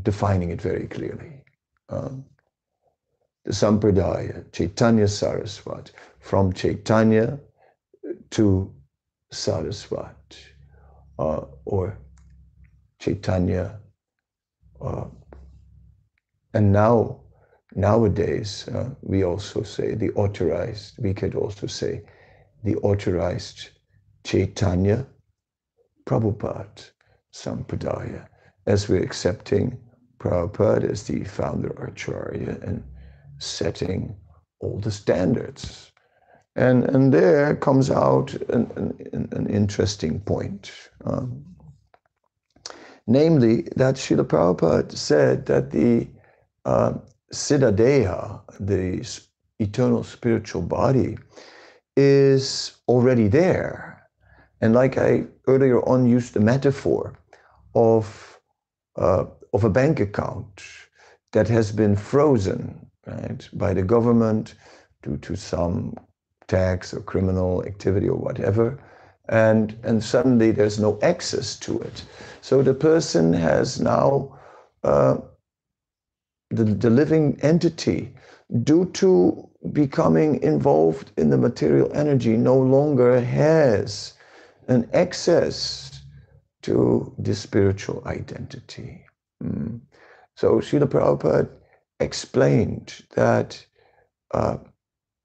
defining 0.02 0.50
it 0.50 0.60
very 0.60 0.86
clearly. 0.86 1.44
Um, 1.88 2.24
the 3.44 3.52
Sampradaya, 3.52 4.50
Chaitanya 4.52 5.04
Saraswat, 5.06 5.90
from 6.20 6.52
Chaitanya 6.52 7.38
to 8.30 8.72
Saraswat, 9.32 10.36
uh, 11.18 11.44
or 11.64 11.98
Chaitanya. 12.98 13.78
Uh, 14.80 15.06
and 16.54 16.72
now, 16.72 17.20
nowadays, 17.74 18.68
uh, 18.68 18.90
we 19.02 19.24
also 19.24 19.62
say 19.62 19.94
the 19.94 20.10
authorized, 20.12 20.94
we 20.98 21.14
could 21.14 21.34
also 21.34 21.66
say 21.66 22.02
the 22.64 22.76
authorized 22.76 23.70
Chaitanya 24.24 25.06
Prabhupada 26.06 26.90
Sampradaya, 27.32 28.26
as 28.66 28.88
we're 28.88 29.02
accepting 29.02 29.78
Prabhupada 30.18 30.90
as 30.90 31.04
the 31.04 31.24
founder 31.24 31.70
Acharya 31.70 32.58
and 32.62 32.82
setting 33.38 34.14
all 34.60 34.78
the 34.78 34.90
standards. 34.90 35.90
And, 36.54 36.84
and 36.84 37.12
there 37.12 37.56
comes 37.56 37.90
out 37.90 38.34
an, 38.50 38.70
an, 39.12 39.28
an 39.32 39.46
interesting 39.48 40.20
point. 40.20 40.70
Um, 41.04 41.44
namely, 43.06 43.62
that 43.76 43.96
Srila 43.96 44.24
Prabhupada 44.24 44.96
said 44.96 45.46
that 45.46 45.70
the 45.70 46.08
uh, 46.64 46.94
Siddhadeha, 47.32 48.42
the 48.60 49.20
eternal 49.58 50.04
spiritual 50.04 50.62
body, 50.62 51.16
is 51.96 52.76
already 52.86 53.28
there. 53.28 53.91
And 54.62 54.74
like 54.74 54.96
I 54.96 55.24
earlier 55.48 55.80
on 55.88 56.06
used 56.06 56.34
the 56.34 56.40
metaphor 56.40 57.18
of, 57.74 58.40
uh, 58.96 59.24
of 59.52 59.64
a 59.64 59.70
bank 59.70 59.98
account 59.98 60.62
that 61.32 61.48
has 61.48 61.72
been 61.72 61.96
frozen 61.96 62.86
right, 63.06 63.48
by 63.54 63.74
the 63.74 63.82
government 63.82 64.54
due 65.02 65.16
to 65.18 65.34
some 65.34 65.94
tax 66.46 66.94
or 66.94 67.00
criminal 67.00 67.64
activity 67.64 68.08
or 68.08 68.16
whatever. 68.16 68.78
And, 69.28 69.76
and 69.82 70.02
suddenly 70.02 70.52
there's 70.52 70.78
no 70.78 70.98
access 71.02 71.58
to 71.60 71.80
it. 71.80 72.04
So 72.40 72.62
the 72.62 72.74
person 72.74 73.32
has 73.32 73.80
now, 73.80 74.38
uh, 74.84 75.16
the, 76.50 76.64
the 76.64 76.90
living 76.90 77.36
entity, 77.42 78.14
due 78.62 78.84
to 78.92 79.48
becoming 79.72 80.40
involved 80.42 81.10
in 81.16 81.30
the 81.30 81.38
material 81.38 81.90
energy, 81.94 82.36
no 82.36 82.56
longer 82.58 83.20
has 83.20 84.14
an 84.72 84.88
access 84.92 86.00
to 86.62 87.14
the 87.18 87.34
spiritual 87.34 88.02
identity. 88.06 89.04
Mm. 89.42 89.80
So 90.36 90.60
Srila 90.60 90.86
Prabhupada 90.86 91.48
explained 92.00 93.04
that 93.14 93.64
uh, 94.32 94.56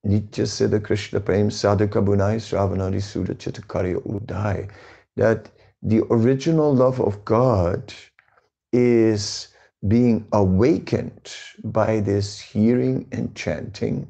Nitya 0.05 0.45
Siddha 0.45 0.83
Krishna 0.83 1.19
Prem 1.19 1.49
Sadhaka 1.49 2.03
Bunai 2.05 2.37
Sravanadi 2.37 3.01
Sudha 3.01 3.35
Chittakarya 3.35 4.01
Udai, 4.05 4.69
that 5.15 5.49
the 5.81 6.01
original 6.09 6.73
love 6.73 6.99
of 6.99 7.23
God 7.25 7.93
is 8.73 9.47
being 9.87 10.27
awakened 10.31 11.35
by 11.63 11.99
this 11.99 12.39
hearing 12.39 13.07
and 13.11 13.35
chanting 13.35 14.07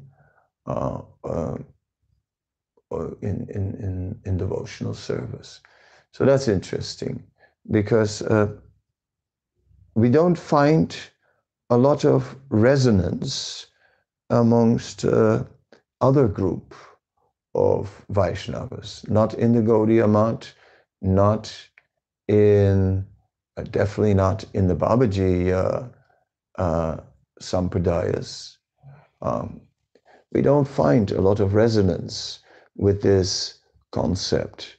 uh, 0.66 1.00
uh, 1.24 1.56
uh 2.90 3.10
in, 3.22 3.46
in, 3.54 3.74
in, 3.86 4.20
in, 4.24 4.36
devotional 4.36 4.94
service. 4.94 5.60
So 6.12 6.24
that's 6.24 6.48
interesting 6.48 7.22
because 7.70 8.22
uh, 8.22 8.48
we 9.94 10.08
don't 10.08 10.38
find 10.38 10.96
a 11.70 11.76
lot 11.76 12.04
of 12.04 12.36
resonance 12.48 13.66
amongst 14.30 15.04
uh, 15.04 15.44
other 16.00 16.28
group 16.28 16.74
of 17.54 18.04
Vaishnavas, 18.12 19.08
not 19.10 19.34
in 19.34 19.52
the 19.52 19.60
Gaudiya 19.60 20.08
Math, 20.08 20.54
not 21.02 21.52
in, 22.28 23.06
uh, 23.56 23.62
definitely 23.64 24.14
not 24.14 24.44
in 24.54 24.68
the 24.68 24.76
Babaji 24.76 25.52
uh, 25.52 25.88
uh, 26.60 26.98
Sampradayas. 27.40 28.56
Um, 29.22 29.60
we 30.32 30.42
don't 30.42 30.68
find 30.68 31.10
a 31.10 31.20
lot 31.20 31.40
of 31.40 31.54
resonance 31.54 32.40
with 32.78 33.02
this 33.02 33.58
concept. 33.90 34.76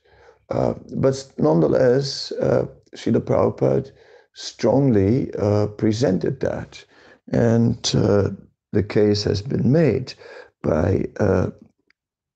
Uh, 0.49 0.73
but 0.95 1.31
nonetheless, 1.37 2.31
uh, 2.33 2.65
Srila 2.95 3.21
Prabhupada 3.21 3.91
strongly 4.33 5.31
uh, 5.35 5.67
presented 5.67 6.39
that. 6.39 6.83
And 7.31 7.91
uh, 7.95 8.29
the 8.71 8.83
case 8.83 9.23
has 9.23 9.41
been 9.41 9.71
made 9.71 10.13
by 10.63 11.05
uh, 11.19 11.49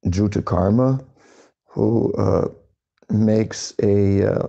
Jutta 0.07 0.43
Karma, 0.43 0.99
who 1.65 2.13
uh, 2.13 2.49
makes 3.09 3.73
a 3.81 4.31
uh, 4.31 4.47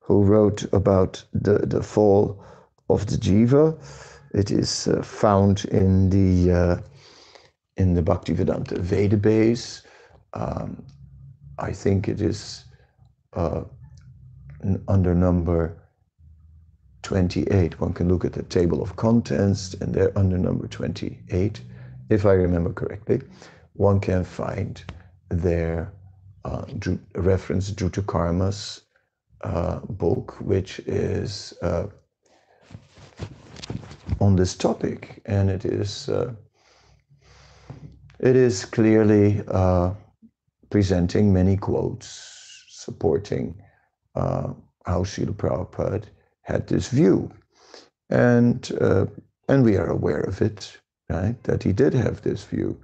who 0.00 0.22
wrote 0.22 0.64
about 0.72 1.24
the, 1.32 1.58
the 1.66 1.82
fall 1.82 2.44
of 2.90 3.06
the 3.06 3.16
jiva. 3.16 3.76
It 4.34 4.50
is 4.50 4.86
uh, 4.88 5.02
found 5.02 5.64
in 5.66 6.10
the 6.10 6.82
in 7.76 7.94
the 7.94 8.02
Bhaktivedanta 8.02 8.78
Veda 8.78 9.16
base. 9.16 9.82
Um, 10.32 10.84
I 11.58 11.72
think 11.72 12.08
it 12.08 12.20
is 12.20 12.64
uh, 13.32 13.62
under 14.88 15.14
number 15.14 15.76
28. 17.02 17.80
One 17.80 17.92
can 17.92 18.08
look 18.08 18.24
at 18.24 18.32
the 18.32 18.42
table 18.42 18.82
of 18.82 18.96
contents, 18.96 19.74
and 19.74 19.94
there 19.94 20.16
under 20.16 20.38
number 20.38 20.66
28, 20.66 21.60
if 22.10 22.26
I 22.26 22.32
remember 22.32 22.72
correctly, 22.72 23.20
one 23.74 24.00
can 24.00 24.24
find 24.24 24.82
their 25.28 25.92
uh, 26.44 26.64
reference 27.14 27.70
Karma's 28.02 28.82
uh, 29.42 29.80
book, 29.80 30.36
which 30.40 30.78
is 30.80 31.54
uh, 31.62 31.86
on 34.20 34.36
this 34.36 34.54
topic, 34.54 35.22
and 35.26 35.50
it 35.50 35.64
is 35.64 36.08
uh, 36.08 36.32
it 38.24 38.36
is 38.36 38.64
clearly 38.64 39.42
uh, 39.48 39.92
presenting 40.70 41.32
many 41.32 41.56
quotes 41.56 42.64
supporting 42.70 43.54
uh, 44.14 44.52
how 44.86 45.02
Srila 45.02 45.34
Prabhupada 45.36 46.04
had 46.42 46.66
this 46.66 46.88
view. 46.88 47.30
And, 48.10 48.70
uh, 48.80 49.06
and 49.48 49.62
we 49.62 49.76
are 49.76 49.90
aware 49.90 50.20
of 50.20 50.40
it, 50.40 50.80
right? 51.10 51.40
That 51.44 51.62
he 51.62 51.72
did 51.72 51.92
have 51.92 52.22
this 52.22 52.44
view. 52.44 52.80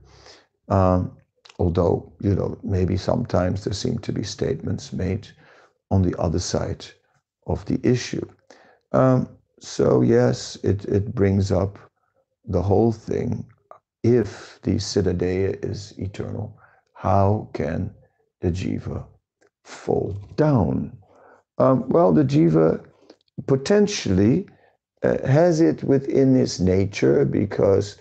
Um, 0.68 1.16
although, 1.58 2.12
you 2.20 2.34
know, 2.34 2.58
maybe 2.62 2.98
sometimes 2.98 3.64
there 3.64 3.72
seem 3.72 3.98
to 4.00 4.12
be 4.12 4.22
statements 4.22 4.92
made 4.92 5.26
on 5.90 6.02
the 6.02 6.18
other 6.20 6.38
side 6.38 6.84
of 7.46 7.64
the 7.64 7.80
issue. 7.82 8.26
Um, 8.92 9.28
so, 9.58 10.02
yes, 10.02 10.58
it, 10.62 10.84
it 10.84 11.14
brings 11.14 11.50
up 11.50 11.78
the 12.46 12.62
whole 12.62 12.92
thing. 12.92 13.49
If 14.02 14.60
the 14.62 14.76
Siddhadeha 14.76 15.64
is 15.64 15.94
eternal, 15.98 16.56
how 16.94 17.48
can 17.52 17.94
the 18.40 18.50
Jiva 18.50 19.04
fall 19.64 20.16
down? 20.36 20.96
Um, 21.58 21.86
well, 21.90 22.10
the 22.12 22.24
jiva 22.24 22.82
potentially 23.46 24.46
uh, 25.02 25.18
has 25.26 25.60
it 25.60 25.84
within 25.84 26.34
his 26.34 26.58
nature 26.58 27.26
because 27.26 27.98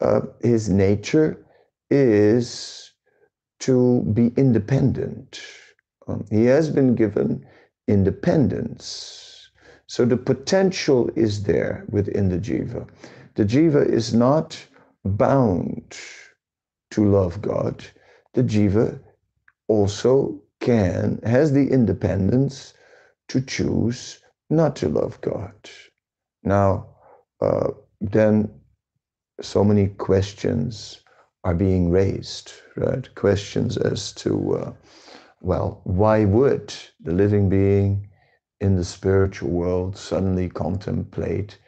uh, 0.00 0.20
his 0.42 0.68
nature 0.68 1.44
is 1.90 2.92
to 3.58 4.02
be 4.14 4.32
independent. 4.36 5.40
Um, 6.06 6.24
he 6.30 6.44
has 6.44 6.70
been 6.70 6.94
given 6.94 7.44
independence. 7.88 9.50
So 9.88 10.04
the 10.04 10.16
potential 10.16 11.10
is 11.16 11.42
there 11.42 11.84
within 11.90 12.28
the 12.28 12.38
jiva. 12.38 12.88
The 13.34 13.44
jiva 13.44 13.84
is 13.84 14.14
not 14.14 14.64
bound 15.04 15.96
to 16.92 17.04
love 17.10 17.42
God. 17.42 17.84
The 18.34 18.42
jiva 18.42 19.00
also 19.68 20.40
can, 20.60 21.20
has 21.24 21.52
the 21.52 21.68
independence 21.68 22.74
to 23.28 23.40
choose 23.40 24.20
not 24.50 24.76
to 24.76 24.88
love 24.88 25.20
God. 25.20 25.54
Now, 26.44 26.88
uh, 27.40 27.70
then 28.00 28.50
so 29.40 29.64
many 29.64 29.88
questions 29.88 31.00
are 31.44 31.54
being 31.54 31.90
raised, 31.90 32.52
right? 32.76 33.12
Questions 33.14 33.76
as 33.76 34.12
to, 34.14 34.56
uh, 34.56 34.72
well, 35.40 35.80
why 35.84 36.24
would 36.24 36.74
the 37.00 37.12
living 37.12 37.48
being 37.48 38.08
in 38.60 38.76
the 38.76 38.84
spiritual 38.84 39.50
world 39.50 39.96
suddenly 39.96 40.48
contemplate 40.48 41.58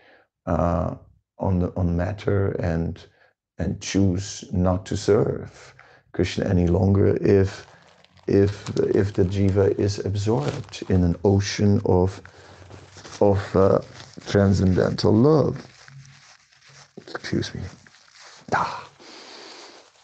uh, 0.46 0.94
on 1.38 1.58
the, 1.60 1.72
on 1.76 1.96
matter 1.96 2.52
and 2.52 3.06
and 3.58 3.80
choose 3.80 4.44
not 4.52 4.84
to 4.86 4.96
serve 4.96 5.74
Krishna 6.12 6.44
any 6.46 6.66
longer 6.66 7.16
if 7.20 7.66
if 8.26 8.68
if 8.94 9.12
the 9.12 9.24
jiva 9.24 9.78
is 9.78 9.98
absorbed 10.04 10.82
in 10.88 11.04
an 11.04 11.16
ocean 11.24 11.80
of 11.84 12.20
of 13.20 13.56
uh, 13.56 13.80
transcendental 14.26 15.12
love. 15.12 15.56
Excuse 16.98 17.54
me. 17.54 17.62
Ah, 18.54 18.88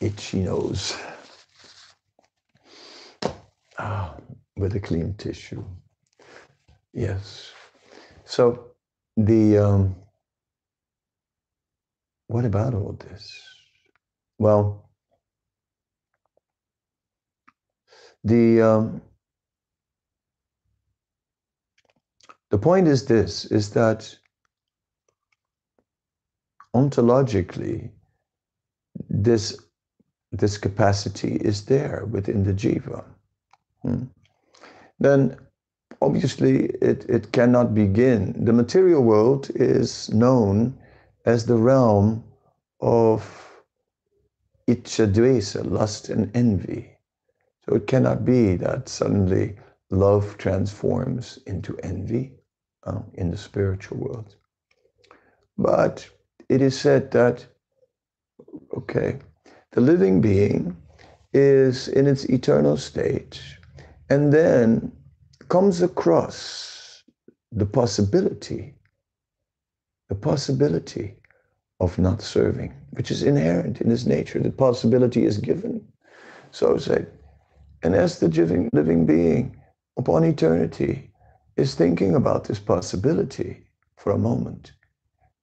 itchy 0.00 0.40
nose. 0.40 0.96
Ah, 3.78 4.14
with 4.56 4.74
a 4.76 4.80
clean 4.80 5.14
tissue. 5.14 5.64
Yes. 6.92 7.52
So 8.24 8.72
the 9.16 9.58
um, 9.58 9.96
what 12.30 12.44
about 12.44 12.74
all 12.74 12.96
this? 13.08 13.42
Well, 14.38 14.88
the 18.22 18.62
um, 18.62 19.02
the 22.50 22.58
point 22.58 22.86
is 22.86 23.06
this: 23.06 23.46
is 23.46 23.70
that 23.70 24.16
ontologically, 26.76 27.90
this 29.08 29.58
this 30.30 30.56
capacity 30.56 31.34
is 31.34 31.64
there 31.64 32.06
within 32.12 32.44
the 32.44 32.52
jiva. 32.54 33.04
Hmm. 33.82 34.04
Then 35.00 35.36
obviously 36.00 36.66
it, 36.80 37.04
it 37.08 37.32
cannot 37.32 37.74
begin. 37.74 38.44
The 38.44 38.52
material 38.52 39.02
world 39.02 39.50
is 39.56 40.08
known 40.10 40.78
as 41.24 41.46
the 41.46 41.56
realm 41.56 42.24
of 42.80 43.62
ichadvesa, 44.68 45.68
lust 45.70 46.08
and 46.08 46.30
envy. 46.34 46.96
So 47.64 47.74
it 47.74 47.86
cannot 47.86 48.24
be 48.24 48.56
that 48.56 48.88
suddenly 48.88 49.56
love 49.90 50.36
transforms 50.38 51.38
into 51.46 51.76
envy 51.82 52.32
uh, 52.84 53.00
in 53.14 53.30
the 53.30 53.36
spiritual 53.36 53.98
world. 53.98 54.36
But 55.58 56.08
it 56.48 56.62
is 56.62 56.78
said 56.78 57.10
that, 57.10 57.46
okay, 58.76 59.18
the 59.72 59.80
living 59.80 60.20
being 60.20 60.76
is 61.32 61.88
in 61.88 62.06
its 62.06 62.24
eternal 62.24 62.76
state 62.76 63.40
and 64.08 64.32
then 64.32 64.92
comes 65.48 65.82
across 65.82 67.02
the 67.52 67.66
possibility 67.66 68.74
the 70.10 70.14
possibility 70.16 71.14
of 71.78 71.96
not 71.96 72.20
serving, 72.20 72.74
which 72.90 73.12
is 73.12 73.22
inherent 73.22 73.80
in 73.80 73.88
his 73.88 74.08
nature. 74.08 74.40
The 74.40 74.50
possibility 74.50 75.24
is 75.24 75.38
given. 75.38 75.86
So 76.50 76.76
say, 76.78 77.06
and 77.84 77.94
as 77.94 78.18
the 78.18 78.28
living, 78.72 79.06
being 79.06 79.56
upon 79.96 80.24
eternity 80.24 81.12
is 81.56 81.76
thinking 81.76 82.16
about 82.16 82.44
this 82.44 82.58
possibility 82.58 83.64
for 83.98 84.10
a 84.10 84.18
moment, 84.18 84.72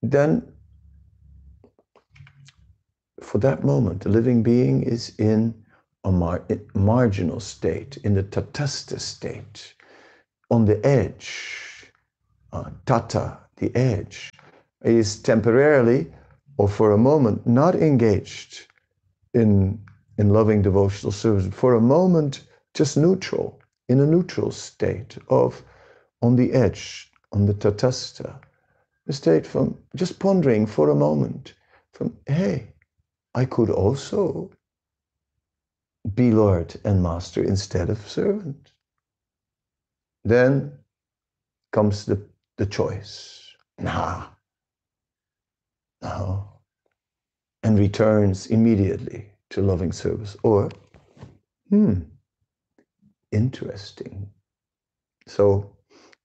then 0.04 0.44
for 3.22 3.38
that 3.38 3.64
moment, 3.64 4.02
the 4.02 4.10
living 4.10 4.44
being 4.44 4.84
is 4.84 5.14
in 5.18 5.56
a 6.04 6.12
mar 6.12 6.46
marginal 6.76 7.40
state, 7.40 7.98
in 8.04 8.14
the 8.14 8.24
tatastha 8.24 9.00
state, 9.00 9.74
on 10.52 10.66
the 10.66 10.86
edge, 10.86 11.90
uh, 12.52 12.70
tata, 12.86 13.40
the 13.56 13.74
edge, 13.74 14.30
is 14.84 15.22
temporarily 15.22 16.08
or 16.58 16.68
for 16.68 16.92
a 16.92 16.98
moment 16.98 17.46
not 17.46 17.76
engaged 17.76 18.68
in, 19.34 19.80
in 20.18 20.30
loving 20.30 20.62
devotional 20.62 21.12
service, 21.12 21.48
for 21.54 21.76
a 21.76 21.82
moment 21.82 22.44
just 22.74 22.98
neutral, 22.98 23.60
in 23.90 24.00
a 24.00 24.06
neutral 24.06 24.52
state 24.52 25.18
of 25.30 25.64
on 26.22 26.36
the 26.36 26.54
edge, 26.54 27.12
on 27.32 27.46
the 27.46 27.54
tatastha, 27.54 28.40
a 29.08 29.14
state 29.14 29.46
from 29.46 29.78
just 29.96 30.20
pondering 30.20 30.66
for 30.66 30.90
a 30.90 30.96
moment 30.96 31.54
from, 31.94 32.16
hey, 32.28 32.74
I 33.34 33.46
could 33.46 33.70
also 33.70 34.52
be 36.16 36.32
Lord 36.32 36.76
and 36.84 37.04
Master 37.04 37.44
instead 37.44 37.90
of 37.90 38.08
servant. 38.08 38.72
Then 40.24 40.72
comes 41.72 42.06
the, 42.06 42.22
the 42.58 42.66
choice. 42.66 43.44
Nah, 43.80 44.28
now 46.02 46.60
and 47.64 47.78
returns 47.80 48.48
immediately 48.48 49.30
to 49.50 49.62
loving 49.62 49.92
service. 49.92 50.38
Or, 50.44 50.70
hmm, 51.70 52.02
interesting. 53.32 54.30
So, 55.28 55.76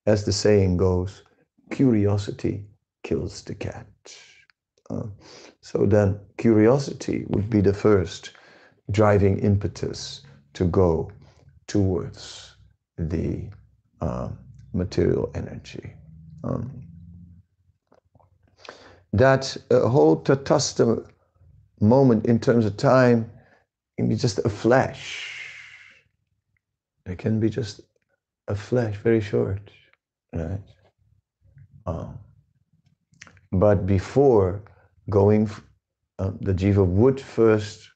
as 0.06 0.24
the 0.24 0.32
saying 0.32 0.76
goes, 0.76 1.22
curiosity 1.70 2.64
kills 3.02 3.42
the 3.42 3.54
cat. 3.54 3.86
Uh, 4.90 5.06
so 5.60 5.86
then, 5.86 6.20
curiosity 6.36 7.24
would 7.28 7.48
be 7.50 7.60
the 7.60 7.74
first 7.74 8.30
driving 8.90 9.38
impetus 9.38 10.22
to 10.54 10.64
go 10.66 11.10
towards 11.66 12.56
the 12.98 13.48
uh, 14.00 14.28
material 14.72 15.30
energy. 15.34 15.94
Um, 16.44 16.81
that 19.12 19.56
uh, 19.70 19.88
whole 19.88 20.22
tatastha 20.22 21.06
moment 21.80 22.26
in 22.26 22.38
terms 22.38 22.64
of 22.64 22.76
time 22.76 23.30
can 23.98 24.08
be 24.08 24.16
just 24.16 24.38
a 24.38 24.48
flash. 24.48 25.28
It 27.06 27.18
can 27.18 27.40
be 27.40 27.50
just 27.50 27.80
a 28.48 28.54
flash, 28.54 28.96
very 28.96 29.20
short, 29.20 29.70
right? 30.32 30.60
Um, 31.86 32.18
but 33.50 33.86
before 33.86 34.62
going, 35.10 35.50
uh, 36.18 36.30
the 36.40 36.54
jiva 36.54 36.86
would 36.86 37.20
first, 37.20 37.88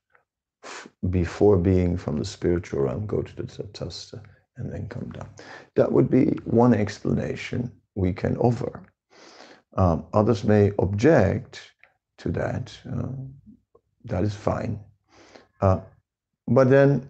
before 1.11 1.57
being 1.57 1.97
from 1.97 2.19
the 2.19 2.25
spiritual 2.25 2.83
realm, 2.83 3.07
go 3.07 3.23
to 3.23 3.37
the 3.37 3.45
tatastha 3.45 4.21
and 4.57 4.73
then 4.73 4.89
come 4.89 5.09
down. 5.11 5.29
That 5.77 5.93
would 5.93 6.11
be 6.11 6.37
one 6.45 6.75
explanation 6.75 7.71
we 7.95 8.13
can 8.13 8.37
offer. 8.39 8.83
Um, 9.77 10.07
others 10.15 10.45
may 10.45 10.73
object 10.79 11.61
to 12.19 12.31
that. 12.33 12.77
Uh, 12.91 13.09
that 14.05 14.25
is 14.25 14.35
fine. 14.35 14.81
Uh, 15.61 15.81
but 16.49 16.71
then, 16.71 17.09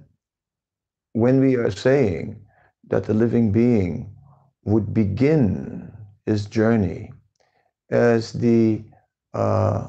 when 1.13 1.41
we 1.41 1.57
are 1.57 1.71
saying 1.71 2.45
that 2.89 3.05
the 3.05 3.15
living 3.15 3.53
being 3.53 4.15
would 4.65 4.93
begin 4.93 5.93
his 6.27 6.47
journey 6.47 7.13
as 7.91 8.33
the 8.33 8.83
uh, 9.35 9.89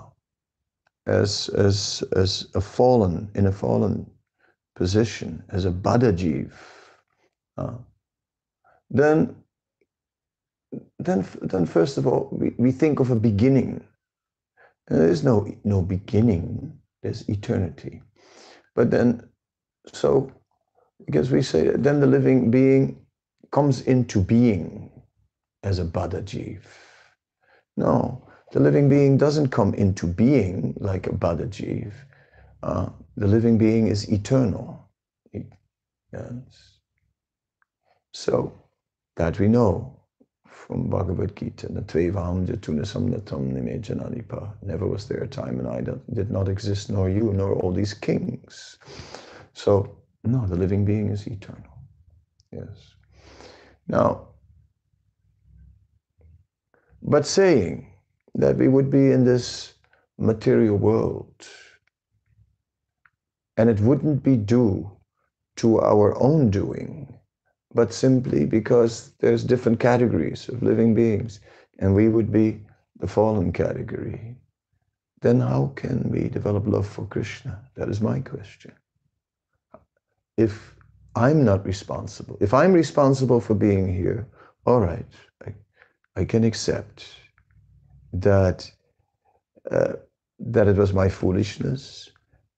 as 1.08 1.50
as 1.50 2.04
as 2.16 2.48
a 2.54 2.62
fallen 2.62 3.30
in 3.36 3.48
a 3.48 3.52
fallen 3.52 4.10
position 4.76 5.44
as 5.50 5.66
a 5.66 5.72
badajiv, 5.72 6.52
uh, 7.58 7.78
then 8.90 9.36
then, 11.00 11.28
then 11.42 11.66
first 11.66 11.98
of 11.98 12.08
all, 12.08 12.30
we, 12.32 12.54
we 12.58 12.72
think 12.72 13.00
of 13.00 13.12
a 13.12 13.16
beginning. 13.16 13.84
there 14.88 15.10
is 15.10 15.24
no, 15.24 15.48
no 15.64 15.82
beginning, 15.82 16.78
there's 17.04 17.28
eternity. 17.30 18.02
But 18.76 18.92
then, 18.92 19.28
so, 19.94 20.32
because 21.06 21.32
we 21.32 21.42
say 21.42 21.68
that 21.68 21.84
then 21.84 22.00
the 22.00 22.08
living 22.08 22.52
being 22.52 23.06
comes 23.52 23.82
into 23.82 24.22
being 24.22 24.92
as 25.64 25.80
a 25.80 25.86
Badajiv. 25.86 26.62
No, 27.78 28.28
the 28.54 28.60
living 28.60 28.90
being 28.90 29.18
doesn't 29.18 29.50
come 29.50 29.74
into 29.76 30.08
being 30.08 30.76
like 30.80 31.08
a 31.08 31.12
Badajiv. 31.12 31.94
Uh, 32.64 32.90
the 33.18 33.28
living 33.28 33.58
being 33.58 33.88
is 33.88 34.12
eternal. 34.12 34.90
Yes. 36.14 36.80
So 38.14 38.54
that 39.18 39.40
we 39.40 39.48
know 39.48 39.97
from 40.68 40.90
Bhagavad 40.90 41.34
Gita, 41.38 41.70
Never 44.62 44.86
was 44.86 45.08
there 45.08 45.24
a 45.24 45.28
time 45.28 45.58
when 45.58 45.66
I 45.66 45.80
did 46.14 46.30
not 46.30 46.50
exist, 46.50 46.92
nor 46.92 47.10
you, 47.10 47.32
nor 47.32 47.54
all 47.54 47.72
these 47.72 47.94
kings. 47.94 48.78
So, 49.54 49.98
no, 50.26 50.46
the 50.46 50.58
living 50.58 50.84
being 50.84 51.10
is 51.10 51.26
eternal. 51.26 51.72
Yes. 52.52 52.96
Now, 53.88 54.28
but 57.02 57.26
saying 57.26 57.94
that 58.36 58.58
we 58.58 58.68
would 58.68 58.92
be 58.92 59.12
in 59.14 59.24
this 59.24 59.74
material 60.18 60.76
world 60.76 61.48
and 63.56 63.70
it 63.70 63.80
wouldn't 63.80 64.22
be 64.22 64.36
due 64.36 64.92
to 65.56 65.80
our 65.80 66.22
own 66.22 66.50
doing, 66.50 67.17
but 67.78 67.94
simply 67.94 68.44
because 68.44 69.12
there's 69.20 69.44
different 69.44 69.80
categories 69.80 70.50
of 70.50 70.64
living 70.64 70.96
beings 70.96 71.40
and 71.78 71.94
we 71.94 72.10
would 72.10 72.32
be 72.32 72.60
the 73.00 73.08
fallen 73.08 73.54
category, 73.54 74.36
then 75.22 75.40
how 75.40 75.72
can 75.76 76.10
we 76.10 76.28
develop 76.28 76.66
love 76.66 76.88
for 76.88 77.06
Krishna? 77.06 77.54
That 77.76 77.88
is 77.88 78.02
my 78.02 78.20
question. 78.20 78.74
If 80.38 80.74
I'm 81.16 81.46
not 81.46 81.64
responsible, 81.68 82.36
if 82.42 82.52
I'm 82.52 82.74
responsible 82.74 83.40
for 83.40 83.54
being 83.54 83.88
here, 83.94 84.28
all 84.66 84.80
right, 84.80 85.06
I, 85.46 85.54
I 86.16 86.26
can 86.26 86.44
accept 86.44 87.06
that 88.14 88.72
uh, 89.70 89.94
that 90.40 90.68
it 90.68 90.78
was 90.78 90.94
my 90.94 91.10
foolishness 91.10 92.10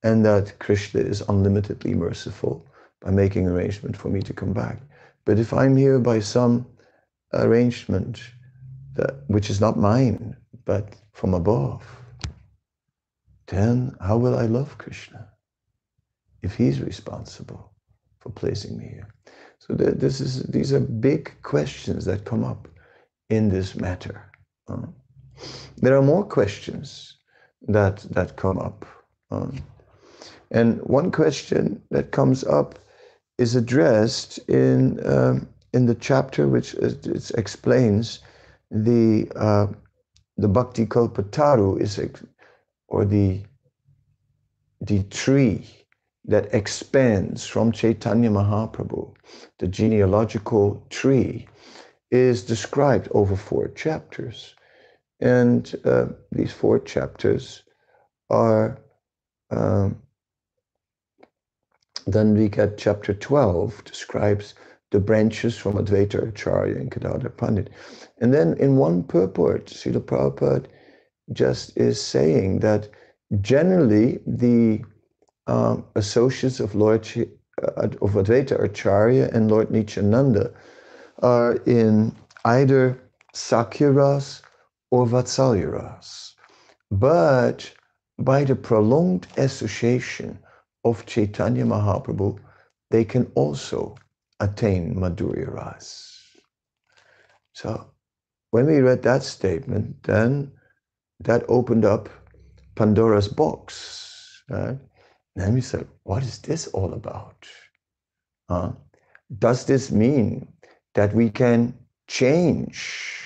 and 0.04 0.26
that 0.26 0.60
Krishna 0.60 1.02
is 1.02 1.24
unlimitedly 1.28 1.94
merciful 1.94 2.66
by 3.02 3.12
making 3.12 3.48
arrangement 3.48 3.98
for 3.98 4.08
me 4.10 4.22
to 4.22 4.34
come 4.34 4.54
back. 4.54 4.80
But 5.30 5.38
if 5.38 5.54
I'm 5.54 5.78
here 5.78 6.00
by 6.00 6.22
some 6.22 6.66
arrangement 7.34 8.20
that 8.96 9.26
which 9.28 9.52
is 9.52 9.62
not 9.62 9.78
mine, 9.78 10.36
but 10.66 10.96
from 11.12 11.36
above, 11.36 11.84
then 13.46 13.96
how 14.02 14.18
will 14.18 14.36
I 14.36 14.48
love 14.48 14.80
Krishna 14.80 15.30
if 16.42 16.56
he's 16.56 16.82
responsible 16.82 17.72
for 18.18 18.32
placing 18.32 18.76
me 18.76 18.88
here? 18.88 19.14
So 19.60 19.76
this 19.76 20.20
is 20.20 20.42
these 20.46 20.74
are 20.74 20.80
big 20.80 21.32
questions 21.44 22.06
that 22.06 22.26
come 22.26 22.44
up 22.44 22.68
in 23.30 23.50
this 23.50 23.76
matter. 23.76 24.32
Uh, 24.68 24.88
there 25.78 25.96
are 25.96 26.02
more 26.02 26.26
questions 26.26 27.20
that 27.68 27.98
that 28.16 28.36
come 28.36 28.58
up. 28.58 28.84
Uh, 29.30 29.52
and 30.50 30.82
one 30.82 31.12
question 31.12 31.84
that 31.92 32.10
comes 32.10 32.44
up 32.44 32.80
is 33.40 33.56
addressed 33.56 34.38
in 34.50 35.00
um, 35.08 35.48
in 35.74 35.86
the 35.86 35.96
chapter 35.96 36.48
which 36.48 36.74
it 36.76 37.32
explains 37.36 38.20
the 38.70 39.32
uh, 39.36 39.68
the 40.38 40.48
Bhakti 40.48 40.86
Kalpataru 40.86 41.82
is 41.82 42.00
or 42.88 43.06
the 43.06 43.42
the 44.82 45.04
tree 45.04 45.66
that 46.26 46.54
expands 46.54 47.46
from 47.46 47.72
Chaitanya 47.72 48.30
Mahaprabhu, 48.30 49.14
the 49.58 49.68
genealogical 49.68 50.86
tree, 50.90 51.48
is 52.12 52.44
described 52.44 53.08
over 53.12 53.36
four 53.36 53.68
chapters. 53.70 54.56
And 55.20 55.76
uh, 55.86 56.08
these 56.32 56.52
four 56.52 56.80
chapters 56.80 57.64
are 58.30 58.80
um, 59.50 60.02
then 62.14 62.34
we 62.34 62.50
get 62.50 62.78
chapter 62.78 63.14
12 63.14 63.84
describes 63.84 64.54
the 64.92 65.00
branches 65.00 65.58
from 65.58 65.74
Advaita 65.74 66.30
Acharya 66.30 66.76
and 66.76 66.90
Gadadhar 66.90 67.30
Pandit. 67.30 67.70
And 68.20 68.34
then 68.34 68.56
in 68.58 68.78
one 68.78 69.04
purport, 69.04 69.68
Srila 69.68 70.02
Prabhupada 70.02 70.66
just 71.32 71.78
is 71.78 72.02
saying 72.02 72.60
that 72.60 72.90
generally 73.42 74.20
the 74.26 74.82
um, 75.48 75.86
associates 75.96 76.60
of 76.60 76.76
Lord 76.76 77.08
uh, 77.18 77.90
of 78.02 78.14
Advaita 78.14 78.64
Acharya 78.64 79.30
and 79.34 79.52
Lord 79.52 79.70
Nityananda 79.70 80.52
are 81.22 81.54
in 81.66 82.16
either 82.46 83.00
Sakhyaras 83.34 84.42
or 84.92 85.06
Vatsalyaras. 85.06 86.34
But 86.92 87.72
by 88.18 88.44
the 88.44 88.56
prolonged 88.56 89.28
association 89.38 90.40
of 90.84 91.06
Chaitanya 91.06 91.66
Mahaprabhu, 91.66 92.40
they 92.90 93.04
can 93.04 93.32
also 93.36 93.96
attain 94.40 94.96
Madhurya 94.96 95.54
Ras. 95.54 96.22
So 97.54 97.92
when 98.52 98.66
we 98.66 98.80
read 98.80 99.04
that 99.04 99.24
statement, 99.24 100.02
then 100.04 100.52
that 101.20 101.44
opened 101.50 101.86
up 101.86 102.10
Pandora's 102.76 103.28
box. 103.28 104.44
Right? 104.50 104.78
Then 105.36 105.54
we 105.54 105.62
said, 105.62 105.88
what 106.04 106.24
is 106.24 106.40
this 106.40 106.68
all 106.68 106.94
about? 106.94 107.48
Uh, 108.48 108.72
does 109.38 109.66
this 109.66 109.92
mean 109.92 110.48
that 110.96 111.14
we 111.14 111.30
can 111.30 111.74
change, 112.08 113.22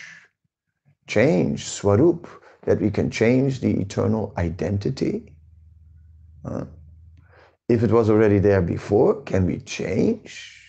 change 1.07 1.65
Swarup, 1.65 2.27
that 2.63 2.81
we 2.81 2.91
can 2.91 3.09
change 3.09 3.61
the 3.61 3.79
eternal 3.79 4.33
identity? 4.37 5.33
Uh, 6.43 6.65
if 7.69 7.83
it 7.83 7.91
was 7.91 8.09
already 8.09 8.39
there 8.39 8.61
before, 8.61 9.21
can 9.23 9.45
we 9.45 9.59
change? 9.59 10.59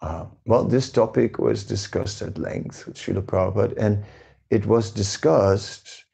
Uh, 0.00 0.26
well, 0.44 0.64
this 0.64 0.90
topic 0.90 1.38
was 1.38 1.64
discussed 1.64 2.22
at 2.22 2.38
length 2.38 2.86
with 2.86 2.96
Srila 2.96 3.22
Prabhupada, 3.22 3.74
and 3.78 4.04
it 4.50 4.66
was 4.66 4.90
discussed 4.90 6.04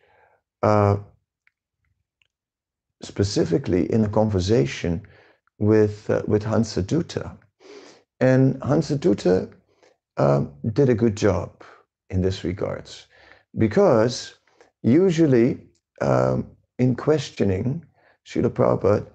uh, 0.62 0.96
specifically 3.02 3.92
in 3.92 4.04
a 4.04 4.08
conversation 4.08 5.02
with, 5.58 6.08
uh, 6.08 6.22
with 6.26 6.44
Hansadutta. 6.44 7.36
And 8.20 8.60
Hansadutta 8.62 9.52
uh, 10.16 10.44
did 10.72 10.88
a 10.88 10.94
good 10.94 11.16
job 11.16 11.64
in 12.08 12.22
this 12.22 12.44
regards, 12.44 13.06
because 13.58 14.34
usually 14.82 15.58
um, 16.00 16.46
in 16.78 16.94
questioning 16.94 17.84
Srila 18.26 18.50
Prabhupada, 18.50 19.06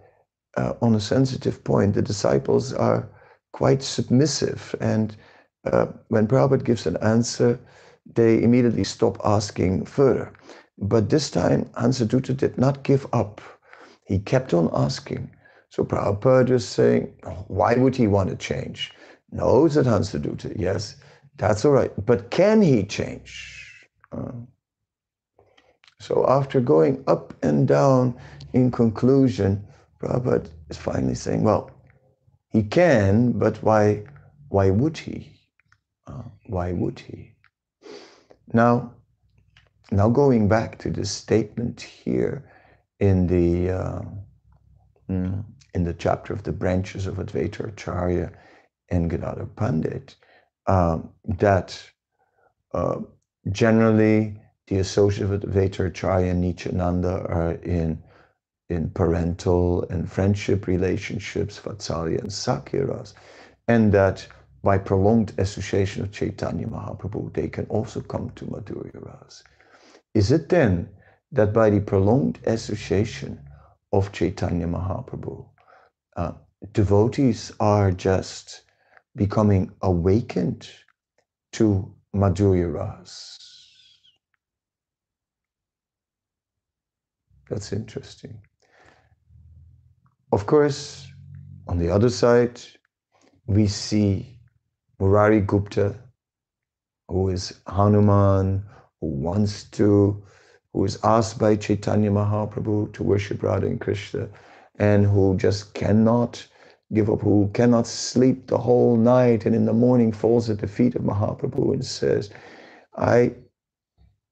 uh, 0.58 0.74
on 0.82 0.96
a 0.96 1.00
sensitive 1.00 1.64
point, 1.64 1.94
the 1.94 2.02
disciples 2.02 2.74
are 2.74 3.08
quite 3.54 3.82
submissive. 3.82 4.76
And 4.82 5.16
uh, 5.66 5.88
when 6.10 6.28
Prabhupada 6.28 6.64
gives 6.64 6.86
an 6.86 6.98
answer, 6.98 7.60
they 8.16 8.42
immediately 8.42 8.84
stop 8.84 9.18
asking 9.24 9.86
further. 9.86 10.34
But 10.78 11.10
this 11.10 11.30
time, 11.30 11.66
Hansadutta 11.76 12.36
did 12.36 12.58
not 12.58 12.84
give 12.84 13.08
up. 13.14 13.42
He 14.06 14.20
kept 14.20 14.54
on 14.54 14.70
asking. 14.74 15.30
So 15.70 15.84
Prabhupada 15.84 16.52
was 16.52 16.68
saying, 16.68 17.14
why 17.48 17.76
would 17.76 17.96
he 17.96 18.08
want 18.08 18.30
to 18.30 18.36
change? 18.36 18.94
No, 19.32 19.68
said 19.68 19.86
Hansadutta, 19.86 20.54
yes, 20.58 20.96
that's 21.38 21.66
all 21.66 21.74
right. 21.74 21.92
But 22.06 22.32
can 22.32 22.62
he 22.62 22.84
change? 22.84 23.88
Uh, 24.12 24.32
so 26.00 26.26
after 26.30 26.62
going 26.62 27.04
up 27.08 27.34
and 27.44 27.68
down 27.68 28.16
in 28.54 28.72
conclusion, 28.72 29.67
Prabhupada 30.00 30.50
is 30.70 30.78
finally 30.78 31.16
saying, 31.16 31.44
well, 31.44 31.72
he 32.50 32.64
can, 32.64 33.32
but 33.34 33.62
why, 33.64 34.04
why 34.50 34.70
would 34.70 34.98
he? 34.98 35.40
Uh, 36.06 36.24
why 36.48 36.72
would 36.72 37.00
he? 37.00 37.34
Now, 38.54 38.94
now 39.92 40.10
going 40.10 40.48
back 40.48 40.78
to 40.80 40.90
the 40.90 41.06
statement 41.06 41.82
here 41.82 42.50
in 43.00 43.28
the 43.28 43.70
uh, 43.72 44.02
mm, 45.10 45.44
in 45.74 45.84
the 45.84 45.94
chapter 45.94 46.34
of 46.34 46.44
the 46.44 46.52
branches 46.52 47.08
of 47.08 47.16
Advaita 47.16 47.68
Acharya 47.68 48.32
and 48.90 49.10
Gadadhar 49.10 49.46
Pandit, 49.46 50.16
um, 50.66 51.10
that 51.26 51.80
uh, 52.74 53.00
generally 53.52 54.40
the 54.68 54.80
associates 54.80 55.32
of 55.32 55.42
Advaita 55.42 55.88
Acharya 55.88 56.32
and 56.32 56.42
Nityananda 56.42 57.26
are 57.28 57.52
in 57.64 58.02
in 58.70 58.90
parental 58.90 59.84
and 59.90 60.12
friendship 60.12 60.68
relationships, 60.68 61.60
Vatsalya 61.60 62.20
and 62.20 62.30
Sakhyaras, 62.30 63.14
and 63.68 63.92
that 63.94 64.28
by 64.64 64.78
prolonged 64.78 65.34
association 65.38 66.04
of 66.04 66.12
Chaitanya 66.12 66.68
Mahaprabhu, 66.68 67.34
they 67.34 67.48
can 67.48 67.66
also 67.68 68.02
come 68.02 68.30
to 68.32 68.46
Madhurya 68.46 69.06
Ras. 69.06 69.44
Is 70.14 70.32
it 70.32 70.50
then 70.50 70.90
that 71.32 71.54
by 71.54 71.70
the 71.70 71.80
prolonged 71.80 72.40
association 72.46 73.40
of 73.94 74.12
Chaitanya 74.12 74.68
Mahaprabhu, 74.68 75.46
uh, 76.18 76.32
devotees 76.74 77.52
are 77.60 77.92
just 77.92 78.64
becoming 79.16 79.72
awakened 79.82 80.70
to 81.54 81.94
Madhurya 82.14 82.74
Ras? 82.74 83.38
That's 87.50 87.72
interesting. 87.72 88.42
Of 90.32 90.46
course, 90.46 91.08
on 91.68 91.78
the 91.78 91.90
other 91.90 92.10
side, 92.10 92.60
we 93.46 93.68
see 93.68 94.40
Murari 95.00 95.40
Gupta, 95.40 95.96
who 97.08 97.30
is 97.30 97.62
Hanuman, 97.68 98.66
who 99.00 99.08
wants 99.08 99.64
to, 99.72 100.22
who 100.74 100.84
is 100.84 101.00
asked 101.04 101.40
by 101.40 101.56
Chaitanya 101.56 102.12
Mahaprabhu 102.12 102.92
to 102.94 103.04
worship 103.04 103.42
Radha 103.42 103.68
and 103.68 103.80
Krishna, 103.80 104.28
and 104.80 105.06
who 105.06 105.38
just 105.38 105.74
cannot 105.74 106.46
give 106.94 107.10
up, 107.10 107.22
who 107.22 107.50
cannot 107.54 107.88
sleep 107.88 108.48
the 108.48 108.58
whole 108.58 108.98
night, 108.98 109.46
and 109.46 109.56
in 109.56 109.66
the 109.66 109.74
morning 109.74 110.12
falls 110.12 110.50
at 110.50 110.60
the 110.60 110.68
feet 110.68 110.96
of 110.96 111.04
Mahaprabhu 111.04 111.74
and 111.74 111.86
says, 111.86 112.30
I 112.98 113.34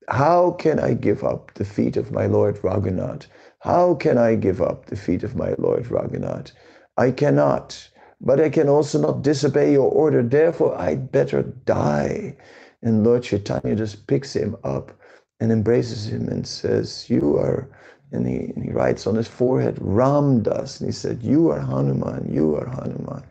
how 0.07 0.51
can 0.51 0.79
I 0.79 0.93
give 0.93 1.23
up 1.23 1.53
the 1.55 1.65
feet 1.65 1.97
of 1.97 2.11
my 2.11 2.25
Lord 2.27 2.61
Raghunath? 2.61 3.27
How 3.65 3.95
can 3.95 4.19
I 4.19 4.35
give 4.35 4.61
up 4.61 4.85
the 4.85 4.95
feet 4.95 5.23
of 5.23 5.35
my 5.35 5.55
Lord 5.57 5.85
Raghunath? 5.85 6.51
I 6.97 7.09
cannot, 7.09 7.89
but 8.21 8.39
I 8.39 8.49
can 8.49 8.69
also 8.69 9.01
not 9.01 9.23
disobey 9.23 9.71
your 9.71 9.91
order. 9.91 10.21
Therefore, 10.21 10.79
I'd 10.79 11.11
better 11.11 11.41
die. 11.41 12.37
And 12.83 13.03
Lord 13.03 13.23
Chaitanya 13.23 13.75
just 13.75 14.05
picks 14.05 14.35
him 14.35 14.55
up 14.63 14.91
and 15.39 15.51
embraces 15.51 16.05
him 16.07 16.27
and 16.27 16.45
says, 16.45 17.09
You 17.09 17.37
are, 17.37 17.67
and 18.11 18.27
he, 18.27 18.35
and 18.55 18.63
he 18.63 18.71
writes 18.71 19.07
on 19.07 19.15
his 19.15 19.27
forehead, 19.27 19.77
Ramdas. 19.77 20.79
And 20.79 20.87
he 20.87 20.93
said, 20.93 21.23
You 21.23 21.49
are 21.49 21.59
Hanuman, 21.59 22.31
you 22.31 22.55
are 22.55 22.67
Hanuman. 22.67 23.23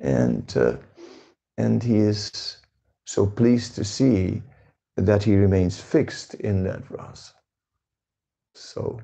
And, 0.00 0.52
uh, 0.56 0.76
and 1.56 1.84
he 1.84 1.98
is 1.98 2.56
so 3.06 3.26
pleased 3.26 3.76
to 3.76 3.84
see 3.84 4.42
that 4.96 5.22
he 5.22 5.36
remains 5.36 5.80
fixed 5.80 6.34
in 6.34 6.64
that 6.64 6.90
rasa. 6.90 7.32
So, 8.56 9.00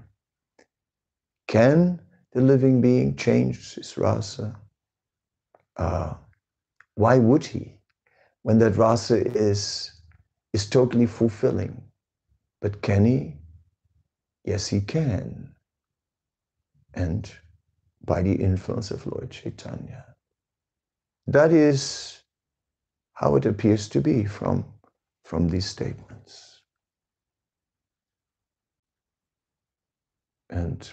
can 1.46 2.00
the 2.32 2.40
living 2.40 2.80
being 2.80 3.16
change 3.16 3.74
his 3.74 3.96
rasa? 3.96 4.56
Uh, 5.76 6.14
why 6.94 7.18
would 7.18 7.44
he? 7.44 7.78
When 8.42 8.58
that 8.58 8.76
rasa 8.76 9.26
is, 9.36 9.92
is 10.52 10.68
totally 10.68 11.06
fulfilling. 11.06 11.82
But 12.60 12.82
can 12.82 13.04
he? 13.04 13.36
Yes, 14.44 14.66
he 14.66 14.80
can. 14.80 15.54
And 16.94 17.30
by 18.04 18.22
the 18.22 18.34
influence 18.34 18.90
of 18.90 19.06
Lord 19.06 19.30
Chaitanya. 19.30 20.04
That 21.26 21.52
is 21.52 22.22
how 23.14 23.36
it 23.36 23.46
appears 23.46 23.88
to 23.90 24.00
be 24.00 24.24
from 24.24 24.64
from 25.24 25.48
these 25.48 25.64
statements. 25.66 26.60
And 30.50 30.92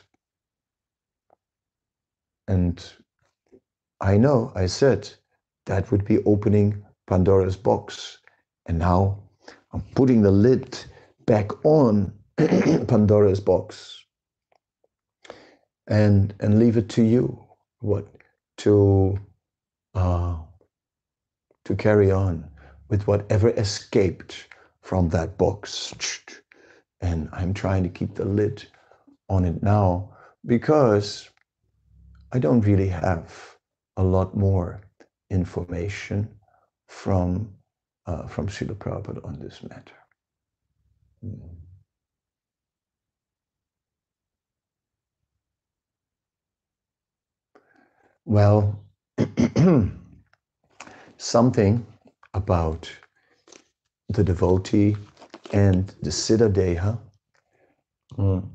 and 2.52 2.84
I 4.02 4.18
know 4.18 4.52
I 4.56 4.66
said 4.66 5.10
that 5.68 5.90
would 5.90 6.04
be 6.04 6.22
opening 6.26 6.84
Pandora's 7.08 7.56
box. 7.56 8.18
And 8.66 8.78
now 8.78 9.24
I'm 9.72 9.82
putting 9.96 10.22
the 10.22 10.32
lid 10.32 10.78
back 11.26 11.66
on 11.66 12.14
Pandora's 12.38 13.40
box 13.40 14.04
and 15.88 16.34
and 16.42 16.60
leave 16.60 16.76
it 16.76 16.90
to 16.90 17.04
you 17.04 17.42
what 17.80 18.06
to 18.58 19.18
uh, 19.96 20.36
to 21.64 21.76
carry 21.76 22.12
on 22.12 22.50
with 22.90 23.08
whatever 23.08 23.50
escaped 23.52 24.48
from 24.82 25.08
that 25.10 25.38
box. 25.38 25.94
And 27.00 27.30
I'm 27.32 27.54
trying 27.54 27.84
to 27.84 27.90
keep 27.90 28.16
the 28.16 28.26
lid 28.26 28.68
on 29.30 29.46
it 29.46 29.64
now 29.64 30.18
because 30.46 31.31
I 32.34 32.40
don't 32.40 32.62
really 32.62 32.88
have 32.88 33.58
a 33.98 34.04
lot 34.04 34.36
more 34.36 34.82
information 35.30 36.30
from 36.88 37.54
uh, 38.06 38.28
from 38.28 38.48
Srila 38.48 38.76
Prabhupada 38.76 39.24
on 39.26 39.40
this 39.40 39.62
matter. 39.64 39.96
Hmm. 41.22 41.62
Well, 48.26 48.80
something 51.18 51.86
about 52.34 52.90
the 54.10 54.24
devotee 54.24 54.96
and 55.54 55.94
the 56.02 56.10
Siddha 56.10 56.52
Deha. 56.52 56.98
Mm. 58.18 58.50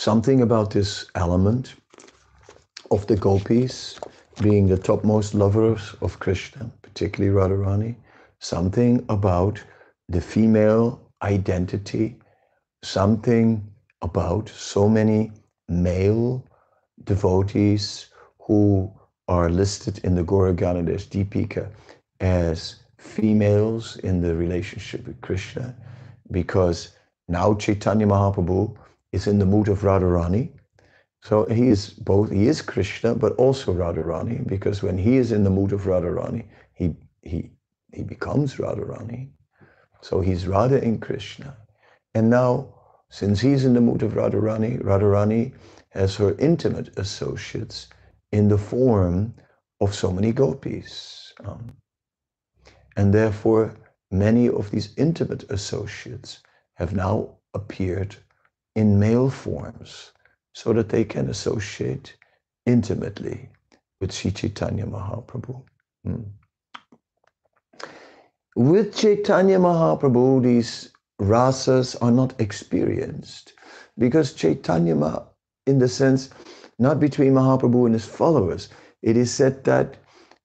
Something 0.00 0.40
about 0.40 0.70
this 0.70 1.04
element 1.14 1.74
of 2.90 3.06
the 3.06 3.16
gopis 3.16 4.00
being 4.40 4.66
the 4.66 4.78
topmost 4.78 5.34
lovers 5.34 5.94
of 6.00 6.18
Krishna, 6.18 6.70
particularly 6.80 7.36
Radharani. 7.36 7.96
Something 8.38 9.04
about 9.10 9.62
the 10.08 10.22
female 10.22 11.02
identity. 11.20 12.16
Something 12.82 13.62
about 14.00 14.48
so 14.48 14.88
many 14.88 15.32
male 15.68 16.46
devotees 17.04 18.06
who 18.38 18.90
are 19.28 19.50
listed 19.50 19.98
in 19.98 20.14
the 20.14 20.24
Gaura 20.24 20.56
Ganoddesa 20.56 21.08
Dipika 21.10 21.68
as 22.20 22.76
females 22.96 23.98
in 23.98 24.22
the 24.22 24.34
relationship 24.34 25.06
with 25.06 25.20
Krishna 25.20 25.76
because 26.30 26.96
now 27.28 27.52
Chaitanya 27.52 28.06
Mahaprabhu 28.06 28.74
is 29.12 29.26
in 29.26 29.38
the 29.38 29.46
mood 29.46 29.68
of 29.68 29.80
Radharani. 29.80 30.50
So 31.22 31.44
he 31.46 31.68
is 31.68 31.90
both, 31.90 32.30
he 32.30 32.46
is 32.48 32.62
Krishna, 32.62 33.14
but 33.14 33.32
also 33.32 33.74
Radharani, 33.74 34.46
because 34.46 34.82
when 34.82 34.96
he 34.96 35.16
is 35.16 35.32
in 35.32 35.44
the 35.44 35.50
mood 35.50 35.72
of 35.72 35.82
Radharani, 35.82 36.46
he, 36.72 36.94
he, 37.22 37.50
he 37.92 38.02
becomes 38.02 38.56
Radharani. 38.56 39.28
So 40.00 40.20
he's 40.20 40.46
Radha 40.46 40.82
in 40.82 40.98
Krishna. 40.98 41.56
And 42.14 42.30
now, 42.30 42.74
since 43.10 43.40
he's 43.40 43.64
in 43.64 43.74
the 43.74 43.80
mood 43.80 44.02
of 44.02 44.12
Radharani, 44.12 44.82
Radharani 44.82 45.52
has 45.90 46.16
her 46.16 46.34
intimate 46.38 46.96
associates 46.98 47.88
in 48.32 48.48
the 48.48 48.58
form 48.58 49.34
of 49.80 49.94
so 49.94 50.10
many 50.12 50.32
gopis. 50.32 51.32
Um, 51.44 51.72
and 52.96 53.12
therefore, 53.12 53.74
many 54.10 54.48
of 54.48 54.70
these 54.70 54.94
intimate 54.96 55.44
associates 55.50 56.42
have 56.74 56.94
now 56.94 57.36
appeared 57.54 58.16
in 58.80 58.98
male 58.98 59.30
forms 59.30 60.12
so 60.54 60.72
that 60.72 60.88
they 60.88 61.04
can 61.04 61.28
associate 61.28 62.16
intimately 62.66 63.38
with 64.00 64.10
Sri 64.12 64.30
Chaitanya 64.30 64.86
Mahaprabhu. 64.86 65.62
Hmm. 66.04 66.22
With 68.56 68.96
Chaitanya 68.96 69.58
Mahaprabhu, 69.58 70.42
these 70.42 70.90
rasas 71.20 71.96
are 72.00 72.10
not 72.10 72.40
experienced 72.40 73.52
because 73.98 74.32
Chaitanya, 74.32 74.96
in 75.66 75.78
the 75.78 75.88
sense, 75.88 76.30
not 76.78 76.98
between 76.98 77.34
Mahaprabhu 77.34 77.84
and 77.86 77.94
his 77.94 78.06
followers. 78.06 78.70
It 79.02 79.16
is 79.16 79.30
said 79.32 79.62
that 79.64 79.98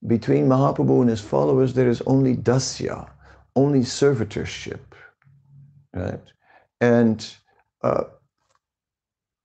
between 0.07 0.47
Mahaprabhu 0.47 1.01
and 1.01 1.09
his 1.09 1.21
followers, 1.21 1.73
there 1.73 1.89
is 1.89 2.01
only 2.01 2.35
dasya, 2.35 3.09
only 3.55 3.79
servitorship, 3.79 4.85
right? 5.93 6.21
And 6.81 7.25
uh, 7.81 8.03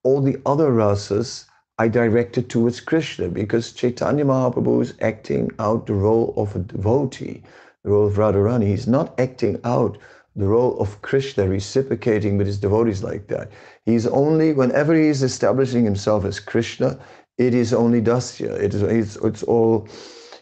all 0.03 0.21
the 0.21 0.41
other 0.47 0.71
rasas 0.71 1.45
are 1.79 1.89
directed 1.89 2.49
towards 2.49 2.81
Krishna 2.81 3.29
because 3.29 3.73
Chaitanya 3.73 4.25
Mahaprabhu 4.25 4.83
is 4.83 4.95
acting 5.01 5.51
out 5.59 5.87
the 5.87 5.95
role 5.95 6.35
of 6.37 6.55
a 6.55 6.59
devotee, 6.59 7.43
the 7.85 7.91
role 7.91 8.07
of 8.07 8.15
Radharani. 8.15 8.67
He's 8.67 8.87
not 8.87 9.19
acting 9.19 9.59
out 9.65 9.99
the 10.37 10.47
role 10.47 10.79
of 10.79 11.01
Krishna 11.03 11.49
reciprocating 11.49 12.37
with 12.37 12.47
his 12.47 12.59
devotees 12.59 13.03
like 13.03 13.27
that. 13.29 13.51
He's 13.85 14.07
only, 14.07 14.53
whenever 14.53 14.95
he 14.95 15.09
is 15.09 15.23
establishing 15.23 15.85
himself 15.85 16.25
as 16.25 16.41
Krishna, 16.41 16.99
it 17.39 17.55
is 17.55 17.73
only 17.73 18.01
Dasya. 18.01 18.61
It 18.61 18.75
is, 18.75 18.83
it's, 18.83 19.17
it's 19.17 19.43
all, 19.43 19.89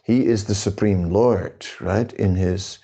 he 0.04 0.26
is 0.26 0.44
the 0.44 0.54
Supreme 0.54 1.10
Lord, 1.10 1.66
right? 1.80 2.12
In 2.14 2.34
his, 2.34 2.78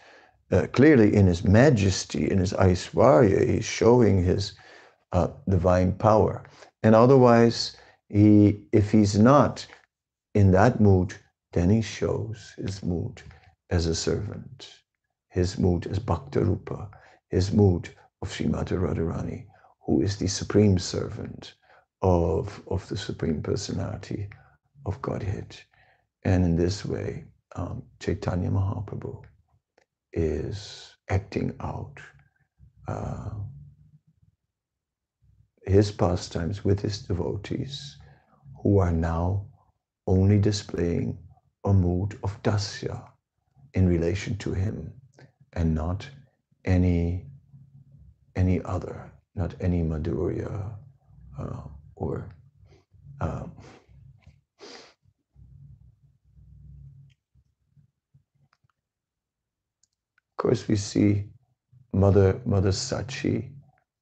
uh, 0.51 0.67
clearly 0.73 1.15
in 1.15 1.27
his 1.27 1.45
majesty, 1.45 2.31
in 2.31 2.39
his 2.39 2.53
Aishwarya, 2.53 3.49
he's 3.49 3.65
showing 3.65 4.25
his 4.25 4.53
uh, 5.13 5.29
divine 5.49 5.93
power. 5.93 6.45
And 6.85 6.95
otherwise, 6.95 7.77
he, 8.09 8.61
if 8.73 8.93
he's 8.93 9.19
not 9.19 9.67
in 10.35 10.53
that 10.53 10.81
mood, 10.81 11.15
then 11.53 11.71
he 11.71 11.83
shows 11.83 12.55
his 12.57 12.85
mood 12.85 13.23
as 13.71 13.87
a 13.87 13.97
servant 13.97 14.85
his 15.35 15.59
mood 15.59 15.89
as 15.89 15.99
Bhakta 15.99 16.41
Rupa, 16.45 16.89
his 17.29 17.53
mood 17.53 17.89
of 18.23 18.29
Srimati 18.31 18.79
Radharani, 18.79 19.47
who 19.85 20.01
is 20.01 20.17
the 20.17 20.29
supreme 20.29 20.79
servant 20.79 21.55
of, 22.03 22.63
of 22.69 22.89
the 22.89 22.97
Supreme 22.97 23.43
Personality 23.43 24.29
of 24.87 25.03
Godhead. 25.03 25.57
And 26.23 26.45
in 26.45 26.57
this 26.57 26.85
way, 26.87 27.25
um, 27.57 27.83
Chaitanya 27.99 28.51
Mahaprabhu 28.51 29.25
is 30.13 30.95
acting 31.11 31.53
out 31.59 31.99
uh, 32.87 33.31
his 35.67 35.91
pastimes 35.91 36.65
with 36.65 36.81
his 36.81 37.01
devotees 37.03 37.97
who 38.63 38.79
are 38.79 38.93
now 38.93 39.47
only 40.07 40.39
displaying 40.39 41.19
a 41.65 41.73
mood 41.73 42.19
of 42.23 42.43
dasya 42.43 43.03
in 43.75 43.89
relation 43.89 44.37
to 44.39 44.53
him 44.53 44.93
and 45.55 45.75
not 45.75 46.09
any 46.65 47.27
any 48.37 48.61
other, 48.65 49.11
not 49.37 49.55
any 49.61 49.83
madhurya 49.83 50.73
uh, 51.39 51.63
or 51.97 52.29
um, 53.21 53.53
of 60.31 60.37
course 60.37 60.67
we 60.69 60.77
see 60.77 61.25
mother 61.93 62.41
mother 62.45 62.71
sachi 62.71 63.53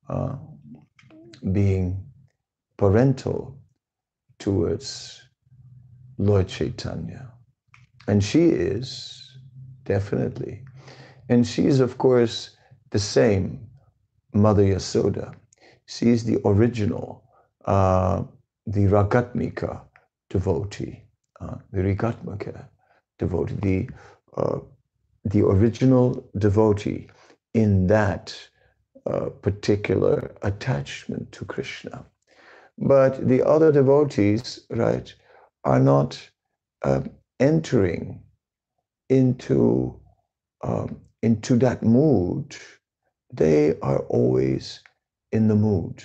uh, 0.08 0.36
being 1.51 2.07
parental 2.76 3.59
towards 4.38 5.22
Lord 6.18 6.49
Chaitanya. 6.49 7.32
And 8.09 8.22
she 8.22 8.47
is, 8.47 9.38
definitely. 9.84 10.64
And 11.28 11.47
she 11.47 11.66
is, 11.66 11.80
of 11.80 11.99
course, 11.99 12.57
the 12.90 12.99
same 12.99 13.66
Mother 14.34 14.64
Yasoda. 14.64 15.34
She 15.86 16.11
is 16.11 16.24
the 16.24 16.40
original, 16.45 17.24
uh, 17.64 18.24
the 18.66 18.86
Ragatmika 18.86 19.82
devotee, 20.30 21.03
uh, 21.40 21.57
the 21.72 21.80
Ragatmika 21.82 22.66
devotee, 23.18 23.55
the, 23.62 23.88
uh, 24.40 24.59
the 25.24 25.45
original 25.45 26.24
devotee 26.38 27.09
in 27.55 27.86
that 27.88 28.36
uh, 29.07 29.30
particular 29.42 30.34
attachment 30.42 31.30
to 31.32 31.44
Krishna. 31.44 32.05
But 32.78 33.28
the 33.28 33.46
other 33.46 33.72
devotees, 33.72 34.61
right, 34.70 35.12
are 35.64 35.80
not 35.80 36.18
uh, 36.82 37.03
entering 37.40 38.22
into 39.09 40.00
um, 40.62 41.00
into 41.22 41.57
that 41.59 41.82
mood. 41.82 42.57
They 43.32 43.78
are 43.80 44.00
always 44.09 44.80
in 45.32 45.48
the 45.48 45.55
mood 45.55 46.03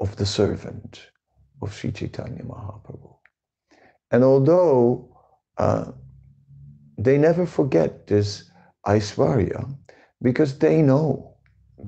of 0.00 0.16
the 0.16 0.26
servant 0.26 1.10
of 1.62 1.74
Sri 1.74 1.90
Chaitanya 1.92 2.42
Mahaprabhu. 2.42 3.16
And 4.10 4.22
although 4.24 5.16
uh, 5.58 5.92
they 6.98 7.18
never 7.18 7.46
forget 7.46 8.06
this 8.06 8.50
Aishwarya, 8.86 9.76
because 10.22 10.58
they 10.58 10.82
know, 10.82 11.35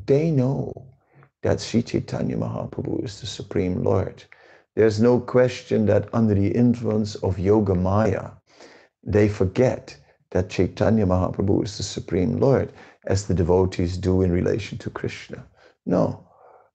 they 0.06 0.30
know 0.30 0.72
that 1.42 1.60
Sri 1.60 1.82
Chaitanya 1.82 2.36
Mahaprabhu 2.36 3.04
is 3.04 3.20
the 3.20 3.26
Supreme 3.26 3.82
Lord. 3.82 4.24
There's 4.74 5.00
no 5.00 5.20
question 5.20 5.86
that 5.86 6.08
under 6.12 6.34
the 6.34 6.48
influence 6.48 7.14
of 7.16 7.38
Yoga 7.38 7.74
Maya, 7.74 8.30
they 9.02 9.28
forget 9.28 9.96
that 10.30 10.50
Chaitanya 10.50 11.06
Mahaprabhu 11.06 11.64
is 11.64 11.76
the 11.76 11.82
Supreme 11.82 12.38
Lord, 12.38 12.72
as 13.06 13.26
the 13.26 13.34
devotees 13.34 13.96
do 13.96 14.22
in 14.22 14.30
relation 14.30 14.78
to 14.78 14.90
Krishna. 14.90 15.44
No. 15.86 16.26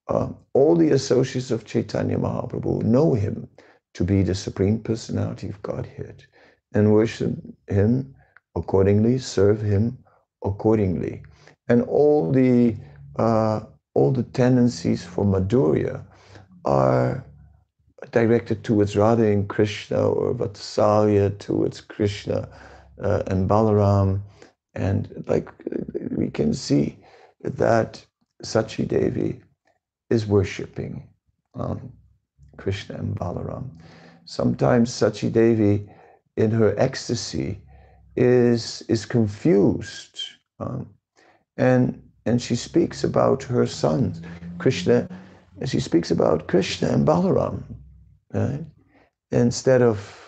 Uh, 0.07 0.29
all 0.53 0.75
the 0.75 0.89
associates 0.91 1.51
of 1.51 1.65
Chaitanya 1.65 2.17
Mahaprabhu 2.17 2.83
know 2.83 3.13
him 3.13 3.47
to 3.93 4.03
be 4.03 4.23
the 4.23 4.35
Supreme 4.35 4.79
Personality 4.79 5.47
of 5.49 5.61
Godhead 5.61 6.25
and 6.73 6.91
worship 6.91 7.31
him 7.67 8.15
accordingly, 8.55 9.17
serve 9.17 9.61
him 9.61 9.97
accordingly. 10.43 11.23
And 11.69 11.83
all 11.83 12.31
the 12.31 12.75
uh, 13.17 13.61
all 13.93 14.11
the 14.11 14.23
tendencies 14.23 15.03
for 15.03 15.25
Madhurya 15.25 16.03
are 16.65 17.23
directed 18.11 18.63
towards 18.63 18.95
Radha 18.95 19.25
and 19.25 19.47
Krishna 19.47 20.07
or 20.07 20.33
Vatsalya 20.33 21.37
towards 21.39 21.81
Krishna 21.81 22.49
uh, 23.01 23.23
and 23.27 23.49
Balaram. 23.49 24.21
And 24.75 25.23
like 25.27 25.49
we 26.11 26.29
can 26.29 26.53
see 26.53 26.97
that 27.41 28.03
Sachi 28.43 28.87
Devi 28.87 29.41
is 30.09 30.25
worshipping 30.25 31.07
um, 31.55 31.91
Krishna 32.57 32.95
and 32.95 33.15
Balaram. 33.15 33.69
Sometimes 34.25 34.89
Sachi 34.91 35.31
Devi, 35.31 35.89
in 36.37 36.51
her 36.51 36.73
ecstasy, 36.79 37.61
is, 38.15 38.83
is 38.87 39.05
confused. 39.05 40.19
Um, 40.59 40.87
and 41.57 42.01
and 42.25 42.41
she 42.41 42.55
speaks 42.55 43.03
about 43.03 43.43
her 43.43 43.67
sons, 43.67 44.21
Krishna, 44.57 45.07
and 45.59 45.69
she 45.69 45.79
speaks 45.79 46.11
about 46.11 46.47
Krishna 46.47 46.89
and 46.89 47.05
Balaram, 47.07 47.63
right? 48.33 48.65
Instead 49.31 49.81
of 49.81 50.19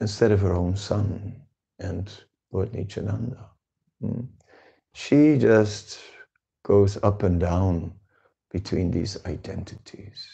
instead 0.00 0.32
of 0.32 0.40
her 0.40 0.54
own 0.54 0.76
son 0.76 1.36
and 1.78 2.10
Lord 2.52 2.72
Nityananda. 2.72 3.50
Hmm. 4.00 4.22
She 4.94 5.36
just 5.38 5.98
goes 6.64 6.98
up 7.02 7.22
and 7.22 7.38
down 7.38 7.92
between 8.50 8.90
these 8.90 9.18
identities. 9.26 10.26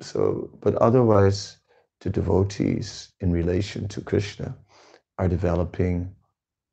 So, 0.00 0.50
but 0.60 0.74
otherwise, 0.76 1.56
the 2.00 2.10
devotees 2.10 3.12
in 3.20 3.32
relation 3.32 3.88
to 3.88 4.00
Krishna 4.00 4.56
are 5.18 5.28
developing 5.28 6.14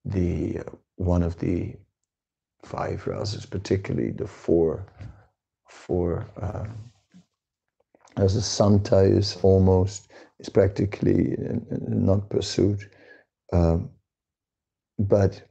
the 0.05 0.59
one 0.97 1.23
of 1.23 1.37
the 1.39 1.75
five 2.63 3.03
rasas, 3.05 3.49
particularly 3.49 4.11
the 4.11 4.27
four, 4.27 4.85
four. 5.67 6.27
Uh, 6.41 6.65
as 8.17 8.35
a 8.35 8.41
santa 8.41 8.99
is 8.99 9.37
almost 9.41 10.09
is 10.39 10.49
practically 10.49 11.35
not 11.87 12.29
pursued, 12.29 12.89
um, 13.51 13.89
but 14.97 15.41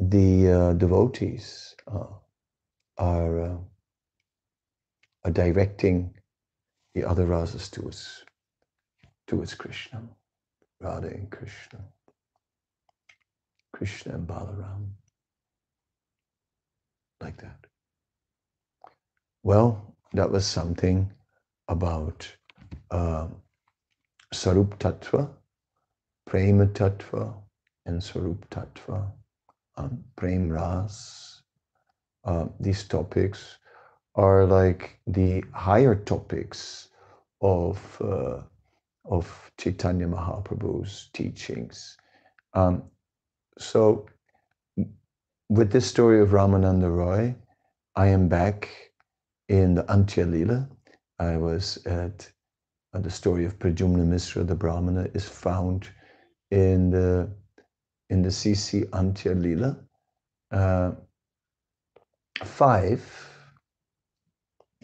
the 0.00 0.50
uh, 0.50 0.72
devotees 0.74 1.74
uh, 1.86 2.06
are 2.98 3.40
uh, 3.40 3.56
are 5.24 5.30
directing 5.30 6.12
the 6.94 7.04
other 7.04 7.26
rasas 7.26 7.70
towards 7.70 8.24
towards 9.26 9.54
Krishna, 9.54 10.02
Radha 10.80 11.08
and 11.08 11.30
Krishna. 11.30 11.84
Krishna 13.76 14.14
and 14.14 14.26
Balaram. 14.26 14.88
Like 17.20 17.36
that. 17.42 17.66
Well, 19.42 19.94
that 20.14 20.30
was 20.30 20.46
something 20.46 21.12
about 21.68 22.26
uh, 22.90 23.28
Sarup 24.32 24.78
Tattva, 24.78 25.28
Prema 26.26 26.66
Tattva, 26.68 27.34
and 27.84 28.00
Sarup 28.00 28.48
Tattva, 28.48 29.12
um, 29.76 30.02
Prem 30.16 30.48
Ras. 30.48 31.42
Uh, 32.24 32.46
these 32.58 32.84
topics 32.84 33.58
are 34.14 34.46
like 34.46 34.98
the 35.06 35.44
higher 35.52 35.94
topics 35.94 36.88
of, 37.42 37.78
uh, 38.00 38.40
of 39.04 39.50
Chaitanya 39.58 40.06
Mahaprabhu's 40.06 41.10
teachings. 41.12 41.98
Um, 42.54 42.82
so, 43.58 44.06
with 45.48 45.70
this 45.70 45.86
story 45.86 46.20
of 46.20 46.30
Ramananda 46.30 46.94
Roy, 46.94 47.34
I 47.94 48.08
am 48.08 48.28
back 48.28 48.68
in 49.48 49.74
the 49.74 49.84
Antya. 49.84 50.68
I 51.18 51.36
was 51.36 51.78
at 51.86 52.30
uh, 52.92 53.00
the 53.00 53.10
story 53.10 53.44
of 53.44 53.58
Pradyumna 53.58 54.04
Misra, 54.04 54.46
the 54.46 54.54
Brahmana, 54.54 55.08
is 55.14 55.28
found 55.28 55.88
in 56.50 56.90
the 56.90 57.30
in 58.10 58.22
the 58.22 58.28
CC 58.28 58.84
Antya. 58.90 59.78
Uh, 60.50 60.92
five. 62.44 63.02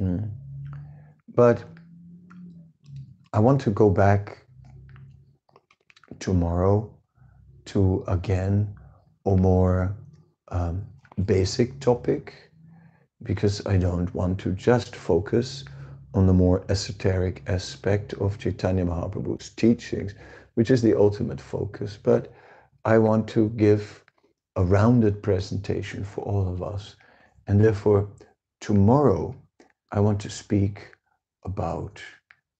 Mm. 0.00 0.30
But 1.34 1.64
I 3.32 3.38
want 3.38 3.60
to 3.62 3.70
go 3.70 3.90
back 3.90 4.46
tomorrow 6.18 6.90
to 7.66 8.04
again 8.08 8.74
a 9.26 9.36
more 9.36 9.96
um, 10.48 10.84
basic 11.24 11.78
topic 11.80 12.50
because 13.22 13.64
I 13.66 13.76
don't 13.76 14.12
want 14.14 14.38
to 14.40 14.52
just 14.52 14.96
focus 14.96 15.64
on 16.14 16.26
the 16.26 16.32
more 16.32 16.64
esoteric 16.68 17.42
aspect 17.46 18.14
of 18.14 18.38
Chaitanya 18.38 18.84
Mahaprabhu's 18.84 19.50
teachings, 19.50 20.14
which 20.54 20.70
is 20.70 20.82
the 20.82 20.98
ultimate 20.98 21.40
focus. 21.40 21.98
But 22.02 22.32
I 22.84 22.98
want 22.98 23.28
to 23.28 23.48
give 23.50 24.04
a 24.56 24.64
rounded 24.64 25.22
presentation 25.22 26.04
for 26.04 26.22
all 26.24 26.52
of 26.52 26.62
us. 26.62 26.96
And 27.46 27.64
therefore, 27.64 28.08
tomorrow, 28.60 29.34
I 29.90 30.00
want 30.00 30.20
to 30.20 30.30
speak 30.30 30.92
about 31.44 32.02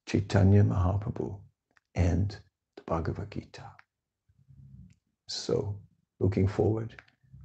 Chaitanya 0.06 0.62
Mahaprabhu 0.62 1.38
and 1.94 2.36
the 2.76 2.82
Bhagavad 2.86 3.30
Gita. 3.30 3.81
So, 5.34 5.74
looking 6.20 6.46
forward 6.46 6.94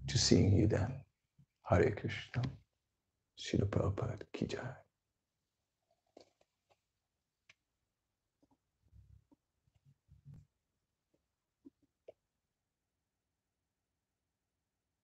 to 0.07 0.17
seeing 0.17 0.51
you 0.51 0.67
then. 0.67 0.93
Hare 1.63 1.91
Krishna. 1.91 2.41
Srila 3.39 3.69
Prabhupada. 3.69 4.21